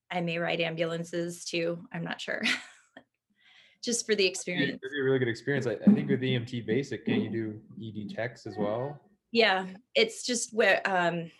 I 0.09 0.21
may 0.21 0.39
ride 0.39 0.59
ambulances 0.59 1.45
too. 1.45 1.85
I'm 1.93 2.03
not 2.03 2.19
sure. 2.19 2.41
Just 3.83 4.05
for 4.05 4.13
the 4.13 4.25
experience. 4.25 4.79
It'd 4.83 4.91
be 4.91 5.01
a 5.01 5.03
really 5.03 5.17
good 5.17 5.27
experience. 5.27 5.65
I, 5.65 5.71
I 5.71 5.93
think 5.93 6.07
with 6.07 6.21
EMT 6.21 6.67
basic, 6.67 7.05
can 7.05 7.21
you 7.21 7.29
do 7.29 7.59
ED 7.83 8.15
techs 8.15 8.45
as 8.45 8.55
well? 8.55 9.01
Yeah, 9.31 9.65
it's 9.95 10.25
just 10.25 10.53
where 10.53 10.81
um, 10.85 11.31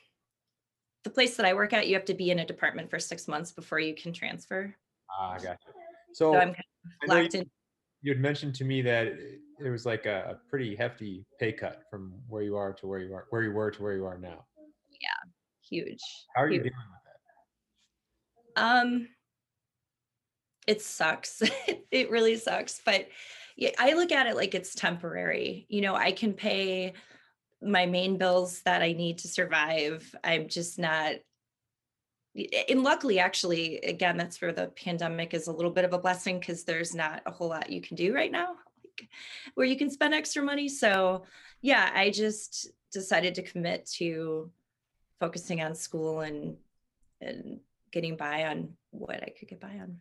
the 1.04 1.10
place 1.10 1.36
that 1.38 1.46
I 1.46 1.54
work 1.54 1.74
at, 1.74 1.88
you 1.88 1.96
have 1.96 2.06
to 2.06 2.14
be 2.14 2.32
in 2.32 2.40
a 2.40 2.46
department 2.46 2.90
for 2.90 3.00
six 3.00 3.28
months 3.28 3.52
before 3.52 3.80
you 3.80 3.96
can 3.96 4.14
transfer. 4.14 4.74
Ah, 5.20 5.36
gotcha. 5.36 5.58
So, 6.14 6.34
so 6.34 6.36
I'm 6.36 6.54
kind 6.54 6.58
of 7.04 7.10
locked 7.10 7.34
you, 7.34 7.42
in. 7.42 7.52
You 8.02 8.14
had 8.14 8.22
mentioned 8.22 8.56
to 8.56 8.64
me 8.64 8.82
that 8.84 9.08
it 9.08 9.70
was 9.70 9.86
like 9.86 10.06
a, 10.06 10.38
a 10.38 10.50
pretty 10.50 10.76
hefty 10.76 11.26
pay 11.40 11.52
cut 11.52 11.84
from 11.90 12.14
where 12.28 12.44
you 12.44 12.56
are 12.56 12.74
to 12.74 12.88
where 12.88 13.00
you 13.00 13.14
are, 13.14 13.26
where 13.30 13.44
you 13.44 13.52
were 13.52 13.72
to 13.72 13.84
where 13.84 13.94
you 13.94 14.06
are 14.06 14.18
now. 14.18 14.46
Yeah, 14.90 15.30
huge. 15.70 16.02
How 16.36 16.44
are 16.44 16.48
huge. 16.48 16.64
you 16.64 16.70
dealing 16.70 16.88
with 16.92 18.56
that? 18.56 18.64
Um, 18.64 19.08
it 20.68 20.82
sucks. 20.82 21.42
it 21.92 22.10
really 22.10 22.38
sucks, 22.38 22.82
but 22.86 23.08
yeah, 23.58 23.72
I 23.78 23.94
look 23.94 24.12
at 24.12 24.28
it 24.28 24.36
like 24.36 24.56
it's 24.56 24.74
temporary. 24.74 25.66
You 25.70 25.82
know, 25.82 25.96
I 25.96 26.12
can 26.12 26.34
pay 26.34 26.94
my 27.62 27.86
main 27.86 28.18
bills 28.18 28.62
that 28.64 28.82
I 28.82 28.94
need 28.94 29.20
to 29.20 29.28
survive. 29.28 30.14
I'm 30.24 30.48
just 30.48 30.80
not 30.80 31.16
and 32.70 32.84
luckily 32.84 33.20
actually 33.20 33.78
again 33.80 34.16
that's 34.16 34.42
where 34.42 34.54
the 34.54 34.68
pandemic 34.68 35.34
is 35.34 35.48
a 35.48 35.52
little 35.52 35.72
bit 35.72 35.84
of 35.84 35.94
a 35.94 36.00
blessing 36.00 36.40
because 36.40 36.64
there's 36.64 36.96
not 36.96 37.22
a 37.26 37.32
whole 37.32 37.50
lot 37.50 37.70
you 37.70 37.82
can 37.82 37.98
do 37.98 38.14
right 38.14 38.32
now 38.32 38.56
like, 38.86 39.10
where 39.56 39.68
you 39.68 39.78
can 39.78 39.90
spend 39.90 40.14
extra 40.14 40.42
money 40.42 40.70
so 40.70 41.24
yeah 41.62 41.92
i 41.94 42.10
just 42.10 42.70
decided 42.92 43.36
to 43.36 43.42
commit 43.42 43.86
to 43.86 44.50
focusing 45.20 45.62
on 45.62 45.76
school 45.76 46.22
and 46.22 46.56
and 47.20 47.60
getting 47.92 48.16
by 48.16 48.46
on 48.46 48.70
what 48.92 49.22
i 49.22 49.30
could 49.38 49.50
get 49.50 49.60
by 49.60 49.80
on 49.82 50.00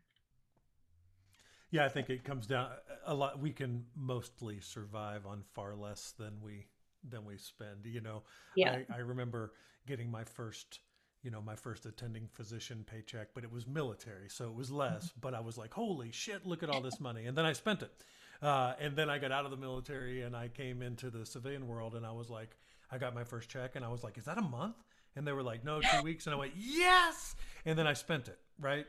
Yeah, 1.72 1.84
I 1.84 1.88
think 1.88 2.10
it 2.10 2.24
comes 2.24 2.46
down 2.48 2.70
a 3.06 3.14
lot. 3.14 3.38
We 3.38 3.52
can 3.52 3.84
mostly 3.94 4.60
survive 4.60 5.24
on 5.24 5.44
far 5.54 5.76
less 5.76 6.14
than 6.18 6.32
we 6.42 6.66
than 7.08 7.24
we 7.24 7.36
spend. 7.36 7.84
You 7.84 8.00
know, 8.00 8.22
Yeah. 8.54 8.78
I, 8.90 8.96
I 8.96 8.98
remember 8.98 9.52
getting 9.86 10.10
my 10.10 10.24
first, 10.24 10.80
you 11.22 11.30
know, 11.30 11.40
my 11.40 11.56
first 11.56 11.86
attending 11.86 12.28
physician 12.32 12.84
paycheck, 12.88 13.28
but 13.34 13.44
it 13.44 13.52
was 13.52 13.66
military, 13.66 14.28
so 14.28 14.46
it 14.46 14.54
was 14.54 14.70
less. 14.70 15.12
But 15.20 15.34
I 15.34 15.40
was 15.40 15.56
like, 15.58 15.72
holy 15.74 16.12
shit, 16.12 16.46
look 16.46 16.62
at 16.62 16.70
all 16.70 16.80
this 16.80 17.00
money, 17.00 17.26
and 17.26 17.36
then 17.36 17.44
I 17.44 17.52
spent 17.52 17.82
it. 17.82 17.90
Uh, 18.42 18.72
and 18.80 18.96
then 18.96 19.10
I 19.10 19.18
got 19.18 19.32
out 19.32 19.44
of 19.44 19.50
the 19.50 19.56
military 19.58 20.22
and 20.22 20.34
I 20.34 20.48
came 20.48 20.80
into 20.80 21.10
the 21.10 21.26
civilian 21.26 21.68
world, 21.68 21.94
and 21.94 22.06
I 22.06 22.12
was 22.12 22.30
like, 22.30 22.56
I 22.90 22.98
got 22.98 23.14
my 23.14 23.24
first 23.24 23.48
check, 23.50 23.76
and 23.76 23.84
I 23.84 23.88
was 23.88 24.02
like, 24.02 24.16
is 24.18 24.24
that 24.24 24.38
a 24.38 24.42
month? 24.42 24.76
And 25.16 25.26
they 25.26 25.32
were 25.32 25.42
like, 25.42 25.64
no, 25.64 25.80
two 25.80 26.02
weeks. 26.02 26.26
And 26.26 26.34
I 26.34 26.38
went, 26.38 26.52
yes. 26.56 27.34
And 27.66 27.76
then 27.78 27.86
I 27.86 27.94
spent 27.94 28.28
it, 28.28 28.38
right? 28.60 28.86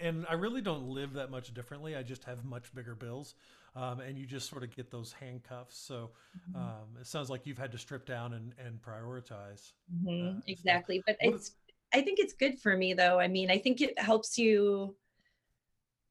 And 0.00 0.26
I 0.28 0.34
really 0.34 0.60
don't 0.60 0.88
live 0.88 1.12
that 1.14 1.30
much 1.30 1.54
differently. 1.54 1.94
I 1.94 2.02
just 2.02 2.24
have 2.24 2.44
much 2.44 2.74
bigger 2.74 2.94
bills. 2.96 3.34
Um, 3.76 4.00
and 4.00 4.18
you 4.18 4.26
just 4.26 4.48
sort 4.48 4.62
of 4.64 4.74
get 4.74 4.90
those 4.90 5.12
handcuffs. 5.12 5.76
So 5.78 6.10
um, 6.54 6.96
it 7.00 7.06
sounds 7.06 7.30
like 7.30 7.46
you've 7.46 7.58
had 7.58 7.72
to 7.72 7.78
strip 7.78 8.04
down 8.06 8.32
and, 8.34 8.52
and 8.64 8.80
prioritize. 8.82 9.72
Mhm, 10.04 10.38
Uh, 10.38 10.40
so 10.40 10.48
exactly. 10.48 11.02
But 11.06 11.16
what- 11.22 11.34
it's, 11.36 11.52
I 11.92 12.02
think 12.02 12.18
it's 12.18 12.32
good 12.32 12.58
for 12.60 12.76
me 12.76 12.94
though. 12.94 13.18
I 13.20 13.28
mean, 13.28 13.50
I 13.50 13.58
think 13.58 13.80
it 13.80 13.98
helps 13.98 14.38
you 14.38 14.96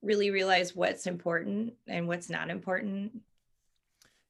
really 0.02 0.32
realize 0.32 0.76
what's 0.76 1.08
important 1.08 1.74
and 1.88 2.08
what's 2.08 2.30
not 2.30 2.50
important. 2.50 3.12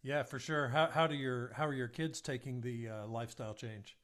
Yeah, 0.01 0.23
for 0.23 0.39
sure. 0.39 0.67
How, 0.69 0.87
how 0.87 1.07
do 1.07 1.15
your 1.15 1.51
how 1.53 1.65
are 1.67 1.73
your 1.73 1.87
kids 1.87 2.21
taking 2.21 2.61
the 2.61 2.89
uh, 2.89 3.07
lifestyle 3.07 3.53
change? 3.53 3.97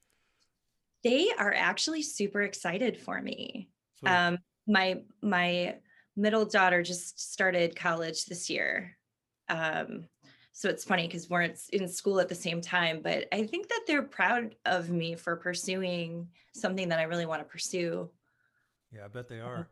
They 1.02 1.30
are 1.38 1.54
actually 1.54 2.02
super 2.02 2.42
excited 2.42 2.98
for 2.98 3.20
me. 3.22 3.68
Sweet. 3.98 4.10
Um, 4.10 4.38
my 4.66 5.02
my 5.22 5.76
middle 6.16 6.44
daughter 6.44 6.82
just 6.82 7.20
started 7.20 7.76
college 7.76 8.24
this 8.26 8.50
year. 8.50 8.96
Um, 9.48 10.04
so 10.52 10.68
it's 10.70 10.84
funny 10.84 11.06
because 11.06 11.28
we're 11.28 11.42
in- 11.42 11.88
school 11.88 12.18
at 12.18 12.28
the 12.28 12.34
same 12.34 12.60
time, 12.60 13.00
but 13.02 13.28
I 13.32 13.46
think 13.46 13.68
that 13.68 13.82
they're 13.86 14.02
proud 14.02 14.54
of 14.64 14.88
me 14.90 15.14
for 15.14 15.36
pursuing 15.36 16.28
something 16.52 16.88
that 16.88 16.98
I 16.98 17.02
really 17.04 17.26
want 17.26 17.40
to 17.42 17.44
pursue. 17.44 18.08
Yeah, 18.92 19.04
I 19.04 19.08
bet 19.08 19.28
they 19.28 19.40
Uh-huh. 19.40 19.50
are. 19.50 19.68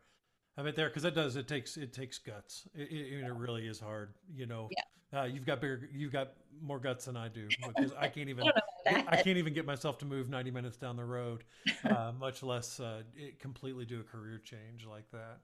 I 0.57 0.63
bet 0.63 0.77
they 0.77 0.83
are 0.83 0.89
because 0.89 1.05
it 1.05 1.15
does. 1.15 1.37
It 1.37 1.49
takes 1.49 1.77
it 1.77 1.93
takes 1.93 2.19
guts. 2.19 2.69
It, 2.75 2.91
it, 2.93 3.25
it 3.25 3.33
really 3.33 3.67
is 3.67 3.81
hard. 3.81 4.15
You 4.33 4.47
know, 4.47 4.71
uh, 5.13 5.23
you've 5.25 5.47
got 5.47 5.61
bigger, 5.61 5.89
you've 5.93 6.13
got 6.13 6.33
more 6.61 6.79
guts 6.79 7.07
than 7.07 7.17
I 7.17 7.29
do 7.29 7.49
because 7.67 7.93
I 7.99 8.09
can't 8.09 8.29
even. 8.29 8.47
about 8.49 8.63
I 9.09 9.17
can't 9.17 9.39
even 9.39 9.55
get 9.55 9.65
myself 9.65 9.99
to 9.99 10.05
move 10.05 10.29
90 10.29 10.51
minutes 10.51 10.77
down 10.77 10.97
the 10.97 11.05
road, 11.05 11.45
uh, 11.89 12.13
much 12.19 12.43
less 12.43 12.79
uh, 12.79 13.03
it 13.17 13.41
completely 13.41 13.87
do 13.87 14.01
a 14.01 14.05
career 14.05 14.39
change 14.45 14.85
like 14.89 15.11
that. 15.13 15.39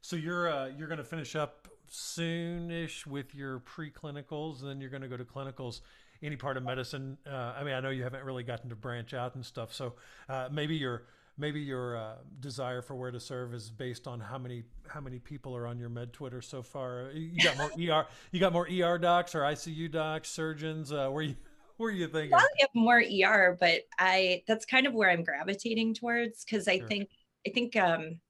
So 0.00 0.16
you're 0.16 0.48
uh, 0.50 0.68
you're 0.68 0.88
going 0.88 0.98
to 0.98 1.04
finish 1.04 1.36
up 1.36 1.68
soonish 1.90 3.06
with 3.06 3.34
your 3.34 3.60
preclinicals, 3.60 4.60
then 4.62 4.80
you're 4.80 4.90
going 4.90 5.02
to 5.02 5.08
go 5.08 5.16
to 5.16 5.24
clinicals. 5.24 5.80
Any 6.22 6.36
part 6.36 6.56
of 6.56 6.64
medicine? 6.64 7.16
Uh, 7.26 7.54
I 7.56 7.62
mean, 7.62 7.74
I 7.74 7.80
know 7.80 7.90
you 7.90 8.02
haven't 8.02 8.24
really 8.24 8.42
gotten 8.42 8.70
to 8.70 8.76
branch 8.76 9.14
out 9.14 9.36
and 9.36 9.46
stuff. 9.46 9.72
So 9.72 9.94
uh, 10.28 10.48
maybe 10.50 10.74
your 10.74 11.04
maybe 11.36 11.60
your 11.60 11.96
uh, 11.96 12.14
desire 12.40 12.82
for 12.82 12.96
where 12.96 13.12
to 13.12 13.20
serve 13.20 13.54
is 13.54 13.70
based 13.70 14.08
on 14.08 14.18
how 14.18 14.36
many 14.38 14.64
how 14.88 15.00
many 15.00 15.20
people 15.20 15.54
are 15.54 15.66
on 15.66 15.78
your 15.78 15.88
med 15.88 16.12
Twitter 16.12 16.42
so 16.42 16.62
far. 16.62 17.10
You 17.14 17.40
got 17.40 17.56
more 17.56 17.70
ER, 17.78 18.06
you 18.32 18.40
got 18.40 18.52
more 18.52 18.66
ER 18.68 18.98
docs 18.98 19.34
or 19.36 19.44
ICU 19.44 19.88
docs, 19.88 20.28
surgeons. 20.28 20.90
Uh, 20.92 21.08
where 21.10 21.22
you 21.22 21.36
where 21.76 21.90
are 21.90 21.92
you 21.92 22.08
thinking? 22.08 22.30
probably 22.30 22.48
have 22.60 22.70
more 22.74 22.98
ER, 23.00 23.56
but 23.60 23.82
I 23.98 24.42
that's 24.46 24.64
kind 24.64 24.86
of 24.86 24.94
where 24.94 25.10
I'm 25.10 25.24
gravitating 25.24 25.94
towards 25.94 26.44
because 26.44 26.68
I 26.68 26.80
Sure. 26.80 26.86
think 26.86 27.08
I 27.46 27.50
think 27.50 27.76
um 27.76 28.20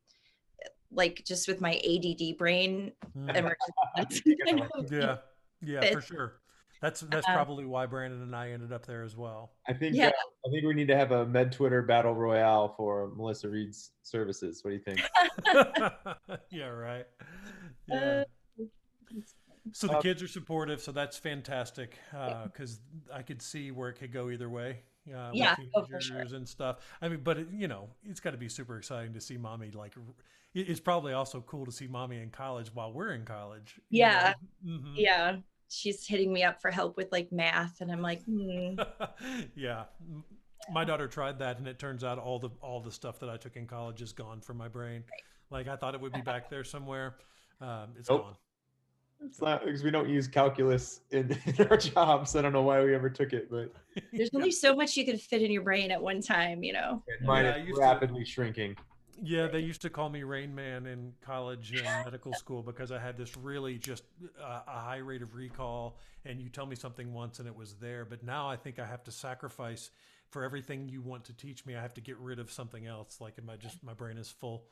like 0.90 1.22
just 1.24 1.48
with 1.48 1.60
my 1.60 1.74
ADD 1.84 2.36
brain, 2.38 2.92
Mm. 3.16 3.36
emergency 3.36 4.36
kind 4.46 4.60
of 4.74 4.92
Yeah, 4.92 5.18
yeah, 5.60 5.92
for 5.92 6.00
sure. 6.00 6.40
That's 6.80 7.00
that's 7.00 7.28
Uh, 7.28 7.34
probably 7.34 7.64
why 7.64 7.86
Brandon 7.86 8.22
and 8.22 8.34
I 8.36 8.50
ended 8.52 8.72
up 8.72 8.86
there 8.86 9.02
as 9.02 9.16
well. 9.16 9.52
I 9.66 9.72
think 9.72 9.96
Yeah. 9.96 10.08
uh, 10.08 10.12
I 10.46 10.50
think 10.50 10.64
we 10.64 10.74
need 10.74 10.88
to 10.88 10.96
have 10.96 11.10
a 11.10 11.26
Med 11.26 11.50
Twitter 11.52 11.82
battle 11.82 12.14
royale 12.14 12.68
for 12.76 13.08
Melissa 13.16 13.48
Reed's 13.48 13.92
services. 14.02 14.62
What 14.62 14.70
do 14.70 14.76
you 14.76 14.82
think? 14.82 15.00
yeah, 16.50 16.66
right. 16.68 17.06
Uh, 17.90 17.94
Yeah. 17.96 18.24
So 19.72 19.86
the 19.86 19.98
Uh, 19.98 20.00
kids 20.02 20.22
are 20.22 20.28
supportive, 20.28 20.80
so 20.80 20.92
that's 20.92 21.18
fantastic. 21.18 21.98
Because 22.12 22.80
I 23.12 23.22
could 23.22 23.42
see 23.42 23.70
where 23.70 23.90
it 23.90 23.94
could 23.94 24.12
go 24.12 24.30
either 24.30 24.48
way. 24.48 24.82
Uh, 25.12 25.30
Yeah, 25.34 25.56
with 25.58 25.68
oh, 25.74 25.84
for 25.84 26.00
sure. 26.00 26.18
and 26.20 26.48
stuff. 26.48 26.78
I 27.02 27.08
mean, 27.08 27.20
but 27.22 27.38
it, 27.38 27.48
you 27.50 27.66
know, 27.68 27.90
it's 28.04 28.20
got 28.20 28.30
to 28.30 28.36
be 28.38 28.48
super 28.48 28.78
exciting 28.78 29.12
to 29.14 29.20
see 29.20 29.36
mommy. 29.36 29.70
Like, 29.70 29.94
r- 29.96 30.02
it- 30.02 30.14
it's 30.54 30.80
probably 30.80 31.12
also 31.12 31.40
cool 31.42 31.66
to 31.66 31.72
see 31.72 31.86
mommy 31.86 32.20
in 32.20 32.30
college 32.30 32.70
while 32.74 32.92
we're 32.92 33.12
in 33.12 33.24
college. 33.24 33.80
Yeah. 33.90 34.34
know? 34.64 34.72
Mhm. 34.78 34.92
yeah. 34.96 35.36
She's 35.70 36.06
hitting 36.06 36.32
me 36.32 36.42
up 36.44 36.62
for 36.62 36.70
help 36.70 36.96
with 36.96 37.12
like 37.12 37.30
math, 37.30 37.80
and 37.82 37.92
I'm 37.92 38.00
like, 38.00 38.24
hmm. 38.24 38.78
yeah. 39.54 39.84
My 40.72 40.84
daughter 40.84 41.06
tried 41.06 41.38
that, 41.40 41.58
and 41.58 41.68
it 41.68 41.78
turns 41.78 42.02
out 42.04 42.18
all 42.18 42.38
the 42.38 42.50
all 42.62 42.80
the 42.80 42.90
stuff 42.90 43.20
that 43.20 43.28
I 43.28 43.36
took 43.36 43.56
in 43.56 43.66
college 43.66 44.00
is 44.02 44.12
gone 44.12 44.40
from 44.40 44.56
my 44.56 44.68
brain. 44.68 45.04
Like 45.50 45.68
I 45.68 45.76
thought 45.76 45.94
it 45.94 46.00
would 46.00 46.12
be 46.12 46.22
back 46.22 46.48
there 46.50 46.64
somewhere. 46.64 47.16
Um, 47.60 47.90
it's 47.98 48.08
Nope. 48.08 48.22
gone. 48.22 48.34
It's 49.26 49.40
not 49.42 49.64
because 49.64 49.82
we 49.82 49.90
don't 49.90 50.08
use 50.08 50.28
calculus 50.28 51.00
in, 51.10 51.36
in 51.58 51.66
our 51.68 51.76
jobs. 51.76 52.36
I 52.36 52.40
don't 52.42 52.52
know 52.52 52.62
why 52.62 52.82
we 52.84 52.94
ever 52.94 53.10
took 53.10 53.32
it, 53.32 53.50
but 53.50 53.72
There's 54.12 54.30
only 54.34 54.50
so 54.64 54.74
much 54.76 54.96
you 54.96 55.04
can 55.04 55.18
fit 55.18 55.42
in 55.42 55.50
your 55.50 55.62
brain 55.62 55.90
at 55.90 56.00
one 56.00 56.20
time, 56.22 56.62
you 56.62 56.72
know. 56.72 57.02
mine 57.24 57.44
Yeah, 57.44 57.56
is 57.56 57.66
used 57.66 57.74
to- 57.76 57.80
rapidly 57.82 58.24
shrinking. 58.24 58.76
Yeah, 59.22 59.48
they 59.48 59.60
used 59.60 59.82
to 59.82 59.90
call 59.90 60.08
me 60.08 60.22
Rain 60.22 60.54
Man 60.54 60.86
in 60.86 61.12
college 61.20 61.72
and 61.72 62.04
medical 62.04 62.34
school 62.34 62.62
because 62.62 62.92
I 62.92 62.98
had 62.98 63.16
this 63.16 63.36
really 63.36 63.78
just 63.78 64.04
uh, 64.40 64.60
a 64.66 64.80
high 64.80 64.98
rate 64.98 65.22
of 65.22 65.34
recall. 65.34 65.98
And 66.24 66.40
you 66.40 66.48
tell 66.48 66.66
me 66.66 66.76
something 66.76 67.12
once 67.12 67.38
and 67.38 67.48
it 67.48 67.56
was 67.56 67.74
there. 67.74 68.04
But 68.04 68.22
now 68.22 68.48
I 68.48 68.56
think 68.56 68.78
I 68.78 68.86
have 68.86 69.02
to 69.04 69.10
sacrifice 69.10 69.90
for 70.30 70.44
everything 70.44 70.88
you 70.88 71.00
want 71.00 71.24
to 71.24 71.32
teach 71.32 71.64
me. 71.66 71.74
I 71.74 71.80
have 71.82 71.94
to 71.94 72.00
get 72.00 72.18
rid 72.18 72.38
of 72.38 72.50
something 72.50 72.86
else. 72.86 73.20
Like 73.20 73.42
my 73.44 73.56
just 73.56 73.82
my 73.82 73.94
brain 73.94 74.18
is 74.18 74.28
full. 74.30 74.64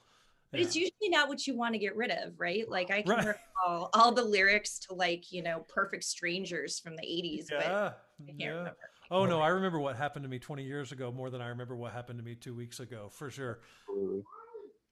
But 0.52 0.60
it's 0.60 0.76
usually 0.76 1.08
not 1.08 1.28
what 1.28 1.46
you 1.46 1.56
want 1.56 1.74
to 1.74 1.78
get 1.78 1.96
rid 1.96 2.10
of, 2.10 2.38
right? 2.38 2.68
Like 2.68 2.90
I 2.90 3.02
can 3.02 3.16
Right. 3.16 3.26
recall 3.26 3.90
all 3.94 4.12
the 4.12 4.22
lyrics 4.24 4.78
to 4.80 4.94
like, 4.94 5.32
you 5.32 5.42
know, 5.42 5.64
Perfect 5.68 6.04
Strangers 6.04 6.78
from 6.78 6.94
the 6.96 7.02
80s, 7.02 7.46
but 7.48 7.62
yeah, 7.62 7.92
I 8.28 8.32
can't 8.32 8.38
yeah. 8.38 8.48
remember. 8.50 8.76
Oh 9.10 9.26
no, 9.26 9.40
I 9.40 9.48
remember 9.48 9.78
what 9.80 9.96
happened 9.96 10.24
to 10.24 10.28
me 10.28 10.38
20 10.38 10.64
years 10.64 10.92
ago 10.92 11.12
more 11.12 11.30
than 11.30 11.40
I 11.40 11.48
remember 11.48 11.76
what 11.76 11.92
happened 11.92 12.18
to 12.18 12.24
me 12.24 12.34
two 12.34 12.54
weeks 12.54 12.80
ago, 12.80 13.08
for 13.10 13.30
sure. 13.30 13.60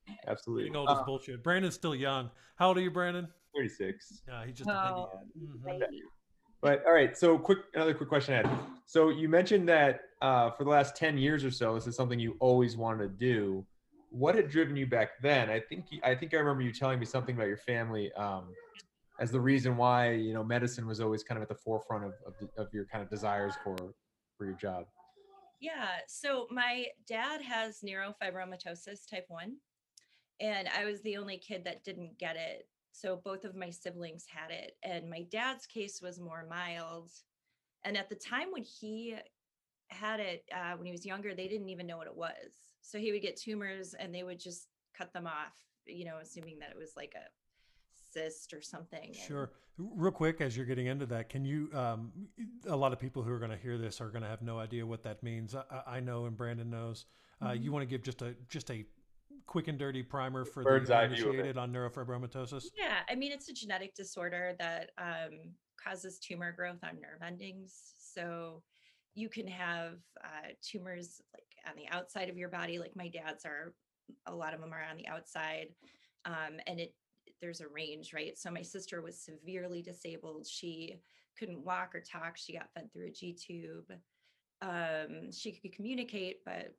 Absolutely. 0.09 0.33
Absolutely. 0.33 0.65
Getting 0.65 0.77
old 0.77 0.91
is 0.91 0.99
Uh, 0.99 1.05
bullshit. 1.05 1.43
Brandon's 1.43 1.75
still 1.75 1.95
young. 1.95 2.31
How 2.57 2.69
old 2.69 2.79
are 2.79 2.81
you, 2.81 2.91
Brandon? 2.91 3.29
36. 3.55 4.23
Yeah, 4.27 4.45
he's 4.45 4.57
just 4.57 4.69
a 4.71 4.73
Oh, 4.73 5.21
baby. 5.65 5.85
Mhm. 5.87 6.01
But 6.61 6.85
all 6.87 6.93
right, 6.95 7.17
so 7.17 7.39
quick, 7.39 7.59
another 7.75 7.95
quick 7.95 8.09
question 8.09 8.35
I 8.35 8.49
had. 8.49 8.67
So 8.87 9.11
you 9.11 9.29
mentioned 9.29 9.69
that 9.69 10.09
uh, 10.23 10.51
for 10.53 10.65
the 10.65 10.71
last 10.71 10.97
ten 10.97 11.19
years 11.19 11.45
or 11.45 11.51
so, 11.51 11.75
this 11.75 11.87
is 11.87 11.95
something 11.95 12.19
you 12.19 12.37
always 12.41 12.77
wanted 12.77 13.03
to 13.03 13.09
do. 13.09 13.67
What 14.11 14.35
had 14.35 14.49
driven 14.49 14.75
you 14.77 14.87
back 14.87 15.21
then? 15.21 15.51
I 15.51 15.61
think 15.61 15.85
I 16.03 16.15
think 16.15 16.33
I 16.33 16.39
remember 16.39 16.63
you 16.63 16.73
telling 16.73 16.99
me 16.99 17.05
something 17.05 17.35
about 17.35 17.49
your 17.49 17.59
family 17.59 18.13
um, 18.15 18.55
as 19.21 19.31
the 19.31 19.41
reason 19.41 19.77
why 19.77 20.13
you 20.13 20.33
know 20.33 20.43
medicine 20.43 20.87
was 20.87 21.01
always 21.01 21.23
kind 21.23 21.37
of 21.37 21.43
at 21.43 21.49
the 21.49 21.55
forefront 21.55 22.05
of 22.05 22.15
of, 22.27 22.35
of 22.57 22.73
your 22.73 22.87
kind 22.87 23.03
of 23.05 23.11
desires 23.11 23.55
for 23.63 23.77
for 24.39 24.47
your 24.47 24.55
job. 24.55 24.87
Yeah. 25.61 25.99
So 26.09 26.47
my 26.51 26.87
dad 27.07 27.43
has 27.43 27.81
neurofibromatosis 27.81 29.09
type 29.09 29.27
one, 29.29 29.57
and 30.45 30.69
I 30.79 30.85
was 30.85 31.01
the 31.03 31.17
only 31.17 31.39
kid 31.39 31.65
that 31.65 31.85
didn't 31.85 32.19
get 32.19 32.37
it. 32.37 32.69
So 32.93 33.21
both 33.25 33.45
of 33.45 33.57
my 33.57 33.71
siblings 33.71 34.25
had 34.29 34.51
it, 34.51 34.77
and 34.83 35.09
my 35.11 35.23
dad's 35.31 35.67
case 35.67 36.01
was 36.03 36.21
more 36.21 36.47
mild. 36.49 37.11
And 37.85 37.97
at 37.97 38.09
the 38.09 38.15
time 38.15 38.49
when 38.53 38.63
he 38.63 39.17
had 39.89 40.21
it, 40.21 40.45
uh, 40.55 40.77
when 40.77 40.87
he 40.87 40.93
was 40.93 41.05
younger, 41.05 41.35
they 41.35 41.49
didn't 41.49 41.69
even 41.71 41.87
know 41.87 41.97
what 41.97 42.07
it 42.07 42.17
was. 42.17 42.53
So 42.83 42.99
he 42.99 43.11
would 43.13 43.23
get 43.23 43.37
tumors, 43.37 43.95
and 43.99 44.15
they 44.15 44.23
would 44.23 44.39
just 44.39 44.69
cut 44.97 45.13
them 45.13 45.27
off, 45.27 45.55
you 45.87 46.05
know, 46.05 46.19
assuming 46.23 46.59
that 46.61 46.71
it 46.71 46.77
was 46.79 46.93
like 46.97 47.15
a 47.17 47.27
cyst 48.13 48.53
or 48.55 48.61
something. 48.63 49.13
Sure. 49.27 49.51
Real 49.77 50.13
quick, 50.13 50.41
as 50.41 50.57
you're 50.57 50.67
getting 50.67 50.87
into 50.87 51.07
that, 51.07 51.29
can 51.29 51.45
you? 51.45 51.69
Um, 51.75 52.13
a 52.69 52.77
lot 52.77 52.93
of 52.93 53.01
people 53.01 53.23
who 53.25 53.33
are 53.33 53.41
going 53.41 53.51
to 53.51 53.57
hear 53.57 53.77
this 53.77 54.01
are 54.01 54.09
going 54.11 54.23
to 54.23 54.29
have 54.29 54.41
no 54.43 54.59
idea 54.61 54.87
what 54.87 55.03
that 55.03 55.23
means. 55.23 55.55
I, 55.55 55.63
I- 55.71 55.97
I 55.97 56.01
know, 56.01 56.27
and 56.27 56.37
Brandon 56.37 56.71
knows. 56.71 57.07
Uh, 57.41 57.47
Mm-hmm. 57.49 57.63
You 57.65 57.73
want 57.73 57.83
to 57.83 57.87
give 57.87 58.03
just 58.03 58.23
a 58.23 58.37
just 58.49 58.71
a 58.71 58.85
quick 59.47 59.69
and 59.69 59.79
dirty 59.79 60.03
primer 60.03 60.45
for 60.45 60.63
Bird's 60.63 60.89
the 60.89 60.97
eye 60.97 61.07
view 61.07 61.29
of 61.29 61.35
it. 61.35 61.41
uninitiated 61.41 61.59
on 61.59 61.73
neurofibromatosis? 61.73 62.67
Yeah, 62.77 62.99
I 63.09 63.15
mean, 63.15 63.33
it's 63.33 63.49
a 63.49 63.53
genetic 63.53 63.95
disorder 63.95 64.55
that 64.59 64.91
um, 64.99 65.53
causes 65.83 66.19
tumor 66.19 66.53
growth 66.53 66.83
on 66.83 67.01
nerve 67.01 67.23
endings. 67.25 67.95
So 67.99 68.63
you 69.15 69.29
can 69.29 69.47
have 69.47 69.99
uh, 70.23 70.49
tumors 70.63 71.21
like 71.33 71.45
on 71.69 71.77
the 71.77 71.89
outside 71.95 72.29
of 72.29 72.37
your 72.37 72.49
body, 72.49 72.79
like 72.79 72.97
my 72.97 73.09
dad's 73.09 73.45
are. 73.45 73.75
A 74.27 74.35
lot 74.35 74.53
of 74.53 74.61
them 74.61 74.75
are 74.75 74.85
on 74.91 74.99
the 74.99 75.09
outside, 75.09 75.69
um, 76.27 76.61
and 76.67 76.79
it 76.79 76.95
there's 77.41 77.63
a 77.63 77.69
range, 77.69 78.13
right? 78.13 78.37
So 78.39 78.51
my 78.51 78.63
sister 78.63 79.01
was 79.01 79.19
severely 79.19 79.81
disabled. 79.81 80.47
She 80.47 80.97
couldn't 81.39 81.65
walk 81.65 81.95
or 81.95 82.01
talk. 82.01 82.37
She 82.37 82.53
got 82.53 82.71
fed 82.75 82.93
through 82.93 83.07
a 83.07 83.11
G 83.11 83.33
tube. 83.33 83.91
Um, 84.63 85.33
she 85.33 85.53
could 85.53 85.73
communicate, 85.73 86.45
but 86.45 86.75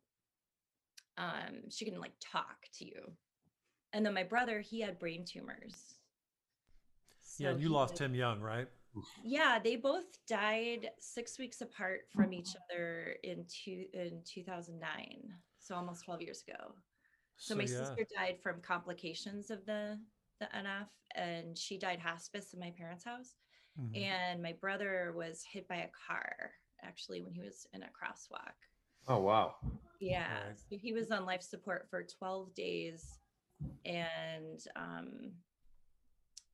um, 1.18 1.70
she 1.70 1.86
couldn't 1.86 2.02
like 2.02 2.14
talk 2.20 2.68
to 2.80 2.86
you. 2.86 3.12
And 3.94 4.06
then 4.06 4.14
my 4.14 4.24
brother, 4.24 4.60
he 4.60 4.82
had 4.82 5.00
brain 5.00 5.26
tumors. 5.26 5.96
yeah, 7.38 7.50
and 7.50 7.62
you 7.62 7.70
lost 7.70 7.94
was- 7.94 8.00
Tim 8.00 8.16
Young, 8.16 8.42
right? 8.42 8.68
Yeah, 9.26 9.60
they 9.62 9.76
both 9.76 10.06
died 10.26 10.90
six 11.00 11.38
weeks 11.38 11.60
apart 11.60 12.08
from 12.16 12.32
each 12.32 12.52
other 12.72 13.18
in 13.24 13.46
two 13.50 13.86
in 13.94 14.22
2009. 14.24 15.34
So 15.60 15.76
almost 15.76 16.06
12 16.06 16.22
years 16.22 16.44
ago. 16.48 16.76
So, 17.38 17.56
my 17.56 17.64
yeah. 17.64 17.68
sister 17.68 18.08
died 18.16 18.38
from 18.42 18.62
complications 18.62 19.52
of 19.52 19.66
the 19.66 20.00
the 20.40 20.46
NF, 20.46 20.88
and 21.16 21.58
she 21.58 21.78
died 21.78 22.00
hospice 22.00 22.54
in 22.54 22.60
my 22.60 22.72
parents' 22.78 23.04
house. 23.04 23.36
Mhm. 23.78 24.02
And 24.02 24.42
my 24.42 24.54
brother 24.54 25.12
was 25.14 25.44
hit 25.44 25.68
by 25.68 25.78
a 25.78 25.90
car 26.08 26.52
actually 26.82 27.22
when 27.22 27.34
he 27.34 27.42
was 27.42 27.68
in 27.74 27.84
a 27.84 27.88
crosswalk. 27.88 28.54
Oh 29.08 29.20
wow. 29.20 29.56
Yeah. 30.00 30.32
Right. 30.34 30.60
So 30.70 30.78
he 30.78 30.94
was 30.94 31.12
on 31.12 31.26
life 31.26 31.42
support 31.42 31.88
for 31.90 32.04
12 32.04 32.54
days. 32.54 33.20
And 33.86 34.60
um 34.76 35.32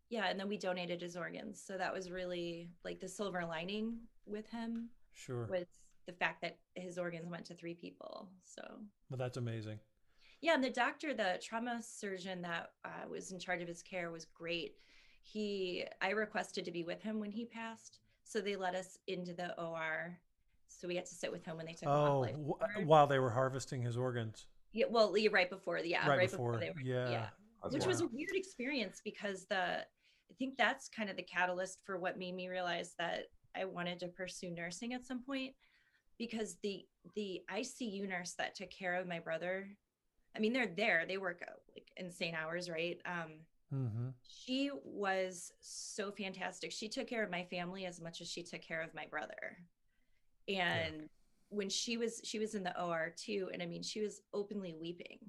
yeah, 0.10 0.25
and 0.30 0.38
then 0.39 0.49
we 0.49 0.58
donated 0.58 1.01
his 1.01 1.15
organs. 1.15 1.63
So 1.65 1.77
that 1.77 1.93
was 1.93 2.12
really 2.12 2.69
like 2.84 2.99
the 2.99 3.08
silver 3.08 3.45
lining 3.45 3.97
with 4.25 4.49
him 4.49 4.89
Sure. 5.13 5.47
was 5.49 5.65
the 6.06 6.13
fact 6.13 6.41
that 6.41 6.58
his 6.75 6.97
organs 6.97 7.30
went 7.30 7.45
to 7.45 7.56
three 7.56 7.75
people. 7.75 8.30
So 8.43 8.62
Well, 9.10 9.17
that's 9.17 9.38
amazing. 9.38 9.80
yeah, 10.41 10.54
and 10.56 10.63
the 10.63 10.69
doctor, 10.69 11.13
the 11.13 11.39
trauma 11.41 11.82
surgeon 11.82 12.41
that 12.41 12.71
uh, 12.84 13.08
was 13.10 13.32
in 13.32 13.39
charge 13.39 13.62
of 13.62 13.67
his 13.69 13.82
care 13.82 14.12
was 14.12 14.25
great. 14.25 14.75
He, 15.23 15.86
I 16.01 16.10
requested 16.10 16.65
to 16.65 16.71
be 16.71 16.84
with 16.84 17.01
him 17.01 17.19
when 17.19 17.32
he 17.32 17.45
passed, 17.45 17.99
so 18.23 18.41
they 18.41 18.56
let 18.56 18.75
us 18.75 18.97
into 19.08 19.34
the 19.34 19.58
OR. 19.62 20.17
So 20.79 20.88
we 20.88 20.95
had 20.95 21.05
to 21.05 21.15
sit 21.15 21.31
with 21.31 21.45
him 21.45 21.57
when 21.57 21.65
they 21.65 21.73
took 21.73 21.89
him 21.89 21.91
off 21.91 22.15
Oh, 22.15 22.19
life 22.21 22.36
support. 22.36 22.86
while 22.86 23.07
they 23.07 23.19
were 23.19 23.29
harvesting 23.29 23.81
his 23.81 23.97
organs, 23.97 24.47
Yeah, 24.73 24.86
well, 24.89 25.15
yeah, 25.17 25.29
right 25.31 25.49
before, 25.49 25.79
yeah, 25.79 26.07
right, 26.07 26.17
right, 26.17 26.31
before. 26.31 26.57
they 26.60 26.69
were, 26.69 26.81
yeah. 26.81 27.27
That's 27.63 27.75
which 27.75 27.86
was 27.86 28.01
a 28.01 28.07
weird 28.07 28.36
experience 28.36 29.01
because 29.03 29.45
the, 29.45 29.79
I 29.81 30.34
think 30.39 30.57
that's 30.57 30.88
kind 30.89 31.10
of 31.10 31.17
the 31.17 31.23
catalyst 31.23 31.79
for 31.86 31.99
what 31.99 32.17
made 32.17 32.36
me 32.36 32.47
realize 32.47 32.95
that 32.97 33.25
I 33.55 33.65
wanted 33.65 33.99
to 33.99 34.07
pursue 34.07 34.49
nursing 34.51 34.93
at 34.93 35.05
some 35.05 35.21
point, 35.23 35.53
because 36.17 36.55
the 36.63 36.86
the 37.15 37.41
ICU 37.51 38.07
nurse 38.07 38.34
that 38.38 38.55
took 38.55 38.69
care 38.71 38.95
of 38.95 39.07
my 39.07 39.19
brother, 39.19 39.67
I 40.36 40.39
mean, 40.39 40.53
they're 40.53 40.67
there, 40.75 41.05
they 41.07 41.17
work 41.17 41.41
uh, 41.45 41.51
like 41.75 41.89
insane 41.97 42.36
hours, 42.36 42.69
right? 42.69 42.97
Um, 43.05 43.41
hmm 43.69 44.10
she 44.23 44.71
was 44.84 45.51
so 45.62 46.12
fantastic. 46.12 46.71
She 46.71 46.88
took 46.89 47.07
care 47.07 47.23
of 47.23 47.29
my 47.31 47.43
family 47.45 47.86
as 47.86 47.99
much 48.01 48.21
as 48.21 48.29
she 48.29 48.43
took 48.43 48.62
care 48.62 48.81
of 48.81 48.93
my 48.93 49.05
brother. 49.07 49.57
And 50.47 51.10
when 51.49 51.69
she 51.69 51.97
was 51.97 52.21
she 52.23 52.39
was 52.39 52.56
in 52.56 52.63
the 52.63 52.82
OR 52.82 53.13
too 53.15 53.49
and 53.51 53.62
I 53.62 53.65
mean 53.65 53.84
she 53.84 54.01
was 54.01 54.21
openly 54.34 54.75
weeping. 54.80 55.19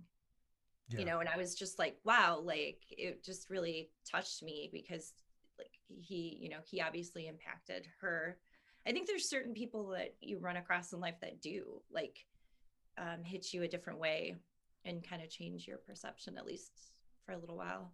Yeah. 0.88 1.01
You 1.01 1.05
know, 1.07 1.20
and 1.20 1.29
I 1.29 1.37
was 1.37 1.55
just 1.55 1.79
like, 1.79 1.96
wow, 2.05 2.40
like 2.44 2.81
it 2.90 3.25
just 3.25 3.51
really 3.51 3.90
touched 4.11 4.42
me 4.42 4.68
because 4.72 5.12
like 5.59 5.70
he, 5.88 6.38
you 6.40 6.48
know, 6.48 6.59
he 6.64 6.81
obviously 6.81 7.29
impacted 7.29 7.87
her. 8.01 8.38
I 8.87 8.92
think 8.92 9.07
there's 9.07 9.29
certain 9.29 9.55
people 9.55 9.88
that 9.90 10.14
you 10.20 10.38
run 10.38 10.57
across 10.57 10.92
in 10.92 11.01
life 11.01 11.14
that 11.22 11.40
do 11.40 11.81
like 11.90 12.18
um, 12.98 13.25
hit 13.25 13.53
you 13.53 13.62
a 13.62 13.68
different 13.68 13.98
way 13.98 14.37
and 14.85 15.09
kind 15.09 15.22
of 15.22 15.31
change 15.31 15.66
your 15.66 15.79
perception 15.79 16.37
at 16.37 16.46
least 16.46 16.72
for 17.25 17.33
a 17.33 17.38
little 17.38 17.57
while. 17.57 17.92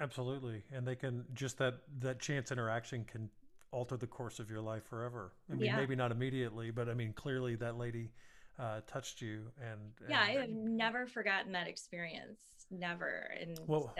Absolutely, 0.00 0.62
and 0.72 0.86
they 0.86 0.96
can 0.96 1.24
just 1.34 1.58
that 1.58 1.74
that 2.00 2.18
chance 2.18 2.50
interaction 2.50 3.04
can 3.04 3.30
alter 3.72 3.96
the 3.96 4.06
course 4.06 4.38
of 4.38 4.50
your 4.50 4.60
life 4.60 4.84
forever. 4.84 5.32
I 5.50 5.54
mean, 5.54 5.66
Yeah. 5.66 5.76
maybe 5.76 5.96
not 5.96 6.12
immediately, 6.12 6.70
but 6.70 6.88
I 6.88 6.94
mean, 6.94 7.12
clearly 7.12 7.56
that 7.56 7.76
lady 7.78 8.12
uh, 8.58 8.82
touched 8.86 9.22
you, 9.22 9.50
and, 9.60 9.92
yeah 10.08 10.20
i 10.20 10.32
have 10.32 10.50
never 10.50 11.06
forgotten 11.06 11.52
that 11.52 11.66
experience 11.66 12.66
never 12.70 13.30
and 13.40 13.58
Well, 13.66 13.94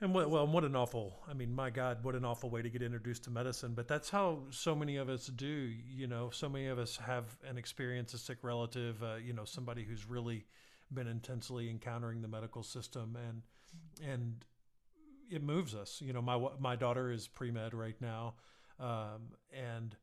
And 0.00 0.12
what, 0.12 0.28
well, 0.28 0.46
what 0.46 0.64
an 0.64 0.76
awful, 0.76 1.22
I 1.28 1.34
mean, 1.34 1.54
my 1.54 1.70
God, 1.70 2.02
what 2.04 2.14
an 2.14 2.24
awful 2.24 2.50
way 2.50 2.60
to 2.62 2.68
get 2.68 2.82
introduced 2.82 3.24
to 3.24 3.30
medicine. 3.30 3.74
But 3.74 3.88
that's 3.88 4.10
how 4.10 4.42
so 4.50 4.74
many 4.74 4.96
of 4.96 5.08
us 5.08 5.26
do, 5.28 5.46
you 5.46 6.06
know, 6.06 6.30
so 6.30 6.48
many 6.48 6.66
of 6.66 6.78
us 6.78 6.96
have 6.96 7.24
an 7.48 7.56
experience, 7.56 8.12
a 8.12 8.18
sick 8.18 8.38
relative, 8.42 9.02
uh, 9.02 9.14
you 9.14 9.32
know, 9.32 9.44
somebody 9.44 9.84
who's 9.84 10.04
really 10.06 10.44
been 10.92 11.06
intensely 11.06 11.70
encountering 11.70 12.20
the 12.22 12.28
medical 12.28 12.62
system 12.62 13.16
and, 13.28 13.42
and 14.06 14.44
it 15.30 15.42
moves 15.42 15.74
us. 15.74 16.02
You 16.04 16.12
know, 16.12 16.20
my, 16.20 16.38
my 16.58 16.76
daughter 16.76 17.10
is 17.10 17.28
pre-med 17.28 17.72
right 17.72 17.96
now. 18.00 18.34
Um, 18.80 19.32
and 19.52 19.96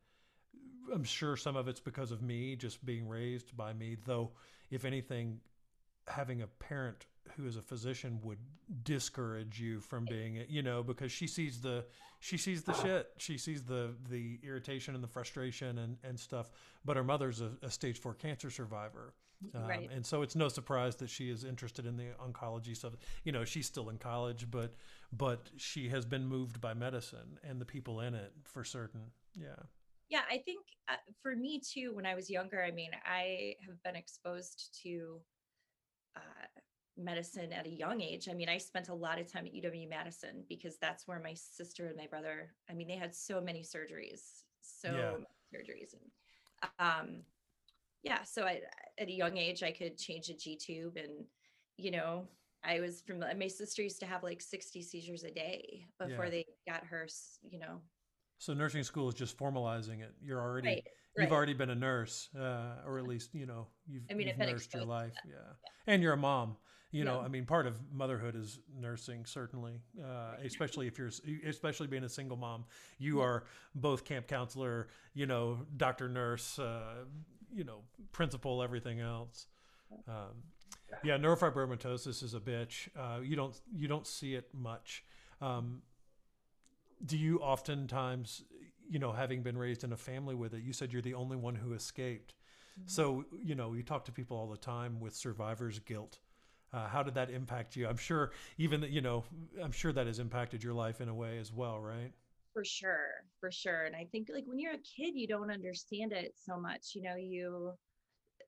I'm 0.93 1.03
sure 1.03 1.36
some 1.36 1.55
of 1.55 1.67
it's 1.67 1.79
because 1.79 2.12
of 2.12 2.21
me 2.21 2.55
just 2.55 2.84
being 2.86 3.07
raised 3.07 3.55
by 3.55 3.73
me, 3.73 3.97
though, 4.05 4.31
if 4.69 4.86
anything, 4.86 5.39
having 6.07 6.41
a 6.41 6.47
parent 6.47 7.05
who 7.36 7.45
is 7.45 7.55
a 7.55 7.62
physician 7.62 8.19
would 8.23 8.39
discourage 8.84 9.60
you 9.60 9.79
from 9.79 10.03
being 10.05 10.36
it 10.36 10.49
you 10.49 10.63
know 10.63 10.81
because 10.81 11.12
she 11.12 11.27
sees 11.27 11.62
the 11.62 11.86
she 12.21 12.38
sees 12.38 12.63
the 12.63 12.73
shit. 12.73 13.10
She 13.17 13.38
sees 13.38 13.63
the 13.63 13.95
the 14.10 14.39
irritation 14.43 14.93
and 14.93 15.03
the 15.03 15.07
frustration 15.07 15.79
and 15.79 15.97
and 16.03 16.17
stuff. 16.17 16.51
But 16.86 16.95
her 16.95 17.03
mother's 17.03 17.41
a, 17.41 17.51
a 17.63 17.69
stage 17.69 17.99
four 17.99 18.13
cancer 18.13 18.51
survivor 18.51 19.15
um, 19.56 19.62
Right. 19.67 19.89
and 19.93 20.06
so 20.06 20.21
it's 20.21 20.36
no 20.36 20.47
surprise 20.49 20.95
that 20.97 21.10
she 21.10 21.30
is 21.30 21.43
interested 21.43 21.86
in 21.86 21.97
the 21.97 22.08
oncology 22.25 22.75
stuff 22.75 22.93
you 23.23 23.32
know 23.32 23.43
she's 23.45 23.65
still 23.65 23.89
in 23.89 23.97
college 23.97 24.49
but 24.49 24.73
but 25.12 25.49
she 25.58 25.89
has 25.89 26.06
been 26.06 26.25
moved 26.25 26.62
by 26.62 26.73
medicine 26.73 27.39
and 27.43 27.60
the 27.60 27.65
people 27.65 28.01
in 28.01 28.13
it 28.13 28.32
for 28.43 28.63
certain 28.63 29.12
yeah 29.36 29.56
yeah 30.10 30.21
i 30.30 30.38
think 30.38 30.65
uh, 30.89 30.95
for 31.21 31.36
me 31.36 31.60
too 31.60 31.91
when 31.93 32.06
i 32.06 32.15
was 32.15 32.30
younger 32.30 32.63
i 32.63 32.71
mean 32.71 32.91
i 33.06 33.54
have 33.65 33.82
been 33.84 33.95
exposed 33.95 34.77
to 34.84 35.19
uh, 36.15 36.19
medicine 36.97 37.54
at 37.54 37.65
a 37.65 37.69
young 37.69 38.01
age 38.01 38.27
i 38.30 38.34
mean 38.34 38.49
i 38.49 38.58
spent 38.58 38.89
a 38.89 38.93
lot 38.93 39.19
of 39.19 39.32
time 39.32 39.45
at 39.45 39.54
uw 39.54 39.89
madison 39.89 40.43
because 40.49 40.77
that's 40.77 41.08
where 41.08 41.19
my 41.23 41.34
sister 41.34 41.88
and 41.88 41.97
my 41.97 42.08
brother 42.08 42.54
i 42.69 42.73
mean 42.73 42.88
they 42.88 42.97
had 42.97 43.15
so 43.15 43.39
many 43.41 43.62
surgeries 43.63 44.43
so 44.62 44.91
Yeah. 44.91 45.12
many 45.13 45.25
surgeries 45.54 45.93
and 45.93 46.69
um 46.80 47.21
yeah 48.04 48.24
so 48.24 48.44
I, 48.44 48.62
at 49.00 49.08
a 49.08 49.12
young 49.12 49.38
age 49.38 49.64
i 49.64 49.72
could 49.72 49.98
change 49.98 50.30
a 50.30 50.34
g 50.34 50.56
tube 50.56 50.98
and 50.98 51.26
you 51.78 51.92
know 51.92 52.28
i 52.64 52.80
was 52.80 53.02
from 53.02 53.20
my 53.20 53.48
sister 53.48 53.82
used 53.82 54.00
to 54.00 54.06
have 54.06 54.24
like 54.24 54.42
60 54.42 54.82
seizures 54.82 55.24
a 55.24 55.32
day 55.32 55.86
before 56.00 56.26
Yeah. 56.26 56.30
they 56.32 56.46
got 56.68 56.86
her 56.86 57.08
you 57.42 57.60
know 57.60 57.82
so 58.38 58.54
nursing 58.54 58.84
school 58.84 59.08
is 59.08 59.16
just 59.16 59.38
formalizing 59.38 60.02
it 60.02 60.14
you're 60.22 60.42
already 60.42 60.68
right 60.68 60.84
You've 61.18 61.34
already 61.34 61.54
been 61.54 61.70
a 61.70 61.76
nurse, 61.76 62.30
uh, 62.40 62.78
or 62.88 62.98
at 62.98 63.06
least 63.06 63.36
you 63.36 63.46
know 63.46 63.68
you've, 63.86 64.04
I 64.10 64.14
mean, 64.14 64.28
you've 64.30 64.38
nursed 64.38 64.74
your 64.74 64.86
life, 64.86 65.14
yeah. 65.26 65.34
And 65.86 66.02
you're 66.02 66.14
a 66.14 66.18
mom. 66.18 66.56
You 66.92 67.04
know, 67.04 67.20
Yeah. 67.20 67.26
I 67.26 67.28
mean, 67.28 67.46
part 67.46 67.68
of 67.68 67.82
motherhood 67.92 68.36
is 68.36 68.60
nursing, 68.74 69.26
certainly, 69.26 69.82
uh, 70.02 70.36
especially 70.44 70.88
if 70.88 70.98
you're, 70.98 71.12
especially 71.46 71.88
being 71.88 72.06
a 72.06 72.10
single 72.10 72.38
mom. 72.38 72.64
You 72.98 73.18
Yeah. 73.20 73.26
are 73.26 73.44
both 73.76 74.06
camp 74.06 74.28
counselor, 74.28 74.88
you 75.14 75.26
know, 75.26 75.66
doctor, 75.76 76.08
nurse, 76.08 76.58
uh, 76.60 77.04
you 77.54 77.64
know, 77.64 77.80
principal 78.12 78.64
everything 78.64 79.00
else. 79.00 79.48
Um, 80.08 80.44
yeah, 81.04 81.18
neurofibromatosis 81.18 82.24
is 82.24 82.34
a 82.34 82.40
bitch. 82.40 82.90
Uh, 82.98 83.22
you 83.22 83.36
don't 83.36 83.60
you 83.74 83.88
don't 83.88 84.08
see 84.08 84.36
it 84.36 84.50
much. 84.54 85.04
Um, 85.42 85.82
do 87.06 87.18
you 87.18 87.40
oftentimes, 87.40 88.44
you 88.90 89.00
know, 89.00 89.12
having 89.12 89.42
been 89.42 89.58
raised 89.58 89.84
in 89.84 89.92
a 89.92 89.98
family 89.98 90.36
with 90.36 90.54
it, 90.54 90.62
you 90.64 90.74
said 90.74 90.94
you're 90.94 91.02
the 91.02 91.16
only 91.16 91.38
one 91.38 91.56
who 91.56 91.74
escaped. 91.74 92.36
So, 92.86 93.26
you 93.44 93.54
know, 93.54 93.74
you 93.74 93.84
talk 93.84 94.06
to 94.06 94.12
people 94.12 94.38
all 94.38 94.48
the 94.48 94.58
time 94.58 95.00
with 95.00 95.16
survivor's 95.16 95.80
guilt. 95.80 96.20
Uh, 96.74 96.88
how 96.88 97.04
did 97.04 97.16
that 97.16 97.30
impact 97.30 97.76
you? 97.76 97.88
I'm 97.88 97.98
sure, 97.98 98.32
even 98.58 98.84
you 98.90 99.02
know, 99.02 99.24
I'm 99.62 99.72
sure 99.72 99.92
that 99.92 100.08
has 100.08 100.20
impacted 100.20 100.64
your 100.64 100.74
life 100.74 101.02
in 101.02 101.10
a 101.10 101.14
way 101.14 101.38
as 101.38 101.52
well, 101.52 101.80
right? 101.80 102.12
For 102.54 102.64
sure 102.66 103.26
for 103.40 103.52
sure 103.52 103.86
and 103.86 103.96
i 103.96 104.06
think 104.12 104.28
like 104.34 104.44
when 104.46 104.60
you're 104.60 104.74
a 104.74 104.78
kid 104.78 105.14
you 105.16 105.28
don't 105.28 105.52
understand 105.52 106.12
it 106.12 106.34
so 106.36 106.58
much 106.60 106.92
you 106.94 107.02
know 107.02 107.16
you 107.16 107.72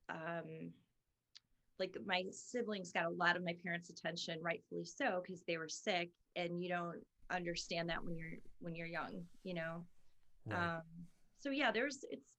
um 0.09 0.71
like 1.79 1.95
my 2.05 2.23
siblings 2.31 2.91
got 2.91 3.05
a 3.05 3.09
lot 3.09 3.35
of 3.35 3.43
my 3.43 3.55
parents 3.63 3.89
attention 3.89 4.39
rightfully 4.41 4.85
so 4.85 5.21
because 5.25 5.41
they 5.47 5.57
were 5.57 5.69
sick 5.69 6.09
and 6.35 6.61
you 6.61 6.69
don't 6.69 7.01
understand 7.31 7.89
that 7.89 8.03
when 8.03 8.15
you're 8.15 8.37
when 8.59 8.75
you're 8.75 8.87
young 8.87 9.23
you 9.43 9.53
know? 9.53 9.83
Um 10.51 10.81
so 11.39 11.49
yeah 11.49 11.71
there's 11.71 11.99
it's 12.09 12.33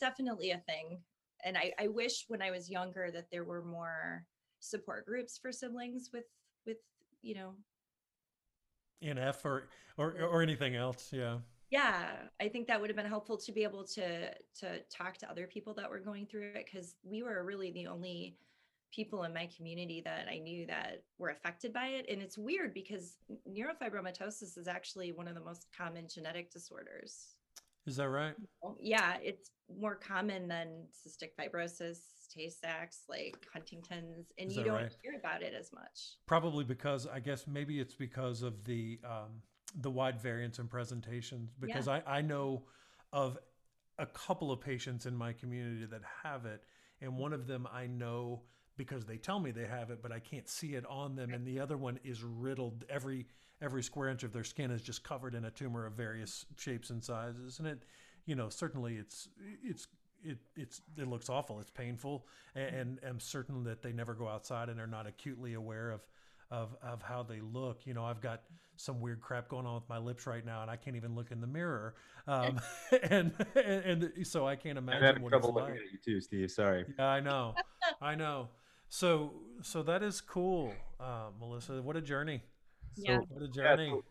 definitely 0.00 0.50
a 0.50 0.62
thing 0.66 0.98
and 1.44 1.56
I, 1.56 1.72
I 1.78 1.88
wish 1.88 2.24
when 2.28 2.42
i 2.42 2.50
was 2.50 2.70
younger 2.70 3.10
that 3.12 3.26
there 3.30 3.44
were 3.44 3.62
more 3.62 4.24
support 4.60 5.06
groups 5.06 5.38
for 5.38 5.52
siblings 5.52 6.10
with 6.12 6.24
with 6.66 6.78
you 7.22 7.34
know 7.34 7.54
NF 9.02 9.44
or, 9.44 9.68
or, 9.96 10.14
or 10.20 10.42
anything 10.42 10.76
else. 10.76 11.10
Yeah. 11.12 11.38
yeah 11.70 12.12
i 12.40 12.48
think 12.48 12.66
that 12.66 12.80
would 12.80 12.90
have 12.90 12.96
been 12.96 13.06
helpful 13.06 13.36
to 13.36 13.52
be 13.52 13.62
able 13.62 13.84
to 13.84 14.30
to 14.60 14.80
talk 14.90 15.16
to 15.18 15.30
other 15.30 15.46
people 15.46 15.74
that 15.74 15.88
were 15.88 16.00
going 16.00 16.26
through 16.26 16.50
it 16.54 16.66
because 16.66 16.96
we 17.04 17.22
were 17.22 17.44
really 17.44 17.70
the 17.72 17.86
only 17.86 18.36
people 18.92 19.22
in 19.22 19.32
my 19.32 19.48
community 19.56 20.00
that 20.04 20.26
i 20.28 20.38
knew 20.38 20.66
that 20.66 21.02
were 21.18 21.30
affected 21.30 21.72
by 21.72 21.86
it 21.86 22.06
and 22.10 22.20
it's 22.20 22.36
weird 22.36 22.74
because 22.74 23.16
neurofibromatosis 23.48 24.58
is 24.58 24.66
actually 24.66 25.12
one 25.12 25.28
of 25.28 25.34
the 25.34 25.40
most 25.40 25.66
common 25.76 26.06
genetic 26.12 26.50
disorders 26.50 27.36
Is 27.86 27.96
that 27.96 28.08
right? 28.08 28.34
Yeah 28.80 29.16
it's 29.22 29.50
more 29.78 29.94
common 29.94 30.48
than 30.48 30.86
cystic 30.90 31.30
fibrosis 31.38 32.00
tay-sachs 32.32 33.00
like 33.08 33.36
huntington's 33.52 34.32
and 34.38 34.50
Is 34.50 34.56
you 34.56 34.64
don't 34.64 34.74
right? 34.74 34.92
hear 35.02 35.14
about 35.18 35.42
it 35.42 35.52
as 35.58 35.72
much 35.72 36.16
Probably 36.26 36.64
because 36.64 37.06
I 37.06 37.20
guess 37.20 37.46
maybe 37.46 37.80
it's 37.80 37.94
because 37.94 38.42
of 38.42 38.64
the 38.64 38.98
um, 39.04 39.42
the 39.80 39.90
wide 39.90 40.20
variance 40.20 40.58
in 40.58 40.66
presentations 40.68 41.50
because 41.58 41.88
I, 41.88 42.02
I 42.06 42.22
know 42.22 42.62
of 43.12 43.38
a 43.98 44.06
couple 44.06 44.50
of 44.50 44.60
patients 44.60 45.06
in 45.06 45.14
my 45.16 45.32
community 45.32 45.86
that 45.86 46.00
have 46.22 46.46
it 46.46 46.62
and 47.00 47.16
one 47.16 47.32
of 47.32 47.46
them 47.46 47.68
I 47.72 47.86
know 47.86 48.42
because 48.76 49.04
they 49.04 49.16
tell 49.16 49.38
me 49.38 49.50
they 49.50 49.66
have 49.66 49.90
it 49.90 50.02
but 50.02 50.10
I 50.12 50.18
can't 50.18 50.48
see 50.48 50.74
it 50.74 50.84
on 50.86 51.14
them 51.16 51.32
and 51.34 51.46
the 51.46 51.60
other 51.60 51.76
one 51.76 51.98
is 52.04 52.22
riddled 52.22 52.84
every 52.88 53.26
every 53.62 53.82
square 53.82 54.08
inch 54.08 54.22
of 54.22 54.32
their 54.32 54.44
skin 54.44 54.70
is 54.70 54.82
just 54.82 55.04
covered 55.04 55.34
in 55.34 55.44
a 55.44 55.50
tumor 55.50 55.84
of 55.86 55.92
various 55.92 56.46
shapes 56.56 56.90
and 56.90 57.04
sizes 57.04 57.58
and 57.58 57.68
it 57.68 57.82
you 58.24 58.34
know 58.34 58.48
certainly 58.48 58.96
it's 58.96 59.28
it's 59.62 59.86
it 60.24 60.38
it's 60.56 60.80
it 60.96 61.06
looks 61.08 61.28
awful 61.28 61.60
it's 61.60 61.70
painful 61.70 62.26
and, 62.54 62.74
and 62.74 62.98
i'm 63.08 63.20
certain 63.20 63.64
that 63.64 63.82
they 63.82 63.92
never 63.92 64.14
go 64.14 64.28
outside 64.28 64.68
and 64.68 64.80
are 64.80 64.86
not 64.86 65.06
acutely 65.06 65.54
aware 65.54 65.90
of 65.90 66.00
of 66.50 66.76
of 66.82 67.02
how 67.02 67.22
they 67.22 67.40
look 67.40 67.86
you 67.86 67.94
know 67.94 68.04
i've 68.04 68.20
got 68.20 68.42
some 68.76 69.00
weird 69.00 69.20
crap 69.20 69.48
going 69.48 69.66
on 69.66 69.74
with 69.74 69.88
my 69.88 69.98
lips 69.98 70.26
right 70.26 70.44
now 70.44 70.62
and 70.62 70.70
i 70.70 70.76
can't 70.76 70.96
even 70.96 71.14
look 71.14 71.30
in 71.30 71.40
the 71.40 71.46
mirror 71.46 71.94
um 72.26 72.60
and, 73.10 73.32
and 73.54 74.04
and 74.04 74.26
so 74.26 74.46
i 74.46 74.56
can't 74.56 74.78
I'm 74.78 74.84
imagine 74.88 75.02
having 75.02 75.22
what 75.22 75.30
trouble 75.30 75.48
it's 75.48 75.54
looking 75.54 75.74
like 75.74 75.76
at 75.76 75.92
you 75.92 75.98
too, 76.04 76.20
Steve. 76.20 76.50
Sorry. 76.50 76.84
yeah 76.98 77.06
i 77.06 77.20
know 77.20 77.54
i 78.00 78.14
know 78.14 78.48
so 78.88 79.32
so 79.62 79.82
that 79.82 80.02
is 80.02 80.20
cool 80.20 80.74
uh 80.98 81.28
melissa 81.38 81.80
what 81.82 81.96
a 81.96 82.00
journey 82.00 82.42
Yeah. 82.96 83.18
what 83.28 83.42
a 83.42 83.48
Yeah, 83.56 83.76
journey 83.76 83.90
so, 83.90 84.04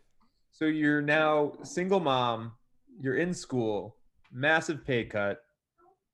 so 0.52 0.64
you're 0.66 1.02
now 1.02 1.52
single 1.62 2.00
mom. 2.00 2.52
You're 3.00 3.16
in 3.16 3.34
school. 3.34 3.96
Massive 4.32 4.84
pay 4.86 5.04
cut. 5.04 5.42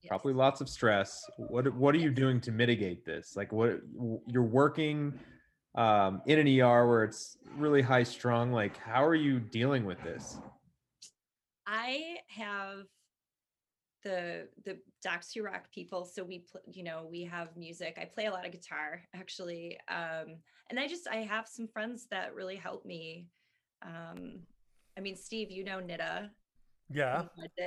Yes. 0.07 0.09
Probably 0.09 0.35
lots 0.35 0.61
of 0.61 0.69
stress. 0.69 1.29
What 1.37 1.75
What 1.75 1.93
are 1.97 1.99
you 1.99 2.13
doing 2.13 2.41
to 2.43 2.53
mitigate 2.53 3.05
this? 3.05 3.35
Like, 3.35 3.51
what 3.51 3.81
you're 4.29 4.45
working 4.45 5.19
um, 5.75 6.23
in 6.27 6.39
an 6.39 6.47
ER 6.47 6.87
where 6.87 7.03
it's 7.03 7.39
really 7.57 7.83
high 7.83 8.05
strung. 8.05 8.53
Like, 8.53 8.77
how 8.77 9.05
are 9.05 9.17
you 9.17 9.41
dealing 9.41 9.85
with 9.85 10.01
this? 10.05 10.39
I 11.67 12.19
have 12.29 12.85
the 14.05 14.47
the 14.65 14.79
Docs 15.03 15.33
Who 15.33 15.43
Rock 15.43 15.65
people. 15.75 16.05
So 16.05 16.23
we, 16.23 16.47
pl- 16.51 16.61
you 16.73 16.85
know, 16.85 17.09
we 17.11 17.25
have 17.25 17.57
music. 17.57 17.99
I 18.01 18.05
play 18.05 18.27
a 18.27 18.31
lot 18.31 18.47
of 18.47 18.53
guitar 18.53 19.03
actually, 19.13 19.77
um, 19.89 20.37
and 20.71 20.79
I 20.79 20.87
just 20.87 21.09
I 21.09 21.17
have 21.17 21.49
some 21.49 21.67
friends 21.67 22.07
that 22.13 22.33
really 22.33 22.55
help 22.55 22.87
me. 22.87 23.27
Um, 23.83 24.39
I 24.97 25.01
mean, 25.01 25.17
Steve, 25.17 25.51
you 25.51 25.65
know 25.65 25.81
Nita. 25.81 26.31
Yeah 26.89 27.25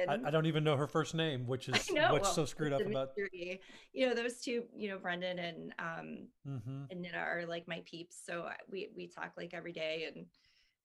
I, 0.08 0.18
I 0.26 0.32
don't 0.32 0.46
even 0.46 0.64
know 0.64 0.78
her 0.78 0.88
first 0.88 1.14
name 1.14 1.46
which 1.46 1.68
is 1.68 1.90
I 1.90 1.94
know, 1.94 2.14
what's 2.14 2.24
well, 2.24 2.34
so 2.34 2.46
screwed 2.46 2.74
up 2.74 2.86
about 2.86 3.10
mystery. 3.18 3.62
You 3.92 4.08
know, 4.08 4.16
those 4.16 4.40
two, 4.40 4.64
you 4.76 4.90
know, 4.90 4.98
Brendan 4.98 5.40
and 5.40 5.74
um, 5.80 6.28
hmm 6.46 6.84
and 6.90 7.02
Nita 7.02 7.18
are 7.18 7.46
like 7.48 7.68
my 7.68 7.82
peeps. 7.86 8.18
So 8.26 8.50
we 8.72 8.90
we 8.96 9.08
talk 9.08 9.34
like 9.38 9.54
every 9.54 9.74
day 9.74 10.10
and 10.14 10.26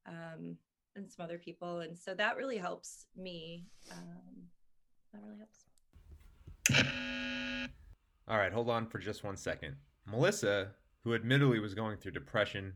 um 0.07 0.57
and 0.97 1.11
some 1.11 1.25
other 1.25 1.39
people. 1.39 1.81
And 1.81 1.97
so 1.99 2.15
that 2.15 2.37
really 2.37 2.59
helps 2.59 3.07
me. 3.17 3.67
Um 3.91 4.49
that 5.13 5.23
really 5.23 5.39
helps. 5.39 5.65
All 8.27 8.39
right, 8.39 8.53
hold 8.53 8.71
on 8.71 8.87
for 8.87 8.99
just 8.99 9.23
one 9.23 9.37
second. 9.37 9.77
Melissa, 10.07 10.71
who 11.05 11.15
admittedly 11.15 11.61
was 11.61 11.75
going 11.75 11.99
through 11.99 12.13
depression, 12.13 12.75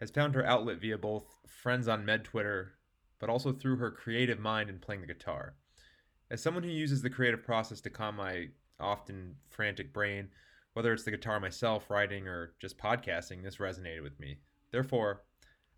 has 0.00 0.10
found 0.10 0.34
her 0.34 0.46
outlet 0.46 0.80
via 0.80 0.96
both 0.96 1.24
friends 1.46 1.88
on 1.88 2.04
Med 2.04 2.24
Twitter, 2.24 2.74
but 3.18 3.30
also 3.30 3.52
through 3.52 3.76
her 3.76 3.90
creative 3.90 4.38
mind 4.38 4.70
in 4.70 4.78
playing 4.78 5.00
the 5.00 5.06
guitar. 5.06 5.54
As 6.30 6.42
someone 6.42 6.62
who 6.62 6.70
uses 6.70 7.02
the 7.02 7.10
creative 7.10 7.42
process 7.42 7.80
to 7.82 7.90
calm 7.90 8.16
my 8.16 8.48
often 8.80 9.36
frantic 9.48 9.92
brain, 9.92 10.28
whether 10.74 10.92
it's 10.92 11.04
the 11.04 11.10
guitar 11.10 11.40
myself, 11.40 11.88
writing, 11.88 12.28
or 12.28 12.52
just 12.60 12.76
podcasting, 12.76 13.42
this 13.42 13.56
resonated 13.56 14.02
with 14.02 14.18
me. 14.20 14.38
Therefore, 14.72 15.22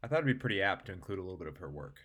I 0.03 0.07
thought 0.07 0.21
it'd 0.21 0.27
be 0.27 0.35
pretty 0.35 0.63
apt 0.63 0.87
to 0.87 0.93
include 0.93 1.19
a 1.19 1.23
little 1.23 1.37
bit 1.37 1.47
of 1.49 1.57
her 1.59 1.71
work. 1.71 2.01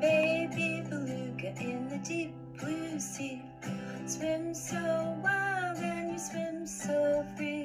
Baby 0.00 0.82
beluga 0.88 1.54
in 1.60 1.88
the 1.88 1.98
deep 1.98 2.34
blue 2.58 2.98
sea. 2.98 3.42
Swim 4.06 4.54
so 4.54 5.20
wild 5.22 5.78
and 5.78 6.12
you 6.12 6.18
swim 6.18 6.66
so 6.66 7.24
free. 7.36 7.59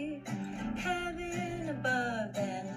Above 1.86 2.36
and 2.36 2.75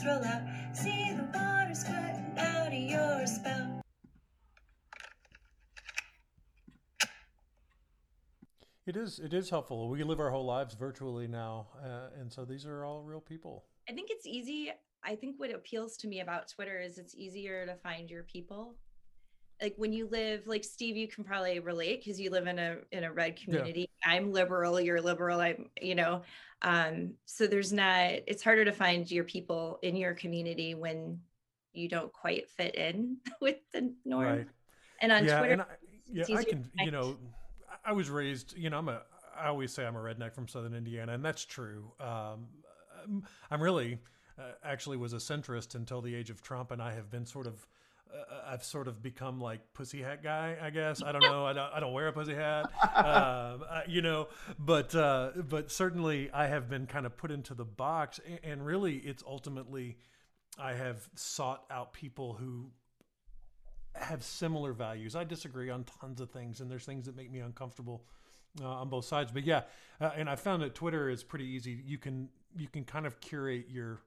waves 0.00 0.06
roll 0.06 0.24
out. 0.24 0.42
See 0.72 1.12
the 1.12 1.24
water 1.34 1.74
squirting 1.74 2.34
out 2.38 2.68
of 2.68 2.72
your 2.72 3.26
spout. 3.26 3.82
It 8.86 8.96
is. 8.96 9.20
It 9.20 9.34
is 9.34 9.50
helpful. 9.50 9.88
We 9.88 10.02
live 10.02 10.20
our 10.20 10.30
whole 10.30 10.46
lives 10.46 10.74
virtually 10.74 11.28
now, 11.28 11.68
uh, 11.84 12.08
and 12.18 12.32
so 12.32 12.44
these 12.44 12.66
are 12.66 12.84
all 12.84 13.02
real 13.02 13.20
people. 13.20 13.64
I 13.88 13.92
think 13.92 14.08
it's 14.10 14.26
easy. 14.26 14.72
I 15.04 15.14
think 15.14 15.36
what 15.38 15.54
appeals 15.54 15.96
to 15.98 16.08
me 16.08 16.20
about 16.20 16.48
Twitter 16.48 16.80
is 16.80 16.98
it's 16.98 17.14
easier 17.14 17.66
to 17.66 17.76
find 17.76 18.10
your 18.10 18.24
people. 18.24 18.74
Like 19.60 19.74
when 19.76 19.92
you 19.92 20.08
live, 20.08 20.46
like 20.46 20.64
Steve, 20.64 20.96
you 20.96 21.06
can 21.06 21.24
probably 21.24 21.58
relate 21.60 22.02
because 22.02 22.18
you 22.18 22.30
live 22.30 22.46
in 22.46 22.58
a 22.58 22.76
in 22.92 23.04
a 23.04 23.12
red 23.12 23.36
community. 23.36 23.90
I'm 24.04 24.32
liberal, 24.32 24.80
you're 24.80 25.00
liberal. 25.00 25.40
I'm, 25.40 25.68
you 25.80 25.94
know, 25.94 26.22
um, 26.62 27.14
so 27.24 27.46
there's 27.46 27.72
not. 27.72 28.10
It's 28.26 28.42
harder 28.42 28.64
to 28.64 28.72
find 28.72 29.10
your 29.10 29.24
people 29.24 29.78
in 29.82 29.96
your 29.96 30.14
community 30.14 30.74
when 30.74 31.20
you 31.72 31.88
don't 31.88 32.12
quite 32.12 32.48
fit 32.48 32.74
in 32.74 33.18
with 33.40 33.56
the 33.72 33.92
norm. 34.04 34.38
Right. 34.38 34.46
And 35.00 35.12
on 35.12 35.24
yeah, 35.24 35.38
Twitter, 35.38 35.52
and 35.54 35.62
I, 35.62 35.66
yeah, 36.12 36.24
I 36.36 36.44
can. 36.44 36.70
You 36.78 36.90
know, 36.90 37.16
I- 37.84 37.92
was 37.92 38.10
raised. 38.10 38.56
You 38.56 38.70
know, 38.70 38.78
I'm 38.78 38.88
a. 38.88 39.02
I 39.38 39.46
always 39.46 39.72
say 39.72 39.86
I'm 39.86 39.96
a 39.96 40.00
redneck 40.00 40.34
from 40.34 40.48
Southern 40.48 40.74
Indiana, 40.74 41.12
and 41.12 41.24
that's 41.24 41.46
true. 41.46 41.92
Um, 41.98 42.48
I'm, 43.02 43.22
I'm 43.50 43.62
really, 43.62 43.98
uh, 44.38 44.52
actually, 44.62 44.98
was 44.98 45.14
a 45.14 45.16
centrist 45.16 45.74
until 45.74 46.02
the 46.02 46.14
age 46.14 46.28
of 46.28 46.42
Trump, 46.42 46.72
and 46.72 46.82
I 46.82 46.92
have 46.92 47.10
been 47.10 47.24
sort 47.26 47.46
of. 47.46 47.66
Uh, 48.12 48.52
I've 48.52 48.64
sort 48.64 48.88
of 48.88 49.02
become 49.02 49.40
like 49.40 49.60
pussy 49.74 50.02
hat 50.02 50.22
guy, 50.22 50.56
I 50.60 50.70
guess. 50.70 51.02
I 51.02 51.12
don't 51.12 51.22
know. 51.22 51.44
I 51.46 51.52
don't. 51.52 51.72
I 51.72 51.80
don't 51.80 51.92
wear 51.92 52.08
a 52.08 52.12
pussy 52.12 52.34
hat, 52.34 52.64
um, 52.96 53.62
I- 53.70 53.84
you 53.88 54.02
know. 54.02 54.28
But 54.58 54.94
uh, 54.94 55.30
but 55.48 55.70
certainly, 55.70 56.30
I 56.32 56.46
have 56.46 56.68
been 56.68 56.86
kind 56.86 57.06
of 57.06 57.16
put 57.16 57.30
into 57.30 57.54
the 57.54 57.64
box, 57.64 58.20
a- 58.28 58.44
and 58.44 58.64
really, 58.66 58.96
it's 58.96 59.22
ultimately, 59.26 59.96
I 60.58 60.72
have 60.74 61.08
sought 61.14 61.64
out 61.70 61.92
people 61.92 62.34
who 62.34 62.70
have 63.94 64.22
similar 64.22 64.72
values. 64.72 65.14
I 65.16 65.24
disagree 65.24 65.70
on 65.70 65.84
tons 65.84 66.20
of 66.20 66.30
things, 66.30 66.60
and 66.60 66.70
there's 66.70 66.84
things 66.84 67.06
that 67.06 67.16
make 67.16 67.30
me 67.30 67.40
uncomfortable 67.40 68.04
uh, 68.60 68.66
on 68.66 68.88
both 68.88 69.04
sides. 69.04 69.30
But 69.32 69.44
yeah, 69.44 69.62
uh, 70.00 70.10
and 70.16 70.28
I 70.28 70.36
found 70.36 70.62
that 70.62 70.74
Twitter 70.74 71.08
is 71.08 71.22
pretty 71.22 71.46
easy. 71.46 71.80
You 71.84 71.98
can 71.98 72.28
you 72.56 72.68
can 72.68 72.84
kind 72.84 73.06
of 73.06 73.20
curate 73.20 73.66
your 73.68 74.00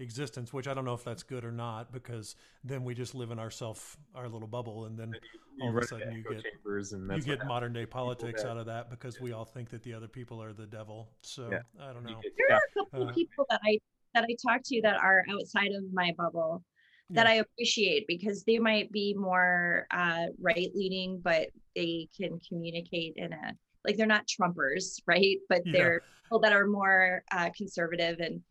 existence, 0.00 0.52
which 0.52 0.68
I 0.68 0.74
don't 0.74 0.84
know 0.84 0.94
if 0.94 1.04
that's 1.04 1.22
good 1.22 1.44
or 1.44 1.52
not, 1.52 1.92
because 1.92 2.36
then 2.64 2.84
we 2.84 2.94
just 2.94 3.14
live 3.14 3.30
in 3.30 3.38
ourself, 3.38 3.96
our 4.14 4.28
little 4.28 4.48
bubble, 4.48 4.84
and 4.86 4.98
then 4.98 5.14
all 5.60 5.70
of 5.70 5.76
a 5.82 5.86
sudden 5.86 6.12
you 6.12 6.22
get 6.22 6.44
and 6.92 7.16
you 7.16 7.22
get 7.22 7.46
modern 7.46 7.72
day 7.72 7.86
politics 7.86 8.42
that- 8.42 8.50
out 8.50 8.56
of 8.58 8.66
that 8.66 8.90
because 8.90 9.20
we 9.20 9.32
all 9.32 9.44
think 9.44 9.68
that 9.70 9.82
the 9.82 9.92
other 9.92 10.08
people 10.08 10.42
are 10.42 10.52
the 10.52 10.66
devil. 10.66 11.10
So 11.22 11.50
Yeah. 11.50 11.62
I 11.80 11.92
don't 11.92 12.04
know. 12.04 12.20
there 12.36 12.56
are 12.56 12.60
a 12.70 12.74
couple 12.74 13.02
Uh, 13.02 13.08
of 13.08 13.14
people 13.14 13.46
that 13.50 13.60
I 13.64 13.78
that 14.14 14.24
I 14.24 14.34
talk 14.42 14.62
to 14.64 14.80
that 14.82 14.96
are 15.02 15.22
outside 15.28 15.70
of 15.72 15.92
my 15.92 16.12
bubble 16.16 16.64
that 17.10 17.26
Yeah. 17.26 17.32
I 17.32 17.34
appreciate 17.36 18.06
because 18.08 18.42
they 18.44 18.58
might 18.58 18.90
be 18.90 19.14
more 19.14 19.86
uh, 19.90 20.26
right 20.40 20.70
leaning, 20.74 21.20
but 21.20 21.48
they 21.76 22.08
can 22.16 22.38
communicate 22.40 23.14
in 23.16 23.32
a 23.32 23.52
like 23.84 23.96
they're 23.96 24.06
not 24.06 24.26
Trumpers, 24.26 25.00
right? 25.06 25.38
But 25.48 25.62
they're 25.64 26.02
people 26.24 26.38
that 26.40 26.52
are 26.52 26.66
more 26.66 27.22
uh, 27.32 27.50
conservative, 27.56 28.20
and 28.20 28.42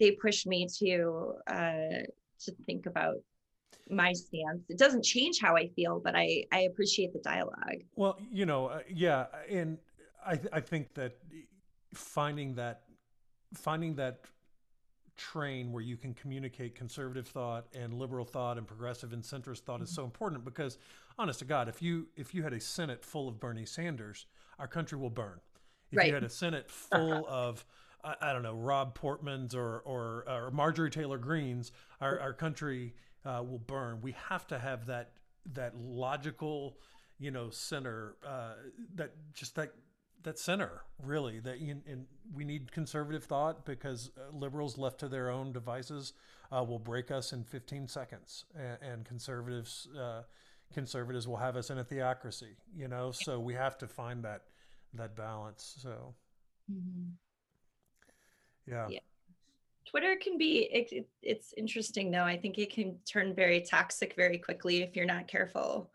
they 0.00 0.12
push 0.12 0.46
me 0.46 0.66
to 0.78 1.34
uh, 1.46 2.04
to 2.40 2.52
think 2.66 2.86
about 2.86 3.16
my 3.90 4.12
stance. 4.12 4.62
It 4.68 4.78
doesn't 4.78 5.04
change 5.04 5.40
how 5.40 5.56
I 5.56 5.68
feel, 5.68 6.00
but 6.02 6.14
I 6.16 6.44
I 6.52 6.60
appreciate 6.60 7.12
the 7.12 7.20
dialogue. 7.20 7.82
Well, 7.96 8.18
you 8.32 8.46
know, 8.46 8.66
uh, 8.66 8.80
yeah, 8.88 9.26
and 9.50 9.78
I 10.24 10.36
th- 10.36 10.48
I 10.52 10.60
think 10.60 10.94
that 10.94 11.16
finding 11.94 12.54
that 12.54 12.82
finding 13.54 13.94
that 13.96 14.20
train 15.16 15.70
where 15.70 15.82
you 15.82 15.96
can 15.96 16.12
communicate 16.12 16.74
conservative 16.74 17.28
thought 17.28 17.66
and 17.72 17.94
liberal 17.94 18.24
thought 18.24 18.58
and 18.58 18.66
progressive 18.66 19.12
and 19.12 19.22
centrist 19.22 19.60
thought 19.60 19.80
is 19.80 19.88
so 19.88 20.02
important 20.02 20.44
because 20.44 20.76
honest 21.20 21.38
to 21.38 21.44
god 21.44 21.68
if 21.68 21.80
you 21.80 22.08
if 22.16 22.34
you 22.34 22.42
had 22.42 22.52
a 22.52 22.58
senate 22.58 23.04
full 23.04 23.28
of 23.28 23.38
bernie 23.38 23.64
sanders 23.64 24.26
our 24.58 24.66
country 24.66 24.98
will 24.98 25.10
burn 25.10 25.38
if 25.92 25.98
Right. 25.98 26.08
you 26.08 26.14
had 26.14 26.24
a 26.24 26.28
senate 26.28 26.68
full 26.90 27.24
of 27.28 27.64
I, 28.20 28.32
don't 28.32 28.42
know 28.42 28.54
rob 28.54 28.98
portmans 28.98 29.54
or 29.54 29.80
or, 29.80 30.24
or 30.28 30.50
marjorie 30.50 30.90
taylor 30.90 31.18
greenes 31.18 31.72
our, 32.00 32.20
our 32.20 32.32
country 32.32 32.94
uh, 33.24 33.42
will 33.48 33.58
burn. 33.58 34.00
We 34.02 34.14
have 34.28 34.46
to 34.48 34.58
have 34.58 34.86
that 34.86 35.12
that 35.52 35.76
logical 35.76 36.78
you 37.18 37.30
know 37.30 37.50
center 37.50 38.16
uh, 38.26 38.54
that 38.96 39.12
just 39.32 39.54
that 39.56 39.72
that 40.22 40.38
center 40.38 40.82
really 41.02 41.38
that 41.40 41.60
you, 41.60 41.80
and 41.86 42.06
we 42.34 42.44
need 42.44 42.72
conservative 42.72 43.24
thought 43.24 43.64
because 43.64 44.10
uh, 44.16 44.36
liberals 44.36 44.78
left 44.78 44.98
to 45.00 45.08
their 45.08 45.30
own 45.30 45.52
devices 45.52 46.14
uh, 46.50 46.62
will 46.62 46.78
break 46.78 47.10
us 47.10 47.32
in 47.32 47.44
15 47.44 47.88
seconds 47.88 48.44
and, 48.54 48.78
and 48.80 49.04
conservatives 49.04 49.88
uh, 49.98 50.22
conservatives 50.72 51.28
will 51.28 51.36
have 51.36 51.56
us 51.56 51.70
in 51.70 51.78
a 51.78 51.84
theocracy 51.84 52.56
you 52.74 52.88
know? 52.88 53.12
So 53.12 53.38
we 53.38 53.54
have 53.54 53.78
to 53.78 53.86
find 53.86 54.24
that 54.24 54.42
that 54.94 55.16
balance 55.16 55.76
so. 55.80 56.14
Mhm. 56.70 57.12
Yeah 58.66 58.86
Yeah. 58.88 58.98
Twitter 59.86 60.16
can 60.20 60.38
be 60.38 60.68
it, 60.72 60.92
it- 60.92 61.08
it's 61.22 61.54
interesting 61.56 62.10
though. 62.10 62.24
I 62.24 62.36
think 62.36 62.58
it 62.58 62.72
can 62.72 62.98
turn 63.04 63.34
very 63.34 63.60
toxic 63.60 64.14
very 64.16 64.38
quickly 64.38 64.82
if 64.82 64.96
you're 64.96 65.06
not 65.06 65.28
careful. 65.28 65.90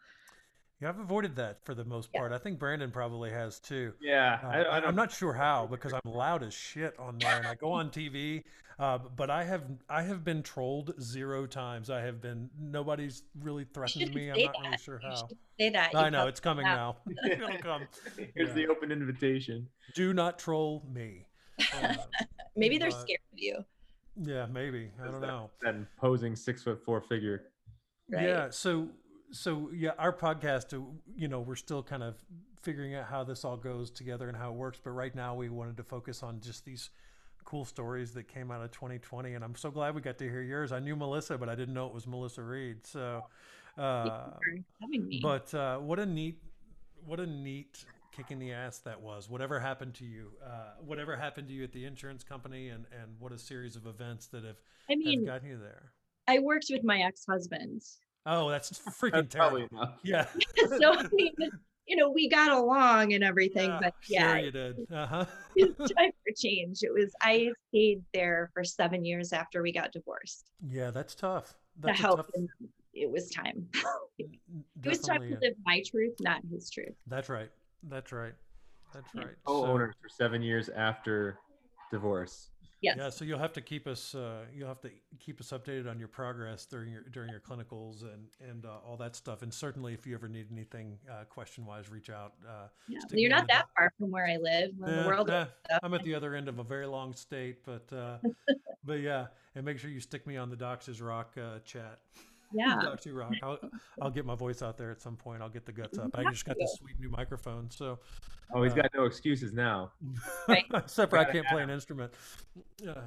yeah 0.82 0.89
i've 0.89 0.99
avoided 0.99 1.36
that 1.36 1.63
for 1.65 1.74
the 1.76 1.84
most 1.84 2.09
Yeah. 2.13 2.20
part 2.22 2.32
i 2.32 2.38
think 2.38 2.57
brandon 2.57 2.89
probably 2.91 3.32
has 3.32 3.59
too 3.59 3.93
Yeah, 3.99 4.39
Uh, 4.43 4.47
I, 4.47 4.57
I 4.61 4.78
I, 4.78 4.80
don't 4.80 4.89
am 4.89 4.95
not 4.95 5.11
sure 5.11 5.34
how 5.34 5.67
because 5.76 5.91
I'm 5.93 6.09
loud 6.11 6.41
as 6.43 6.53
shit 6.53 6.97
on 6.97 7.17
there, 7.20 7.38
and 7.38 7.47
I 7.47 7.55
go 7.55 7.72
on 7.72 7.89
TV. 7.89 8.43
Uh, 8.80 8.97
but 8.97 9.30
I 9.30 9.43
have 9.43 9.63
I 9.89 10.01
have 10.03 10.24
been 10.24 10.41
trolled 10.41 10.93
zero 11.01 11.45
times. 11.45 11.89
I 11.89 11.99
have 11.99 12.22
been 12.22 12.49
nobody's 12.57 13.24
really 13.41 13.65
threatened 13.74 14.13
me. 14.15 14.30
I'm 14.30 14.36
say 14.38 14.45
not 14.45 14.55
really 14.63 14.78
sure 14.78 15.01
how. 15.03 15.15
should 15.15 15.38
say 15.59 15.70
that. 15.72 15.93
I 15.93 16.09
know 16.09 16.28
it's 16.28 16.39
coming 16.39 16.65
have. 16.65 16.78
now. 16.78 16.97
It'll 17.30 17.57
come. 17.57 17.82
Here's 18.36 18.47
Yeah. 18.49 18.53
the 18.55 18.67
open 18.70 18.89
invitation. 18.93 19.67
Do 19.95 20.13
not 20.13 20.39
troll 20.39 20.86
me. 20.93 21.26
Uh, 21.82 21.95
Maybe 22.55 22.78
they're 22.78 22.89
but- 22.91 23.01
scared 23.01 23.20
of 23.34 23.39
you. 23.39 23.64
yeah, 24.22 24.45
maybe 24.51 24.91
I 25.01 25.05
don't 25.12 25.22
know. 25.22 25.49
That 25.62 25.76
imposing 25.76 26.36
six 26.36 26.64
foot 26.64 26.84
four 26.84 26.99
figure. 27.01 27.43
Right. 28.12 28.24
Yeah. 28.26 28.49
So 28.49 28.89
so 29.32 29.70
yeah, 29.74 29.91
our 29.97 30.12
podcast. 30.12 30.74
uh, 30.74 30.84
You 31.16 31.28
know, 31.28 31.39
we're 31.39 31.55
still 31.55 31.84
kind 31.84 32.03
of 32.03 32.16
figuring 32.62 32.95
out 32.95 33.05
how 33.05 33.24
this 33.24 33.45
all 33.45 33.55
goes 33.55 33.89
together 33.91 34.28
and 34.28 34.36
how 34.36 34.49
it 34.49 34.55
works. 34.55 34.80
But 34.84 34.91
right 34.91 35.14
now, 35.16 35.36
we 35.36 35.47
wanted 35.49 35.78
to 35.78 35.84
focus 35.84 36.24
on 36.24 36.41
just 36.41 36.66
these 36.66 36.89
cool 37.45 37.64
stories 37.66 38.14
that 38.16 38.28
came 38.28 38.51
out 38.51 38.62
of 38.64 38.72
2020, 38.72 39.34
and 39.36 39.43
I'm 39.43 39.55
so 39.55 39.72
glad 39.72 39.95
we 39.95 40.01
got 40.01 40.18
to 40.18 40.26
hear 40.30 40.41
yours. 40.41 40.72
I 40.72 40.80
knew 40.80 40.95
Melissa, 40.95 41.38
but 41.38 41.47
I 41.49 41.55
didn't 41.55 41.74
know 41.74 41.88
it 41.88 41.93
was 41.93 42.05
Melissa 42.05 42.43
Reed. 42.43 42.86
So, 42.86 43.24
uh, 43.78 44.32
me. 44.88 45.20
but 45.24 45.53
uh, 45.53 45.78
what 45.78 45.99
a 45.99 46.05
neat, 46.05 46.41
what 47.05 47.20
a 47.20 47.26
neat 47.26 47.86
kick 48.12 48.32
in 48.32 48.39
the 48.39 48.51
ass 48.51 48.80
that 48.80 49.01
was. 49.01 49.30
Whatever 49.30 49.60
happened 49.60 49.93
to 49.95 50.05
you, 50.05 50.32
uh, 50.45 50.74
whatever 50.84 51.16
happened 51.16 51.47
to 51.49 51.53
you 51.53 51.64
at 51.64 51.72
the 51.72 51.86
insurance 51.86 52.24
company, 52.24 52.70
and 52.70 52.86
and 52.91 53.16
what 53.20 53.32
a 53.32 53.38
series 53.38 53.76
of 53.76 53.86
events 53.86 54.28
that 54.28 54.43
have 54.43 54.57
I 54.89 54.93
have 54.93 55.26
gotten 55.26 55.49
you 55.49 55.57
there. 55.57 55.91
I 56.28 56.39
worked 56.39 56.68
with 56.70 56.84
my 56.84 56.99
ex-husband. 57.01 57.82
Oh, 58.26 58.49
that's 58.49 58.72
freaking 59.01 59.12
That's 59.14 59.36
probably 59.36 59.62
terrible. 59.68 59.78
enough. 59.78 59.99
Yeah. 60.03 60.26
so 60.80 60.93
I 60.93 61.03
mean, 61.12 61.34
you 61.88 61.95
know, 61.95 62.12
we 62.12 62.30
got 62.30 62.51
along 62.51 63.14
and 63.14 63.24
everything, 63.24 63.76
but 63.82 63.93
yeah, 64.07 64.36
Sure 64.36 64.45
you 64.45 64.51
did. 64.51 64.76
Uh 64.91 65.07
huh. 65.07 65.26
it 65.55 65.76
was 65.78 65.91
time 65.97 66.12
for 66.24 66.34
change. 66.36 66.80
It 66.84 66.93
was 66.93 67.12
I 67.22 67.49
stayed 67.70 68.03
there 68.14 68.51
for 68.53 68.64
seven 68.64 69.03
years 69.05 69.34
after 69.34 69.62
we 69.64 69.72
got 69.74 69.91
divorced 69.91 70.51
Yeah, 70.70 70.91
that's 70.91 71.16
tough. 71.16 71.55
That's 71.80 71.97
a 71.97 72.01
help 72.01 72.18
tough. 72.18 72.43
It 72.93 73.10
was 73.10 73.30
time. 73.30 73.68
n- 74.20 74.64
It 74.84 74.89
was 74.89 74.99
time 74.99 75.22
to 75.22 75.38
live 75.41 75.53
my 75.66 75.82
truth, 75.89 76.16
not 76.20 76.41
his 76.51 76.70
truth. 76.70 76.95
That's 77.07 77.30
right. 77.30 77.49
That's 77.84 78.11
right. 78.11 78.34
That's 78.93 79.13
right. 79.15 79.36
Co 79.45 79.61
So- 79.63 79.67
owners 79.67 79.95
for 80.01 80.09
seven 80.09 80.41
years 80.41 80.69
after 80.69 81.38
divorce. 81.91 82.49
Yes. 82.82 82.95
Yeah, 82.97 83.09
so 83.09 83.25
you'll 83.25 83.39
have 83.39 83.51
to 83.53 83.61
keep 83.61 83.88
us 83.88 84.15
uh, 84.15 84.45
you'll 84.55 84.69
have 84.69 84.80
to 84.82 84.89
keep 85.19 85.41
us 85.41 85.49
updated 85.49 85.89
on 85.89 85.99
your 85.99 86.07
progress 86.07 86.65
during 86.65 86.89
your 86.93 87.01
during 87.11 87.30
your 87.30 87.41
clinicals 87.41 88.03
and 88.03 88.27
and 88.39 88.65
uh, 88.65 88.77
all 88.88 88.95
that 88.95 89.17
stuff. 89.17 89.41
And 89.41 89.53
certainly, 89.53 89.93
if 89.93 90.07
you 90.07 90.15
ever 90.15 90.30
need 90.30 90.47
anything 90.49 90.97
uh, 91.11 91.25
question 91.25 91.65
wise, 91.65 91.89
reach 91.89 92.09
out. 92.09 92.36
Uh, 92.47 92.67
Yeah. 92.88 92.99
you're 93.11 93.30
not 93.30 93.41
in 93.41 93.47
the- 93.47 93.53
that 93.53 93.65
far 93.75 93.91
from 93.97 94.11
where 94.11 94.25
I 94.27 94.38
live. 94.38 94.71
When 94.77 94.89
Eh, 94.91 95.01
the 95.03 95.07
world 95.09 95.30
opens 95.30 95.49
up. 95.73 95.80
I'm 95.84 95.93
at 95.93 96.03
the 96.03 96.15
other 96.15 96.36
end 96.36 96.47
of 96.47 96.59
a 96.59 96.63
very 96.63 96.86
long 96.88 97.13
state, 97.13 97.65
but 97.65 97.91
uh, 97.91 98.17
but 98.86 99.01
yeah, 99.01 99.27
and 99.55 99.65
make 99.65 99.77
sure 99.77 99.89
you 99.91 99.99
stick 99.99 100.25
me 100.25 100.38
on 100.38 100.49
the 100.49 100.55
Doxes 100.55 101.01
Rock 101.05 101.36
uh, 101.38 101.59
chat. 101.65 101.99
Yeah. 102.51 102.79
Doxy 102.83 103.13
Rock. 103.15 103.33
I'll, 103.43 103.59
I'll 104.01 104.09
get 104.11 104.25
my 104.25 104.35
voice 104.35 104.61
out 104.61 104.77
there 104.77 104.91
at 104.91 105.01
some 105.01 105.15
point. 105.15 105.41
I'll 105.41 105.49
get 105.49 105.65
the 105.65 105.71
guts 105.71 105.97
up. 105.97 106.11
I 106.15 106.23
just 106.31 106.45
got 106.45 106.57
this 106.59 106.75
sweet 106.79 106.99
new 106.99 107.09
microphone, 107.09 107.69
so 107.69 107.99
Oh, 108.53 108.63
he's 108.63 108.71
Uh, 108.73 108.77
got 108.77 108.91
no 108.95 109.05
excuses 109.05 109.53
now. 109.53 109.91
Right. 110.47 110.65
except 110.73 111.11
for 111.11 111.17
I 111.17 111.25
can't 111.25 111.45
play 111.47 111.61
an 111.61 111.69
instrument. 111.69 112.13
Yeah. 112.81 113.01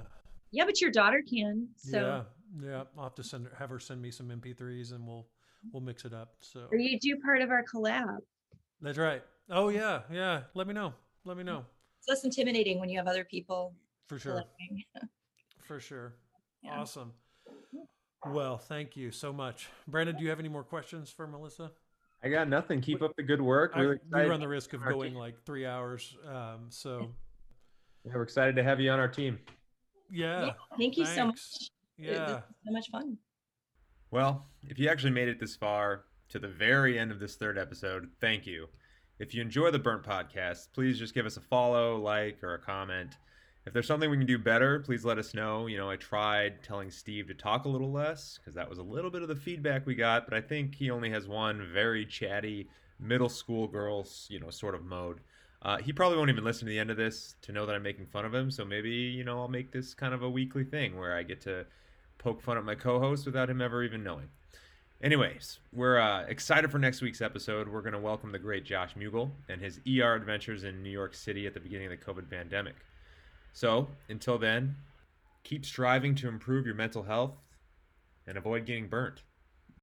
Yeah, 0.53 0.65
but 0.67 0.81
your 0.81 0.91
daughter 0.91 1.23
can. 1.29 1.69
So 1.77 2.25
yeah, 2.61 2.69
yeah. 2.69 2.83
I'll 2.97 3.05
have 3.05 3.15
to 3.17 3.25
send 3.25 3.47
her, 3.47 3.53
have 3.59 3.71
her 3.71 3.79
send 3.81 4.01
me 4.03 4.11
some 4.11 4.29
MP3s, 4.29 4.93
and 4.93 5.07
we'll 5.07 5.27
we'll 5.73 5.83
mix 5.83 6.05
it 6.05 6.13
up. 6.13 6.35
So 6.41 6.67
or 6.71 6.77
you 6.79 6.99
do 7.01 7.17
part 7.25 7.41
of 7.41 7.51
our 7.51 7.65
collab. 7.65 8.19
that's 8.81 8.99
right. 8.99 9.23
Oh 9.51 9.71
yeah, 9.71 10.03
yeah. 10.13 10.43
Let 10.55 10.67
me 10.67 10.75
know. 10.75 10.93
Let 11.25 11.37
me 11.39 11.43
know 11.45 11.65
It's 11.99 12.09
less 12.09 12.25
intimidating 12.25 12.79
when 12.81 12.89
you 12.91 12.99
have 12.99 13.07
other 13.07 13.25
people 13.25 13.75
for 14.09 14.19
sure. 14.19 14.45
For 15.63 15.81
sure. 15.81 16.17
Yeah. 16.63 16.81
Awesome. 16.81 17.13
Well, 18.27 18.57
thank 18.59 18.97
you 18.97 19.11
so 19.11 19.33
much, 19.33 19.69
Brandon. 19.89 20.17
Do 20.17 20.23
you 20.23 20.31
have 20.31 20.39
any 20.39 20.49
more 20.49 20.63
questions 20.63 21.11
for 21.11 21.27
Melissa? 21.27 21.73
I 22.23 22.29
got 22.29 22.49
nothing. 22.49 22.81
Keep 22.81 23.03
up 23.03 23.17
the 23.17 23.23
good 23.23 23.41
work. 23.43 23.73
I, 23.75 23.81
Really 23.81 23.99
we 24.13 24.21
run 24.27 24.39
the 24.41 24.47
risk 24.49 24.73
of 24.75 24.85
going 24.85 25.11
team. 25.11 25.19
like 25.19 25.43
three 25.45 25.67
hours. 25.67 26.17
Um, 26.29 26.67
so 26.69 27.11
Yeah, 28.05 28.13
we're 28.15 28.23
excited 28.23 28.55
to 28.57 28.63
have 28.63 28.79
you 28.81 28.91
on 28.93 29.01
our 29.01 29.09
team. 29.09 29.41
yeah, 30.09 30.51
Thank 30.79 30.97
you 30.97 31.05
so 31.07 31.27
much. 31.27 31.35
thanks. 31.37 31.71
It- 31.99 32.07
this 32.07 32.19
Yeah. 32.19 32.41
so 32.65 32.73
much 32.73 32.91
fun. 32.91 33.19
Well, 34.13 34.47
if 34.69 34.79
you 34.79 34.89
actually 34.89 35.13
made 35.13 35.29
it 35.29 35.41
this 35.41 35.57
far 35.57 36.05
to 36.29 36.39
the 36.39 36.49
very 36.49 36.99
end 36.99 37.11
of 37.11 37.19
this 37.19 37.35
third 37.37 37.59
episode, 37.59 38.11
thank 38.21 38.47
you. 38.47 38.69
If 39.19 39.35
you 39.35 39.43
enjoy 39.43 39.71
the 39.71 39.79
Burnt 39.79 40.03
Podcast, 40.05 40.73
please 40.73 40.99
just 40.99 41.15
give 41.15 41.27
us 41.27 41.37
a 41.37 41.41
follow, 41.41 41.97
like, 41.97 42.43
or 42.43 42.55
a 42.55 42.59
comment. 42.59 43.17
If 43.65 43.73
there's 43.73 43.87
something 43.87 44.11
we 44.11 44.17
can 44.17 44.27
do 44.27 44.39
better, 44.39 44.81
please 44.81 45.05
let 45.05 45.19
us 45.19 45.35
know. 45.35 45.69
You 45.69 45.79
know, 45.79 45.89
I 45.89 45.95
tried 45.95 46.65
telling 46.65 46.91
Steve 46.91 47.29
to 47.29 47.35
talk 47.35 47.65
a 47.65 47.69
little 47.69 47.93
less 47.93 48.39
because 48.39 48.55
that 48.55 48.69
was 48.69 48.79
a 48.79 48.83
little 48.83 49.11
bit 49.11 49.23
of 49.23 49.29
the 49.29 49.37
feedback 49.37 49.87
we 49.87 49.95
got, 49.95 50.27
but 50.27 50.35
I 50.37 50.41
think 50.41 50.75
he 50.75 50.91
only 50.91 51.11
has 51.11 51.29
one 51.29 51.69
very 51.73 52.05
chatty 52.05 52.69
middle 52.99 53.29
school 53.29 53.69
girls, 53.69 54.27
you 54.29 54.41
know, 54.41 54.51
sort 54.51 54.75
of 54.75 54.85
mode. 54.85 55.21
Uh, 55.63 55.79
he 55.79 55.93
probably 55.93 56.19
won't 56.19 56.31
even 56.31 56.43
listen 56.43 56.67
to 56.67 56.71
the 56.71 56.79
end 56.79 56.91
of 56.91 56.97
this 56.97 57.37
to 57.43 57.53
know 57.53 57.65
that 57.65 57.77
I'm 57.77 57.85
making 57.85 58.07
fun 58.07 58.25
of 58.25 58.35
him. 58.35 58.51
So 58.51 58.65
maybe, 58.65 58.91
you 58.91 59.23
know, 59.23 59.39
I'll 59.39 59.49
make 59.49 59.71
this 59.71 59.95
kind 59.95 60.13
of 60.13 60.25
a 60.25 60.31
weekly 60.31 60.65
thing 60.65 60.99
where 60.99 61.17
I 61.17 61.23
get 61.23 61.41
to 61.43 61.65
poke 62.19 62.43
fun 62.43 62.59
at 62.59 62.65
my 62.65 62.75
co-host 62.75 63.27
without 63.27 63.49
him 63.49 63.61
ever 63.61 63.85
even 63.85 64.03
knowing. 64.03 64.29
Anyways, 65.01 65.61
we're 65.73 66.01
uh, 66.01 66.23
excited 66.23 66.71
for 66.73 66.79
next 66.79 67.01
week's 67.01 67.21
episode. 67.21 67.69
We're 67.69 67.83
going 67.83 67.93
to 67.93 68.01
welcome 68.01 68.33
the 68.33 68.39
great 68.41 68.65
Josh 68.65 68.95
Mugel 68.95 69.31
and 69.49 69.61
his 69.61 69.81
ER 69.87 70.15
adventures 70.15 70.65
in 70.65 70.83
New 70.83 70.91
York 70.91 71.15
City 71.15 71.47
at 71.47 71.55
the 71.55 71.61
beginning 71.61 71.93
of 71.93 71.99
the 71.99 72.05
COVID 72.05 72.29
pandemic. 72.29 72.75
So, 73.53 73.89
until 74.09 74.39
then, 74.39 74.77
keep 75.45 75.65
striving 75.65 76.15
to 76.17 76.29
improve 76.29 76.67
your 76.67 76.75
mental 76.75 77.03
health 77.03 77.37
and 78.27 78.39
avoid 78.39 78.65
getting 78.67 78.89
burnt. 78.89 79.23